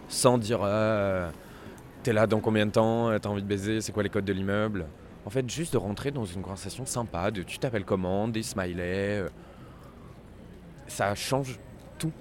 sans 0.08 0.38
dire 0.38 0.60
euh, 0.64 1.30
t'es 2.08 2.14
là 2.14 2.26
dans 2.26 2.40
combien 2.40 2.66
de 2.66 2.72
temps, 2.72 3.20
t'as 3.20 3.28
envie 3.28 3.42
de 3.42 3.48
baiser, 3.48 3.82
c'est 3.82 3.92
quoi 3.92 4.02
les 4.02 4.08
codes 4.08 4.24
de 4.24 4.32
l'immeuble? 4.32 4.86
En 5.26 5.30
fait, 5.30 5.50
juste 5.50 5.74
de 5.74 5.78
rentrer 5.78 6.10
dans 6.10 6.24
une 6.24 6.42
conversation 6.42 6.86
sympa, 6.86 7.32
de 7.32 7.44
tu 7.44 7.60
t'appelles 7.60 7.84
comment, 7.84 8.30
des 8.30 8.44
smileys. 8.44 9.24
Euh, 9.24 9.30
ça 10.88 11.14
change 11.16 11.60
tout. 12.00 12.14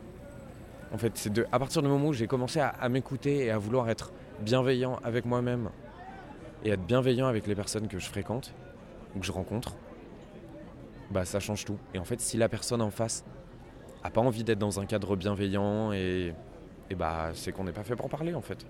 En 0.92 0.98
fait, 0.98 1.12
c'est 1.14 1.32
de, 1.32 1.46
à 1.52 1.60
partir 1.60 1.82
du 1.82 1.88
moment 1.88 2.08
où 2.08 2.12
j'ai 2.12 2.26
commencé 2.26 2.58
à, 2.58 2.70
à 2.70 2.88
m'écouter 2.88 3.44
et 3.44 3.52
à 3.52 3.58
vouloir 3.58 3.88
être 3.88 4.10
bienveillant 4.40 4.98
avec 5.04 5.24
moi-même 5.24 5.70
et 6.64 6.70
être 6.70 6.84
bienveillant 6.84 7.28
avec 7.28 7.46
les 7.46 7.54
personnes 7.54 7.86
que 7.86 8.00
je 8.00 8.08
fréquente 8.08 8.54
ou 9.14 9.20
que 9.20 9.24
je 9.24 9.30
rencontre, 9.30 9.76
bah 11.12 11.24
ça 11.24 11.38
change 11.38 11.64
tout. 11.64 11.78
Et 11.94 12.00
en 12.00 12.04
fait, 12.04 12.20
si 12.20 12.36
la 12.36 12.48
personne 12.48 12.82
en 12.82 12.90
face 12.90 13.24
a 14.02 14.10
pas 14.10 14.20
envie 14.20 14.42
d'être 14.42 14.58
dans 14.58 14.80
un 14.80 14.86
cadre 14.86 15.14
bienveillant 15.14 15.92
et, 15.92 16.34
et 16.90 16.94
bah 16.96 17.30
c'est 17.34 17.52
qu'on 17.52 17.62
n'est 17.62 17.70
pas 17.70 17.84
fait 17.84 17.94
pour 17.94 18.08
parler 18.08 18.34
en 18.34 18.42
fait. 18.42 18.66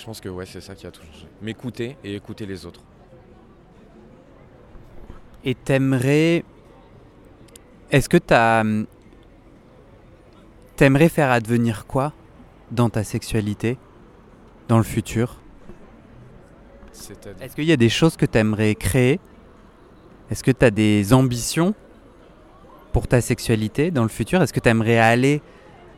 Je 0.00 0.06
pense 0.06 0.20
que 0.22 0.30
ouais, 0.30 0.46
c'est 0.46 0.62
ça 0.62 0.74
qui 0.74 0.86
a 0.86 0.90
tout 0.90 1.02
changé. 1.02 1.26
M'écouter 1.42 1.98
et 2.02 2.14
écouter 2.14 2.46
les 2.46 2.64
autres. 2.64 2.80
Et 5.44 5.54
t'aimerais. 5.54 6.42
Est-ce 7.90 8.08
que 8.08 8.16
t'as. 8.16 8.64
T'aimerais 10.76 11.10
faire 11.10 11.30
advenir 11.30 11.86
quoi 11.86 12.14
dans 12.70 12.88
ta 12.88 13.04
sexualité 13.04 13.76
dans 14.68 14.78
le 14.78 14.84
futur? 14.84 15.38
Est-ce 17.40 17.54
qu'il 17.54 17.64
y 17.64 17.72
a 17.72 17.76
des 17.76 17.90
choses 17.90 18.16
que 18.16 18.24
t'aimerais 18.24 18.74
créer? 18.76 19.20
Est-ce 20.30 20.42
que 20.42 20.50
t'as 20.50 20.70
des 20.70 21.12
ambitions 21.12 21.74
pour 22.94 23.06
ta 23.06 23.20
sexualité 23.20 23.90
dans 23.90 24.04
le 24.04 24.08
futur? 24.08 24.40
Est-ce 24.40 24.54
que 24.54 24.60
t'aimerais 24.60 24.98
aller 24.98 25.42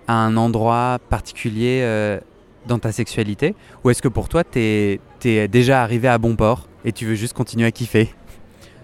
à 0.08 0.14
un 0.14 0.36
endroit 0.36 0.98
particulier 1.08 1.82
euh, 1.82 2.18
dans 2.66 2.78
ta 2.78 2.92
sexualité 2.92 3.54
Ou 3.84 3.90
est-ce 3.90 4.02
que 4.02 4.08
pour 4.08 4.28
toi, 4.28 4.44
tu 4.44 4.58
es, 4.58 5.48
déjà 5.48 5.82
arrivé 5.82 6.08
à 6.08 6.18
bon 6.18 6.36
port 6.36 6.68
et 6.84 6.92
tu 6.92 7.06
veux 7.06 7.14
juste 7.14 7.32
continuer 7.32 7.66
à 7.66 7.72
kiffer? 7.72 8.14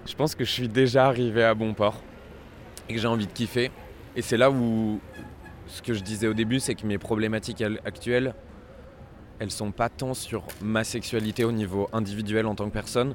Je 0.06 0.14
pense 0.14 0.34
que 0.34 0.44
je 0.44 0.50
suis 0.50 0.68
déjà 0.68 1.06
arrivé 1.06 1.44
à 1.44 1.54
bon 1.54 1.74
port 1.74 2.00
et 2.88 2.94
que 2.94 3.00
j'ai 3.00 3.08
envie 3.08 3.26
de 3.26 3.32
kiffer. 3.32 3.70
Et 4.16 4.22
c'est 4.22 4.36
là 4.36 4.50
où 4.50 5.00
ce 5.66 5.82
que 5.82 5.92
je 5.92 6.00
disais 6.00 6.26
au 6.26 6.34
début, 6.34 6.60
c'est 6.60 6.74
que 6.74 6.86
mes 6.86 6.98
problématiques 6.98 7.62
actuelles, 7.84 8.34
elles 9.38 9.50
sont 9.50 9.70
pas 9.70 9.88
tant 9.88 10.14
sur 10.14 10.44
ma 10.62 10.82
sexualité 10.84 11.44
au 11.44 11.52
niveau 11.52 11.88
individuel 11.92 12.46
en 12.46 12.54
tant 12.54 12.66
que 12.66 12.72
personne, 12.72 13.14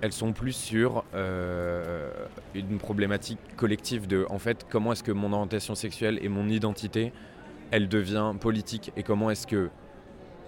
elles 0.00 0.12
sont 0.12 0.32
plus 0.32 0.52
sur 0.52 1.04
euh, 1.14 2.10
une 2.54 2.78
problématique 2.78 3.38
collective 3.56 4.06
de 4.06 4.26
en 4.30 4.38
fait 4.38 4.64
comment 4.68 4.92
est-ce 4.92 5.02
que 5.02 5.10
mon 5.10 5.32
orientation 5.32 5.74
sexuelle 5.74 6.18
et 6.22 6.28
mon 6.28 6.48
identité 6.48 7.12
elle 7.70 7.88
devient 7.88 8.32
politique 8.40 8.92
et 8.96 9.02
comment 9.02 9.30
est-ce 9.30 9.46
que 9.46 9.70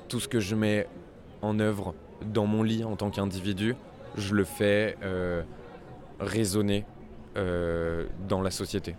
tout 0.08 0.20
ce 0.20 0.28
que 0.28 0.40
je 0.40 0.54
mets 0.54 0.86
en 1.42 1.58
œuvre 1.60 1.94
dans 2.22 2.46
mon 2.46 2.62
lit 2.62 2.84
en 2.84 2.96
tant 2.96 3.10
qu'individu, 3.10 3.76
je 4.16 4.34
le 4.34 4.44
fais 4.44 4.96
euh, 5.02 5.42
résonner 6.18 6.84
euh, 7.36 8.06
dans 8.28 8.42
la 8.42 8.50
société. 8.50 8.96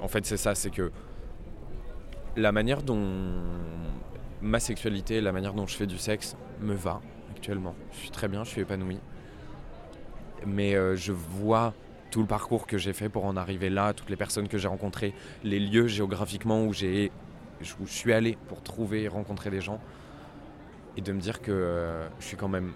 En 0.00 0.08
fait, 0.08 0.26
c'est 0.26 0.36
ça, 0.36 0.54
c'est 0.54 0.70
que 0.70 0.92
la 2.36 2.52
manière 2.52 2.82
dont 2.82 3.02
ma 4.42 4.60
sexualité, 4.60 5.20
la 5.20 5.32
manière 5.32 5.54
dont 5.54 5.66
je 5.66 5.74
fais 5.74 5.86
du 5.86 5.98
sexe 5.98 6.36
me 6.60 6.74
va 6.74 7.00
actuellement. 7.30 7.74
Je 7.92 7.98
suis 7.98 8.10
très 8.10 8.28
bien, 8.28 8.44
je 8.44 8.50
suis 8.50 8.60
épanoui. 8.60 8.98
Mais 10.46 10.74
euh, 10.74 10.94
je 10.94 11.12
vois 11.12 11.74
tout 12.10 12.20
le 12.20 12.26
parcours 12.26 12.66
que 12.66 12.78
j'ai 12.78 12.92
fait 12.92 13.08
pour 13.08 13.24
en 13.24 13.36
arriver 13.36 13.70
là, 13.70 13.92
toutes 13.92 14.10
les 14.10 14.16
personnes 14.16 14.48
que 14.48 14.58
j'ai 14.58 14.68
rencontrées, 14.68 15.14
les 15.44 15.60
lieux 15.60 15.86
géographiquement 15.86 16.64
où, 16.64 16.72
j'ai, 16.72 17.10
je 17.60 17.74
suis 17.86 18.12
allé 18.12 18.38
pour 18.48 18.62
trouver 18.62 19.02
et 19.02 19.08
rencontrer 19.08 19.50
des 19.50 19.60
gens, 19.60 19.80
et 20.96 21.00
de 21.00 21.12
me 21.12 21.20
dire 21.20 21.40
que 21.40 21.52
euh, 21.52 22.08
je 22.18 22.26
suis 22.26 22.36
quand 22.36 22.48
même 22.48 22.72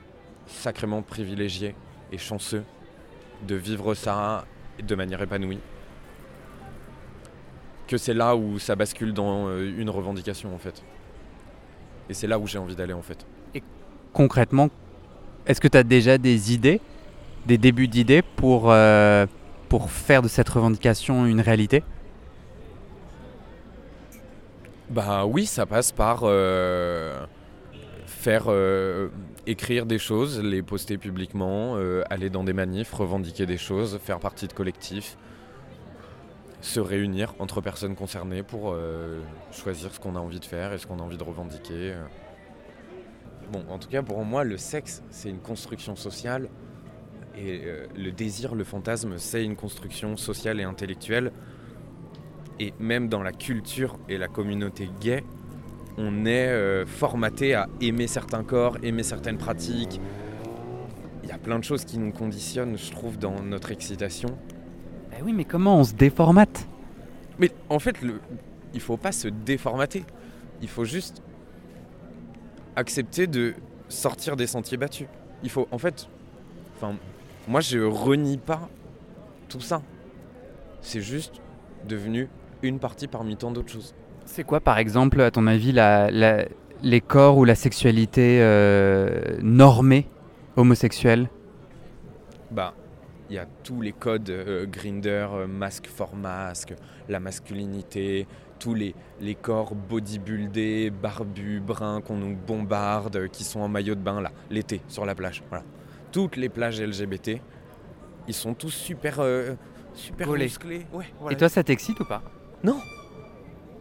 sacrément 0.47 1.03
privilégié 1.03 1.75
et 2.13 2.19
chanceux 2.19 2.65
de 3.47 3.55
vivre 3.55 3.95
ça 3.95 4.45
de 4.81 4.95
manière 4.95 5.21
épanouie. 5.21 5.59
Que 7.89 7.97
c'est 7.97 8.15
là 8.15 8.37
où 8.37 8.59
ça 8.59 8.77
bascule 8.77 9.13
dans 9.13 9.49
euh, 9.49 9.75
une 9.77 9.91
revendication 9.91 10.55
en 10.55 10.59
fait. 10.59 10.83
Et 12.09 12.15
c'est 12.15 12.27
là 12.27 12.39
où 12.39 12.47
j'ai 12.47 12.59
envie 12.59 12.77
d'aller 12.77 12.93
en 12.93 13.03
fait. 13.03 13.27
Et 13.55 13.63
concrètement, 14.13 14.71
est-ce 15.47 15.61
que 15.61 15.69
tu 15.69 15.77
as 15.77 15.83
déjà 15.83 16.19
des 16.19 16.53
idées 16.53 16.81
des 17.47 17.59
débuts 17.59 17.89
d'idées 17.89 18.23
pour, 18.23 18.71
euh, 18.71 19.27
pour 19.69 19.91
faire 19.91 20.23
de 20.23 20.29
cette 20.29 20.49
revendication 20.49 21.27
une 21.27 21.41
réalité 21.41 21.83
Bah 24.91 25.25
oui, 25.27 25.47
ça 25.47 25.67
passe 25.67 25.93
par 25.93 26.21
euh, 26.23 27.25
faire 28.07 28.45
euh, 28.49 29.09
écrire 29.47 29.87
des 29.87 29.99
choses, 29.99 30.41
les 30.41 30.63
poster 30.63 30.99
publiquement, 30.99 31.77
aller 32.11 32.31
dans 32.31 32.45
des 32.45 32.53
manifs, 32.53 32.93
revendiquer 32.93 33.47
des 33.47 33.59
choses, 33.59 33.99
faire 34.03 34.21
partie 34.21 34.47
de 34.47 34.53
collectifs, 34.53 35.17
se 36.61 36.79
réunir 36.79 37.35
entre 37.41 37.61
personnes 37.61 37.97
concernées 37.97 38.45
pour 38.45 38.77
choisir 39.51 39.93
ce 39.93 39.99
qu'on 39.99 40.15
a 40.15 40.21
envie 40.21 40.39
de 40.39 40.45
faire 40.45 40.73
et 40.73 40.79
ce 40.79 40.87
qu'on 40.87 41.01
a 41.01 41.03
envie 41.03 41.17
de 41.17 41.25
revendiquer. 41.25 41.95
Bon, 43.51 43.65
en 43.69 43.79
tout 43.79 43.89
cas, 43.89 44.03
pour 44.03 44.25
moi, 44.25 44.45
le 44.45 44.57
sexe, 44.57 45.03
c'est 45.11 45.29
une 45.29 45.41
construction 45.41 45.97
sociale 45.97 46.49
et 47.37 47.63
euh, 47.65 47.87
le 47.97 48.11
désir, 48.13 48.55
le 48.55 48.65
fantasme, 48.65 49.15
c'est 49.19 49.45
une 49.45 49.57
construction 49.57 50.17
sociale 50.17 50.61
et 50.61 50.65
intellectuelle. 50.65 51.33
Et 52.61 52.75
même 52.79 53.09
dans 53.09 53.23
la 53.23 53.33
culture 53.33 53.99
et 54.09 54.19
la 54.19 54.29
communauté 54.29 54.89
gay, 55.01 55.25
on 55.97 56.25
est 56.27 56.49
euh, 56.49 56.87
formaté 56.87 57.55
à 57.55 57.69
aimer 57.81 58.07
certains 58.07 58.45
corps, 58.45 58.77
aimer 58.83 59.03
certaines 59.03 59.39
pratiques. 59.39 60.01
Il 61.23 61.29
y 61.29 61.33
a 61.33 61.39
plein 61.39 61.59
de 61.59 61.65
choses 61.65 61.85
qui 61.85 61.99
nous 61.99 62.13
conditionnent, 62.13 62.77
je 62.77 62.91
trouve, 62.91 63.19
dans 63.19 63.41
notre 63.43 63.71
excitation. 63.71 64.37
Eh 65.19 65.23
oui, 65.23 65.33
mais 65.33 65.45
comment 65.45 65.79
on 65.79 65.85
se 65.85 65.95
déformate? 65.95 66.67
Mais 67.39 67.51
en 67.69 67.79
fait, 67.79 68.01
le... 68.03 68.21
il 68.75 68.81
faut 68.81 68.97
pas 68.97 69.13
se 69.13 69.29
déformater. 69.29 70.05
Il 70.61 70.69
faut 70.69 70.85
juste 70.85 71.23
accepter 72.77 73.27
de 73.27 73.55
sortir 73.89 74.37
des 74.37 74.47
sentiers 74.47 74.77
battus. 74.77 75.09
Il 75.43 75.51
faut, 75.51 75.69
en 75.71 75.79
fait, 75.79 76.09
enfin, 76.77 76.95
moi, 77.49 77.61
je 77.61 77.79
renie 77.79 78.39
pas 78.39 78.69
tout 79.49 79.61
ça. 79.61 79.83
C'est 80.81 81.01
juste 81.01 81.41
devenu 81.89 82.29
une 82.63 82.79
partie 82.79 83.09
parmi 83.09 83.37
tant 83.37 83.51
d'autres 83.51 83.73
choses. 83.73 83.95
C'est 84.25 84.45
quoi, 84.45 84.61
par 84.61 84.79
exemple, 84.79 85.21
à 85.21 85.31
ton 85.31 85.47
avis, 85.47 85.73
la, 85.73 86.11
la- 86.11 86.47
les 86.83 87.01
corps 87.01 87.39
ou 87.39 87.45
la 87.45 87.55
sexualité 87.55 88.39
euh, 88.41 89.39
normée 89.43 90.09
homosexuelle? 90.57 91.29
Bah, 92.51 92.75
il 93.31 93.37
y 93.37 93.39
a 93.39 93.47
tous 93.65 93.81
les 93.81 93.93
codes 93.93 94.31
euh, 94.31 94.67
Grinder, 94.67 95.27
euh, 95.33 95.47
masque 95.47 95.87
for 95.87 96.15
masque, 96.17 96.75
la 97.09 97.21
masculinité, 97.21 98.27
tous 98.59 98.75
les, 98.75 98.95
les 99.21 99.35
corps 99.35 99.75
bodybuildés, 99.75 100.91
barbus, 100.91 101.61
bruns 101.61 102.01
qu'on 102.01 102.17
nous 102.17 102.37
bombarde, 102.37 103.17
euh, 103.17 103.29
qui 103.29 103.45
sont 103.45 103.61
en 103.61 103.69
maillot 103.69 103.95
de 103.95 104.01
bain 104.01 104.21
là, 104.21 104.31
l'été, 104.51 104.81
sur 104.89 105.05
la 105.05 105.15
plage. 105.15 105.43
Voilà. 105.49 105.65
Toutes 106.13 106.37
les 106.37 106.49
plages 106.49 106.81
LGBT, 106.81 107.41
ils 108.29 108.35
sont 108.35 108.55
tous 108.55 108.71
super, 108.71 109.21
euh, 109.21 109.55
super 109.95 110.31
musclés. 110.31 110.87
Ouais, 110.93 111.07
voilà. 111.19 111.35
Et 111.35 111.39
toi, 111.39 111.49
ça 111.49 111.65
t'excite 111.65 111.99
ou 112.01 112.05
pas 112.05 112.23
Non. 112.63 112.81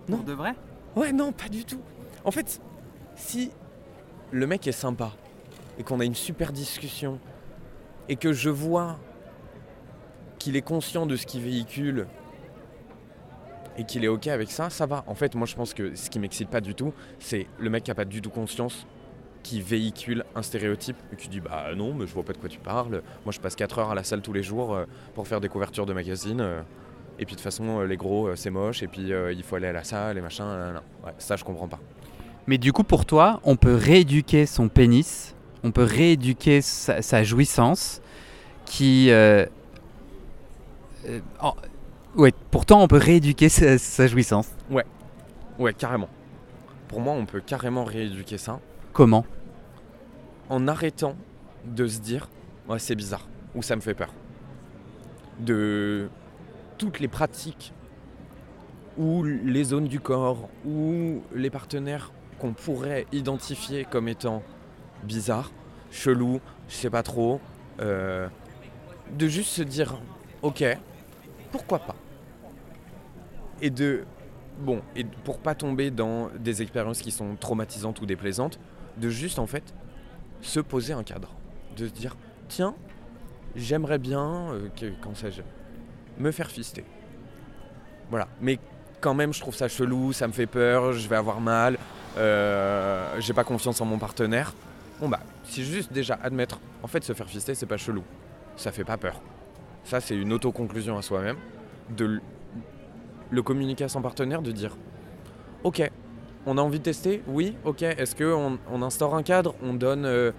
Non. 0.07 0.17
Pour 0.17 0.25
de 0.25 0.33
vrai 0.33 0.55
Ouais, 0.95 1.11
non, 1.11 1.31
pas 1.31 1.49
du 1.49 1.63
tout. 1.65 1.81
En 2.23 2.31
fait, 2.31 2.61
si 3.15 3.51
le 4.31 4.47
mec 4.47 4.65
est 4.67 4.71
sympa 4.71 5.11
et 5.77 5.83
qu'on 5.83 5.99
a 5.99 6.05
une 6.05 6.15
super 6.15 6.51
discussion 6.51 7.19
et 8.09 8.15
que 8.15 8.33
je 8.33 8.49
vois 8.49 8.97
qu'il 10.39 10.55
est 10.55 10.61
conscient 10.61 11.05
de 11.05 11.15
ce 11.15 11.25
qu'il 11.25 11.41
véhicule 11.41 12.07
et 13.77 13.83
qu'il 13.85 14.03
est 14.03 14.07
ok 14.09 14.27
avec 14.27 14.51
ça, 14.51 14.69
ça 14.69 14.85
va. 14.85 15.03
En 15.07 15.15
fait, 15.15 15.35
moi 15.35 15.47
je 15.47 15.55
pense 15.55 15.73
que 15.73 15.95
ce 15.95 16.09
qui 16.09 16.19
m'excite 16.19 16.49
pas 16.49 16.61
du 16.61 16.75
tout, 16.75 16.93
c'est 17.19 17.47
le 17.59 17.69
mec 17.69 17.83
qui 17.83 17.91
a 17.91 17.95
pas 17.95 18.05
du 18.05 18.21
tout 18.21 18.29
conscience 18.29 18.85
qui 19.43 19.61
véhicule 19.61 20.23
un 20.35 20.41
stéréotype 20.41 20.97
et 21.11 21.15
qui 21.15 21.27
dit 21.29 21.39
bah 21.39 21.67
non 21.75 21.93
mais 21.93 22.05
je 22.07 22.13
vois 22.13 22.23
pas 22.23 22.33
de 22.33 22.37
quoi 22.37 22.49
tu 22.49 22.59
parles. 22.59 23.01
Moi 23.25 23.31
je 23.31 23.39
passe 23.39 23.55
4 23.55 23.79
heures 23.79 23.91
à 23.91 23.95
la 23.95 24.03
salle 24.03 24.21
tous 24.21 24.33
les 24.33 24.43
jours 24.43 24.73
euh, 24.75 24.85
pour 25.15 25.27
faire 25.27 25.41
des 25.41 25.49
couvertures 25.49 25.85
de 25.85 25.93
magazines 25.93 26.41
euh, 26.41 26.61
et 27.19 27.25
puis 27.25 27.35
de 27.35 27.39
toute 27.39 27.41
façon 27.41 27.79
euh, 27.79 27.85
les 27.85 27.97
gros 27.97 28.35
c'est 28.35 28.49
moche 28.51 28.83
et 28.83 28.87
puis 28.87 29.11
il 29.11 29.43
faut 29.43 29.55
aller 29.55 29.67
à 29.67 29.73
la 29.73 29.83
salle 29.83 30.17
et 30.17 30.21
machin. 30.21 30.75
Ouais, 31.05 31.13
ça 31.17 31.35
je 31.35 31.43
comprends 31.43 31.67
pas. 31.67 31.79
Mais 32.47 32.57
du 32.57 32.73
coup, 32.73 32.83
pour 32.83 33.05
toi, 33.05 33.39
on 33.43 33.55
peut 33.55 33.75
rééduquer 33.75 34.45
son 34.45 34.67
pénis, 34.67 35.35
on 35.63 35.71
peut 35.71 35.83
rééduquer 35.83 36.61
sa, 36.61 37.01
sa 37.01 37.23
jouissance, 37.23 38.01
qui... 38.65 39.11
euh, 39.11 39.45
euh, 41.07 41.19
ouais, 42.15 42.33
pourtant, 42.49 42.81
on 42.81 42.87
peut 42.87 42.97
rééduquer 42.97 43.49
sa, 43.49 43.77
sa 43.77 44.07
jouissance. 44.07 44.49
ouais 44.69 45.73
carrément. 45.73 46.09
Pour 46.87 46.99
moi 46.99 47.13
on 47.13 47.25
peut 47.25 47.39
carrément 47.39 47.83
rééduquer 47.85 48.37
ça 48.37 48.59
Comment 48.93 49.25
en 50.49 50.67
arrêtant 50.67 51.15
de 51.65 51.87
se 51.87 51.99
dire 51.99 52.27
c'est 52.77 52.95
bizarre 52.95 53.27
ou 53.55 53.63
ça 53.63 53.75
me 53.75 53.81
fait 53.81 53.93
peur. 53.93 54.13
De 55.39 56.09
toutes 56.77 56.99
les 56.99 57.07
pratiques 57.07 57.73
ou 58.97 59.23
les 59.23 59.63
zones 59.63 59.87
du 59.87 59.99
corps 59.99 60.49
ou 60.65 61.21
les 61.33 61.49
partenaires 61.49 62.11
qu'on 62.39 62.53
pourrait 62.53 63.05
identifier 63.11 63.85
comme 63.85 64.07
étant 64.07 64.43
bizarres, 65.03 65.51
chelous, 65.91 66.39
je 66.67 66.75
sais 66.75 66.89
pas 66.89 67.03
trop, 67.03 67.39
euh, 67.79 68.27
de 69.17 69.27
juste 69.27 69.49
se 69.49 69.61
dire 69.61 70.01
ok, 70.41 70.63
pourquoi 71.51 71.79
pas. 71.79 71.95
Et 73.61 73.69
de 73.69 74.05
bon, 74.59 74.81
et 74.95 75.03
pour 75.03 75.39
pas 75.39 75.55
tomber 75.55 75.91
dans 75.91 76.29
des 76.39 76.61
expériences 76.61 77.01
qui 77.01 77.11
sont 77.11 77.35
traumatisantes 77.35 78.01
ou 78.01 78.05
déplaisantes, 78.05 78.59
de 79.01 79.09
juste 79.09 79.39
en 79.39 79.47
fait 79.47 79.73
se 80.41 80.59
poser 80.59 80.93
un 80.93 81.03
cadre, 81.03 81.33
de 81.75 81.87
se 81.87 81.91
dire 81.91 82.15
tiens, 82.47 82.75
j'aimerais 83.55 83.97
bien, 83.97 84.51
euh, 84.51 84.69
que, 84.79 84.85
quand 85.01 85.15
sais-je, 85.15 85.41
me 86.17 86.31
faire 86.31 86.49
fister. 86.49 86.85
Voilà, 88.09 88.27
mais 88.39 88.59
quand 89.01 89.13
même 89.13 89.33
je 89.33 89.39
trouve 89.41 89.55
ça 89.55 89.67
chelou, 89.67 90.13
ça 90.13 90.27
me 90.27 90.33
fait 90.33 90.45
peur, 90.45 90.93
je 90.93 91.07
vais 91.09 91.15
avoir 91.15 91.41
mal, 91.41 91.77
euh, 92.17 93.19
j'ai 93.19 93.33
pas 93.33 93.43
confiance 93.43 93.81
en 93.81 93.85
mon 93.85 93.97
partenaire. 93.97 94.53
Bon 94.99 95.09
bah, 95.09 95.19
si 95.43 95.65
juste 95.65 95.91
déjà 95.91 96.19
admettre, 96.21 96.59
en 96.83 96.87
fait 96.87 97.03
se 97.03 97.13
faire 97.13 97.27
fister 97.27 97.55
c'est 97.55 97.65
pas 97.65 97.77
chelou, 97.77 98.03
ça 98.55 98.71
fait 98.71 98.83
pas 98.85 98.97
peur. 98.97 99.19
Ça 99.83 99.99
c'est 99.99 100.15
une 100.15 100.31
autoconclusion 100.31 100.97
à 100.97 101.01
soi-même, 101.01 101.37
de 101.89 102.21
le 103.31 103.41
communiquer 103.41 103.85
à 103.85 103.89
son 103.89 104.01
partenaire, 104.01 104.41
de 104.43 104.51
dire 104.51 104.77
ok, 105.63 105.89
on 106.45 106.57
a 106.57 106.61
envie 106.61 106.79
de 106.79 106.83
tester? 106.83 107.21
Oui, 107.27 107.55
ok. 107.65 107.83
Est-ce 107.83 108.15
qu'on 108.15 108.57
on 108.71 108.81
instaure 108.81 109.15
un 109.15 109.23
cadre? 109.23 109.55
On 109.63 109.73
donne 109.73 110.05
euh, 110.05 110.31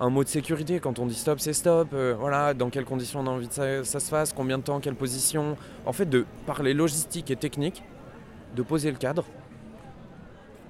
un 0.00 0.10
mot 0.10 0.22
de 0.22 0.28
sécurité 0.28 0.80
quand 0.80 0.98
on 0.98 1.06
dit 1.06 1.14
stop, 1.14 1.40
c'est 1.40 1.52
stop. 1.52 1.88
euh, 1.92 2.14
voilà, 2.18 2.54
dans 2.54 2.70
quelles 2.70 2.84
conditions 2.84 3.20
on 3.20 3.26
a 3.26 3.30
envie 3.30 3.48
que 3.48 3.82
ça, 3.84 4.00
se 4.00 4.08
fasse? 4.08 4.32
Combien 4.32 4.58
de 4.58 4.62
temps? 4.62 4.80
Quelle 4.80 4.94
position? 4.94 5.56
En 5.86 5.92
fait, 5.92 6.06
de 6.06 6.26
parler 6.46 6.74
logistique 6.74 7.30
et 7.30 7.36
technique, 7.36 7.82
de 8.54 8.62
poser 8.62 8.90
le 8.90 8.98
cadre 8.98 9.24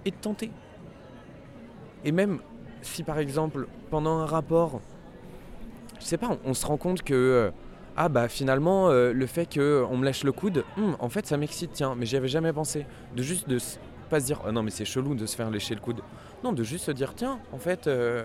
et 0.04 0.10
de 0.10 0.16
tenter. 0.16 0.50
Et 2.04 2.12
même 2.12 2.38
si 2.82 3.02
par 3.02 3.18
exemple, 3.18 3.66
pendant 3.90 4.18
un 4.18 4.26
rapport, 4.26 4.80
je 5.98 6.04
sais 6.04 6.18
pas, 6.18 6.38
on, 6.44 6.54
se 6.54 6.64
rend 6.66 6.76
compte 6.76 7.02
que. 7.02 7.14
euh, 7.14 7.50
ah 7.98 8.10
bah 8.10 8.28
finalement 8.28 8.90
le 8.90 9.26
fait 9.26 9.46
qu'on 9.46 9.96
me 9.96 10.04
lâche 10.04 10.22
le 10.22 10.30
coude, 10.30 10.64
hum, 10.76 10.96
en 10.98 11.08
fait 11.08 11.26
ça 11.26 11.38
m'excite 11.38 11.70
tiens, 11.72 11.94
mais 11.96 12.04
j'y 12.04 12.18
avais 12.18 12.28
jamais 12.28 12.52
pensé. 12.52 12.84
De 13.16 13.22
juste 13.22 13.48
de 13.48 13.58
pas 14.08 14.20
se 14.20 14.26
dire 14.26 14.40
oh 14.46 14.52
non 14.52 14.62
mais 14.62 14.70
c'est 14.70 14.84
chelou 14.84 15.14
de 15.14 15.26
se 15.26 15.36
faire 15.36 15.50
lécher 15.50 15.74
le 15.74 15.80
coude. 15.80 16.00
Non, 16.44 16.52
de 16.52 16.62
juste 16.62 16.86
se 16.86 16.90
dire 16.90 17.14
tiens, 17.14 17.38
en 17.52 17.58
fait, 17.58 17.86
euh, 17.86 18.22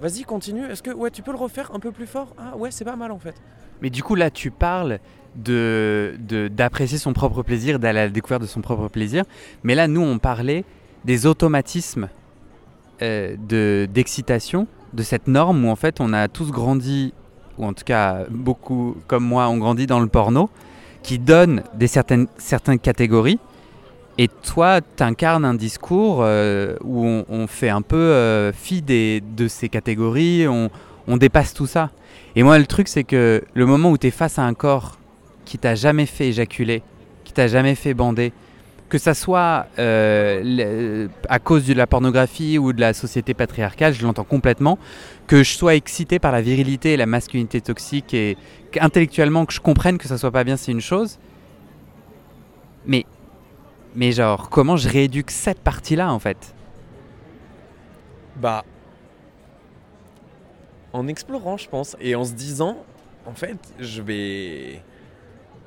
vas-y 0.00 0.22
continue. 0.22 0.64
Est-ce 0.64 0.82
que 0.82 0.90
ouais 0.90 1.10
tu 1.10 1.22
peux 1.22 1.32
le 1.32 1.38
refaire 1.38 1.74
un 1.74 1.80
peu 1.80 1.92
plus 1.92 2.06
fort? 2.06 2.28
Ah 2.38 2.56
ouais 2.56 2.70
c'est 2.70 2.84
pas 2.84 2.96
mal 2.96 3.12
en 3.12 3.18
fait. 3.18 3.34
Mais 3.80 3.90
du 3.90 4.02
coup, 4.02 4.14
là, 4.14 4.30
tu 4.30 4.50
parles 4.50 4.98
de 5.36 6.18
d'apprécier 6.50 6.98
son 6.98 7.12
propre 7.12 7.42
plaisir, 7.42 7.78
d'aller 7.78 8.00
à 8.00 8.04
la 8.04 8.10
découverte 8.10 8.42
de 8.42 8.46
son 8.46 8.60
propre 8.60 8.88
plaisir. 8.88 9.24
Mais 9.62 9.74
là, 9.74 9.88
nous, 9.88 10.00
on 10.00 10.18
parlait 10.18 10.64
des 11.04 11.26
automatismes 11.26 12.08
euh, 13.02 13.36
de 13.48 13.88
d'excitation, 13.92 14.66
de 14.92 15.02
cette 15.02 15.28
norme 15.28 15.64
où 15.64 15.68
en 15.68 15.76
fait, 15.76 16.00
on 16.00 16.12
a 16.12 16.28
tous 16.28 16.50
grandi, 16.50 17.12
ou 17.56 17.64
en 17.64 17.72
tout 17.72 17.84
cas 17.84 18.24
beaucoup 18.30 18.96
comme 19.06 19.24
moi, 19.24 19.48
ont 19.48 19.58
grandi 19.58 19.86
dans 19.86 20.00
le 20.00 20.08
porno, 20.08 20.50
qui 21.02 21.18
donne 21.18 21.62
des 21.74 21.86
certaines 21.86 22.26
certaines 22.38 22.80
catégories. 22.80 23.38
Et 24.20 24.26
toi, 24.26 24.80
tu 24.80 25.02
incarnes 25.04 25.44
un 25.44 25.54
discours 25.54 26.18
euh, 26.22 26.76
où 26.82 27.06
on, 27.28 27.46
fait 27.46 27.68
un 27.68 27.82
peu 27.82 27.96
euh, 27.96 28.52
fi 28.52 28.82
des, 28.82 29.22
de 29.36 29.46
ces 29.46 29.68
catégories, 29.68 30.46
on, 30.48 31.16
dépasse 31.16 31.54
tout 31.54 31.66
ça. 31.66 31.90
Et 32.34 32.42
moi, 32.42 32.58
le 32.58 32.66
truc, 32.66 32.88
c'est 32.88 33.04
que 33.04 33.42
le 33.54 33.66
moment 33.66 33.92
où 33.92 33.96
tu 33.96 34.08
es 34.08 34.10
face 34.10 34.38
à 34.40 34.42
un 34.42 34.54
corps 34.54 34.98
qui 35.44 35.56
t'a 35.56 35.76
jamais 35.76 36.04
fait 36.04 36.28
éjaculer, 36.28 36.82
qui 37.24 37.32
t'a 37.32 37.46
jamais 37.46 37.76
fait 37.76 37.94
bander, 37.94 38.32
que 38.88 38.98
ça 38.98 39.14
soit 39.14 39.66
euh, 39.78 41.06
à 41.28 41.38
cause 41.38 41.64
de 41.66 41.74
la 41.74 41.86
pornographie 41.86 42.58
ou 42.58 42.72
de 42.72 42.80
la 42.80 42.94
société 42.94 43.34
patriarcale, 43.34 43.94
je 43.94 44.02
l'entends 44.02 44.24
complètement, 44.24 44.78
que 45.28 45.44
je 45.44 45.52
sois 45.52 45.76
excité 45.76 46.18
par 46.18 46.32
la 46.32 46.40
virilité 46.40 46.94
et 46.94 46.96
la 46.96 47.06
masculinité 47.06 47.60
toxique 47.60 48.14
et 48.14 48.36
intellectuellement 48.80 49.46
que 49.46 49.52
je 49.52 49.60
comprenne 49.60 49.96
que 49.96 50.08
ça 50.08 50.18
soit 50.18 50.32
pas 50.32 50.44
bien, 50.44 50.56
c'est 50.56 50.72
une 50.72 50.80
chose. 50.80 51.18
Mais, 52.86 53.06
mais 53.98 54.12
genre, 54.12 54.48
comment 54.48 54.76
je 54.76 54.88
rééduque 54.88 55.32
cette 55.32 55.58
partie-là 55.58 56.12
en 56.12 56.20
fait? 56.20 56.54
Bah 58.36 58.64
en 60.92 61.08
explorant 61.08 61.56
je 61.56 61.68
pense 61.68 61.96
et 62.00 62.14
en 62.14 62.24
se 62.24 62.32
disant 62.32 62.76
en 63.26 63.34
fait 63.34 63.58
je 63.80 64.00
vais 64.00 64.80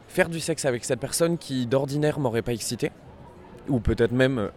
faire 0.08 0.30
du 0.30 0.40
sexe 0.40 0.64
avec 0.64 0.86
cette 0.86 1.02
personne 1.02 1.38
qui 1.38 1.68
d'ordinaire 1.68 2.20
m'aurait 2.20 2.42
pas 2.42 2.54
excité 2.54 2.92
ou 3.68 3.82
peut-être 3.82 4.14
même 4.14 4.40
euh, 4.40 4.50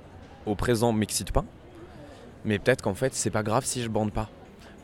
au 0.46 0.54
présent 0.54 0.92
m'excite 0.92 1.32
pas 1.32 1.44
mais 2.44 2.58
peut-être 2.60 2.80
qu'en 2.80 2.94
fait 2.94 3.12
c'est 3.12 3.30
pas 3.30 3.42
grave 3.42 3.64
si 3.64 3.82
je 3.82 3.88
bande 3.88 4.12
pas 4.12 4.30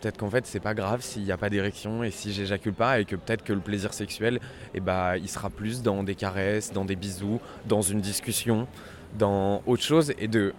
peut-être 0.01 0.17
qu'en 0.17 0.31
fait 0.31 0.47
c'est 0.47 0.61
pas 0.61 0.75
grave 0.75 1.03
s'il 1.03 1.23
n'y 1.23 1.33
a 1.33 1.37
pas 1.37 1.51
d'érection 1.51 2.03
et 2.03 2.11
si 2.11 2.33
j'éjacule 2.33 2.75
pas 2.75 3.01
et 3.01 3.05
que 3.05 3.17
peut-être 3.17 3.43
que 3.43 3.53
le 3.53 3.61
plaisir 3.61 3.93
sexuel 3.93 4.41
eh 4.75 4.81
bah, 4.81 5.17
il 5.17 5.29
sera 5.29 5.51
plus 5.51 5.83
dans 5.83 6.03
des 6.03 6.15
caresses 6.15 6.73
dans 6.73 6.85
des 6.85 6.97
bisous 6.97 7.41
dans 7.67 7.83
une 7.83 8.01
discussion 8.01 8.67
dans 9.19 9.63
autre 9.67 9.83
chose 9.83 10.13
et 10.19 10.29
de 10.29 10.55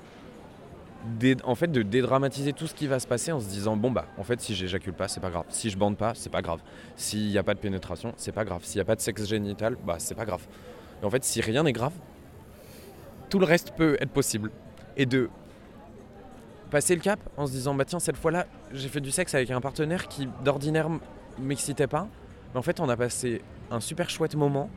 en 1.44 1.56
fait 1.56 1.72
de 1.72 1.82
dédramatiser 1.82 2.54
tout 2.54 2.68
ce 2.68 2.76
qui 2.76 2.88
va 2.88 3.00
se 3.00 3.08
passer 3.08 3.32
en 3.32 3.39
se 3.39 3.48
disant 3.48 3.76
bon 3.76 3.92
bah 3.92 4.06
en 4.18 4.24
fait 4.24 4.39
si 4.39 4.54
j'éjacule 4.54 4.94
pas 4.94 5.08
c'est 5.08 5.20
pas 5.20 5.32
grave. 5.32 5.46
Si 5.50 5.70
je 5.70 5.78
bande 5.78 5.98
pas 5.98 6.14
c'est 6.16 6.30
pas 6.30 6.42
grave. 6.42 6.60
S'il 6.96 7.30
n'y 7.30 7.38
a 7.38 7.44
pas 7.44 7.56
de 7.56 7.60
pénétration 7.60 8.14
c'est 8.18 8.32
pas 8.32 8.46
grave. 8.46 8.64
S'il 8.64 8.78
n'y 8.78 8.82
a 8.82 8.86
pas 8.86 8.96
de 8.96 9.02
sexe 9.02 9.28
génital 9.28 9.78
bah 9.84 9.96
c'est 9.98 10.16
pas 10.16 10.26
grave. 10.26 10.46
Et 11.02 11.06
en 11.06 11.10
fait 11.10 11.24
si 11.24 11.42
rien 11.42 11.64
n'est 11.64 11.74
grave 11.74 11.94
tout 13.30 13.39
le 13.39 13.46
reste 13.46 13.72
peut 13.76 13.98
être 14.00 14.12
possible. 14.12 14.52
Et 14.98 15.06
de 15.06 15.30
passer 16.72 16.96
le 16.96 17.02
cap 17.02 17.20
en 17.38 17.46
se 17.46 17.52
disant 17.52 17.76
bah 17.76 17.86
tiens 17.86 18.00
cette 18.00 18.18
fois 18.18 18.32
là 18.32 18.48
j'ai 18.72 18.88
fait 18.88 19.02
du 19.02 19.12
sexe 19.12 19.36
avec 19.36 19.52
un 19.52 19.62
partenaire 19.62 20.08
qui 20.08 20.28
d'ordinaire 20.44 20.90
m'excitait 21.38 21.88
pas. 21.88 22.08
Mais 22.54 22.60
en 22.60 22.64
fait 22.64 22.80
on 22.80 22.90
a 22.90 22.98
passé 22.98 23.42
un 23.70 23.80
super 23.80 24.10
chouette 24.10 24.36
moment. 24.36 24.70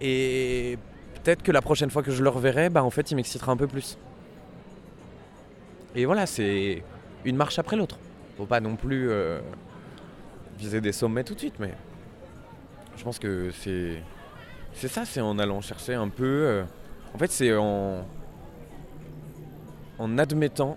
Et 0.00 0.78
peut-être 1.22 1.42
que 1.42 1.52
la 1.52 1.60
prochaine 1.60 1.90
fois 1.90 2.02
que 2.02 2.12
je 2.12 2.22
le 2.22 2.30
reverrai 2.30 2.70
bah 2.70 2.82
en 2.82 2.90
fait 2.90 3.10
il 3.10 3.16
m'excitera 3.16 3.52
un 3.52 3.56
peu 3.56 3.66
plus. 3.66 3.98
Et 5.94 6.06
voilà, 6.06 6.26
c'est 6.26 6.82
une 7.24 7.36
marche 7.36 7.58
après 7.58 7.76
l'autre. 7.76 7.98
Faut 8.36 8.46
pas 8.46 8.60
non 8.60 8.76
plus 8.76 9.10
euh, 9.10 9.40
viser 10.58 10.80
des 10.80 10.92
sommets 10.92 11.24
tout 11.24 11.34
de 11.34 11.40
suite, 11.40 11.56
mais 11.58 11.74
je 12.96 13.02
pense 13.02 13.18
que 13.18 13.50
c'est 13.50 14.00
c'est 14.74 14.88
ça, 14.88 15.04
c'est 15.04 15.20
en 15.20 15.38
allant 15.38 15.60
chercher 15.60 15.94
un 15.94 16.08
peu 16.08 16.24
euh, 16.24 16.64
En 17.14 17.18
fait, 17.18 17.32
c'est 17.32 17.56
en, 17.56 18.06
en 19.98 20.18
admettant. 20.18 20.76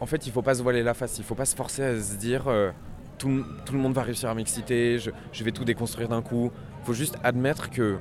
En 0.00 0.06
fait, 0.06 0.26
il 0.26 0.32
faut 0.32 0.42
pas 0.42 0.54
se 0.54 0.62
voiler 0.62 0.82
la 0.82 0.94
face, 0.94 1.18
il 1.18 1.24
faut 1.24 1.34
pas 1.34 1.44
se 1.44 1.54
forcer 1.54 1.84
à 1.84 2.00
se 2.00 2.16
dire 2.16 2.48
euh, 2.48 2.70
tout, 3.18 3.28
le 3.28 3.78
monde 3.78 3.94
va 3.94 4.02
réussir 4.02 4.28
à 4.28 4.34
m'exciter, 4.34 4.98
je, 4.98 5.44
vais 5.44 5.52
tout 5.52 5.64
déconstruire 5.64 6.08
d'un 6.08 6.22
coup. 6.22 6.50
Il 6.80 6.86
faut 6.86 6.92
juste 6.92 7.16
admettre 7.22 7.70
que, 7.70 7.98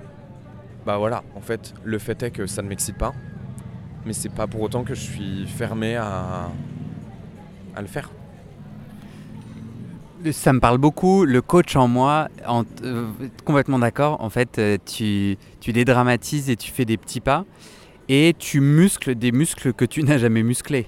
bah 0.85 0.97
voilà, 0.97 1.23
en 1.35 1.41
fait, 1.41 1.73
le 1.83 1.99
fait 1.99 2.23
est 2.23 2.31
que 2.31 2.47
ça 2.47 2.63
ne 2.63 2.67
m'excite 2.67 2.97
pas, 2.97 3.13
mais 4.05 4.13
c'est 4.13 4.33
pas 4.33 4.47
pour 4.47 4.61
autant 4.61 4.83
que 4.83 4.95
je 4.95 5.01
suis 5.01 5.45
fermé 5.45 5.95
à, 5.95 6.49
le 7.79 7.87
faire. 7.87 8.09
Ça 10.31 10.53
me 10.53 10.59
parle 10.59 10.77
beaucoup. 10.77 11.25
Le 11.25 11.41
coach 11.41 11.75
en 11.75 11.87
moi, 11.87 12.27
euh, 12.83 13.07
complètement 13.43 13.79
d'accord. 13.79 14.21
En 14.21 14.29
fait, 14.29 14.59
euh, 14.59 14.77
tu, 14.85 15.37
tu 15.59 15.73
dédramatises 15.73 16.49
et 16.49 16.55
tu 16.55 16.71
fais 16.71 16.85
des 16.85 16.97
petits 16.97 17.21
pas. 17.21 17.45
Et 18.13 18.35
tu 18.37 18.59
muscles 18.59 19.15
des 19.15 19.31
muscles 19.31 19.71
que 19.71 19.85
tu 19.85 20.03
n'as 20.03 20.17
jamais 20.17 20.43
musclés. 20.43 20.85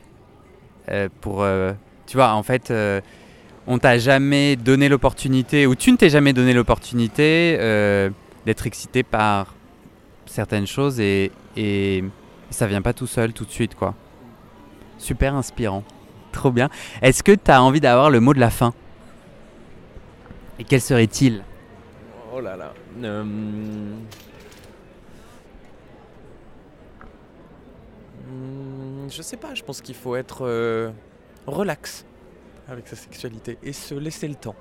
Euh, 0.89 1.07
pour, 1.21 1.41
euh, 1.41 1.71
tu 2.05 2.17
vois, 2.17 2.33
en 2.33 2.43
fait, 2.43 2.69
euh, 2.69 2.99
on 3.65 3.77
t'a 3.77 3.97
jamais 3.97 4.57
donné 4.57 4.89
l'opportunité, 4.89 5.65
ou 5.65 5.73
tu 5.73 5.93
ne 5.93 5.95
t'es 5.95 6.09
jamais 6.09 6.33
donné 6.33 6.51
l'opportunité 6.51 7.57
d'être 8.45 8.67
excité 8.67 9.03
par 9.03 9.55
certaines 10.25 10.67
choses 10.67 10.99
et, 10.99 11.31
ça 12.49 12.67
vient 12.67 12.81
pas 12.81 12.93
tout 12.93 13.07
seul, 13.07 13.31
tout 13.31 13.45
de 13.45 13.51
suite, 13.51 13.73
quoi. 13.73 13.95
Super 14.97 15.33
inspirant. 15.33 15.85
Trop 16.33 16.51
bien. 16.51 16.69
Est-ce 17.01 17.23
que 17.23 17.31
tu 17.31 17.49
as 17.49 17.63
envie 17.63 17.79
d'avoir 17.79 18.09
le 18.09 18.19
mot 18.19 18.33
de 18.33 18.39
la 18.41 18.49
fin? 18.49 18.73
Et 20.59 20.65
quel 20.65 20.81
serait-il? 20.81 21.41
Oh 22.35 22.41
là 22.41 22.57
là. 22.57 22.73
Hmm, 28.33 29.09
Je 29.09 29.21
sais 29.21 29.37
pas, 29.37 29.53
je 29.53 29.63
pense 29.63 29.81
qu'il 29.81 29.95
faut 29.95 30.15
être 30.15 30.45
euh, 30.45 30.91
relax 31.45 32.05
avec 32.67 32.87
sa 32.87 32.95
sexualité 32.95 33.57
et 33.61 33.73
se 33.73 33.93
laisser 33.93 34.27
le 34.27 34.35
temps. 34.35 34.55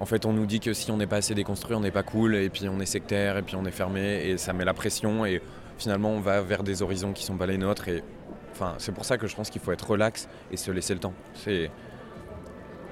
En 0.00 0.06
fait, 0.06 0.26
on 0.26 0.32
nous 0.32 0.46
dit 0.46 0.60
que 0.60 0.72
si 0.72 0.90
on 0.92 0.96
n'est 0.96 1.08
pas 1.08 1.16
assez 1.16 1.34
déconstruit, 1.34 1.74
on 1.74 1.80
n'est 1.80 1.90
pas 1.90 2.04
cool, 2.04 2.36
et 2.36 2.50
puis 2.50 2.68
on 2.68 2.78
est 2.78 2.86
sectaire, 2.86 3.36
et 3.36 3.42
puis 3.42 3.56
on 3.56 3.64
est 3.64 3.72
fermé, 3.72 4.28
et 4.28 4.38
ça 4.38 4.52
met 4.52 4.64
la 4.64 4.74
pression, 4.74 5.26
et 5.26 5.42
finalement 5.76 6.10
on 6.10 6.20
va 6.20 6.40
vers 6.40 6.62
des 6.62 6.82
horizons 6.82 7.12
qui 7.12 7.24
sont 7.24 7.36
pas 7.36 7.46
les 7.46 7.58
nôtres. 7.58 7.88
Et 7.88 8.04
enfin, 8.52 8.74
c'est 8.78 8.92
pour 8.92 9.04
ça 9.04 9.18
que 9.18 9.26
je 9.26 9.34
pense 9.34 9.50
qu'il 9.50 9.60
faut 9.60 9.72
être 9.72 9.90
relax 9.90 10.28
et 10.52 10.56
se 10.56 10.70
laisser 10.70 10.94
le 10.94 11.00
temps. 11.00 11.14
C'est 11.34 11.70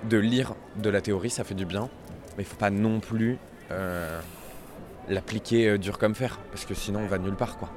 de 0.08 0.16
lire 0.16 0.54
de 0.76 0.90
la 0.90 1.00
théorie, 1.00 1.30
ça 1.30 1.44
fait 1.44 1.54
du 1.54 1.64
bien, 1.64 1.88
mais 2.36 2.42
il 2.42 2.46
faut 2.46 2.56
pas 2.56 2.70
non 2.70 2.98
plus 2.98 3.38
euh, 3.70 4.20
l'appliquer 5.08 5.68
euh, 5.68 5.78
dur 5.78 5.98
comme 5.98 6.16
fer, 6.16 6.40
parce 6.50 6.64
que 6.64 6.74
sinon 6.74 7.00
on 7.00 7.06
va 7.06 7.18
nulle 7.18 7.36
part 7.36 7.56
quoi. 7.56 7.70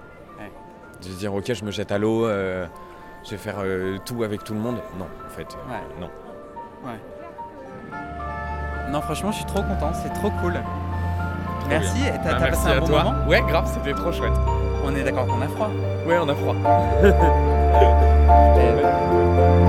De 1.01 1.05
se 1.05 1.17
dire 1.17 1.33
ok 1.33 1.53
je 1.53 1.63
me 1.65 1.71
jette 1.71 1.91
à 1.91 1.97
l'eau, 1.97 2.25
euh, 2.25 2.65
je 3.23 3.31
vais 3.31 3.37
faire 3.37 3.55
euh, 3.59 3.97
tout 4.05 4.23
avec 4.23 4.43
tout 4.43 4.53
le 4.53 4.59
monde. 4.59 4.77
Non, 4.97 5.07
en 5.25 5.29
fait, 5.29 5.47
euh, 5.55 5.71
Ouais. 5.71 5.81
non. 6.01 6.09
Non, 8.91 9.01
franchement, 9.01 9.31
je 9.31 9.37
suis 9.37 9.45
trop 9.45 9.61
content, 9.61 9.91
c'est 9.93 10.11
trop 10.13 10.31
cool. 10.41 10.55
Merci, 11.69 12.01
et 12.07 12.11
t'as 12.11 12.17
Bah, 12.17 12.23
t'as 12.23 12.39
merci 12.39 12.63
passé 12.63 12.73
un 12.73 12.77
à 12.77 12.79
bon 12.79 12.87
toi. 12.87 13.03
moment 13.03 13.27
Ouais, 13.27 13.41
grave, 13.41 13.67
c'était 13.71 13.93
trop 13.93 14.11
chouette. 14.11 14.33
On 14.83 14.95
est 14.95 15.03
d'accord 15.03 15.27
qu'on 15.27 15.41
a 15.41 15.47
froid. 15.47 15.69
Ouais, 16.07 16.17
on 16.19 16.27
a 16.27 16.35
froid. 16.35 16.55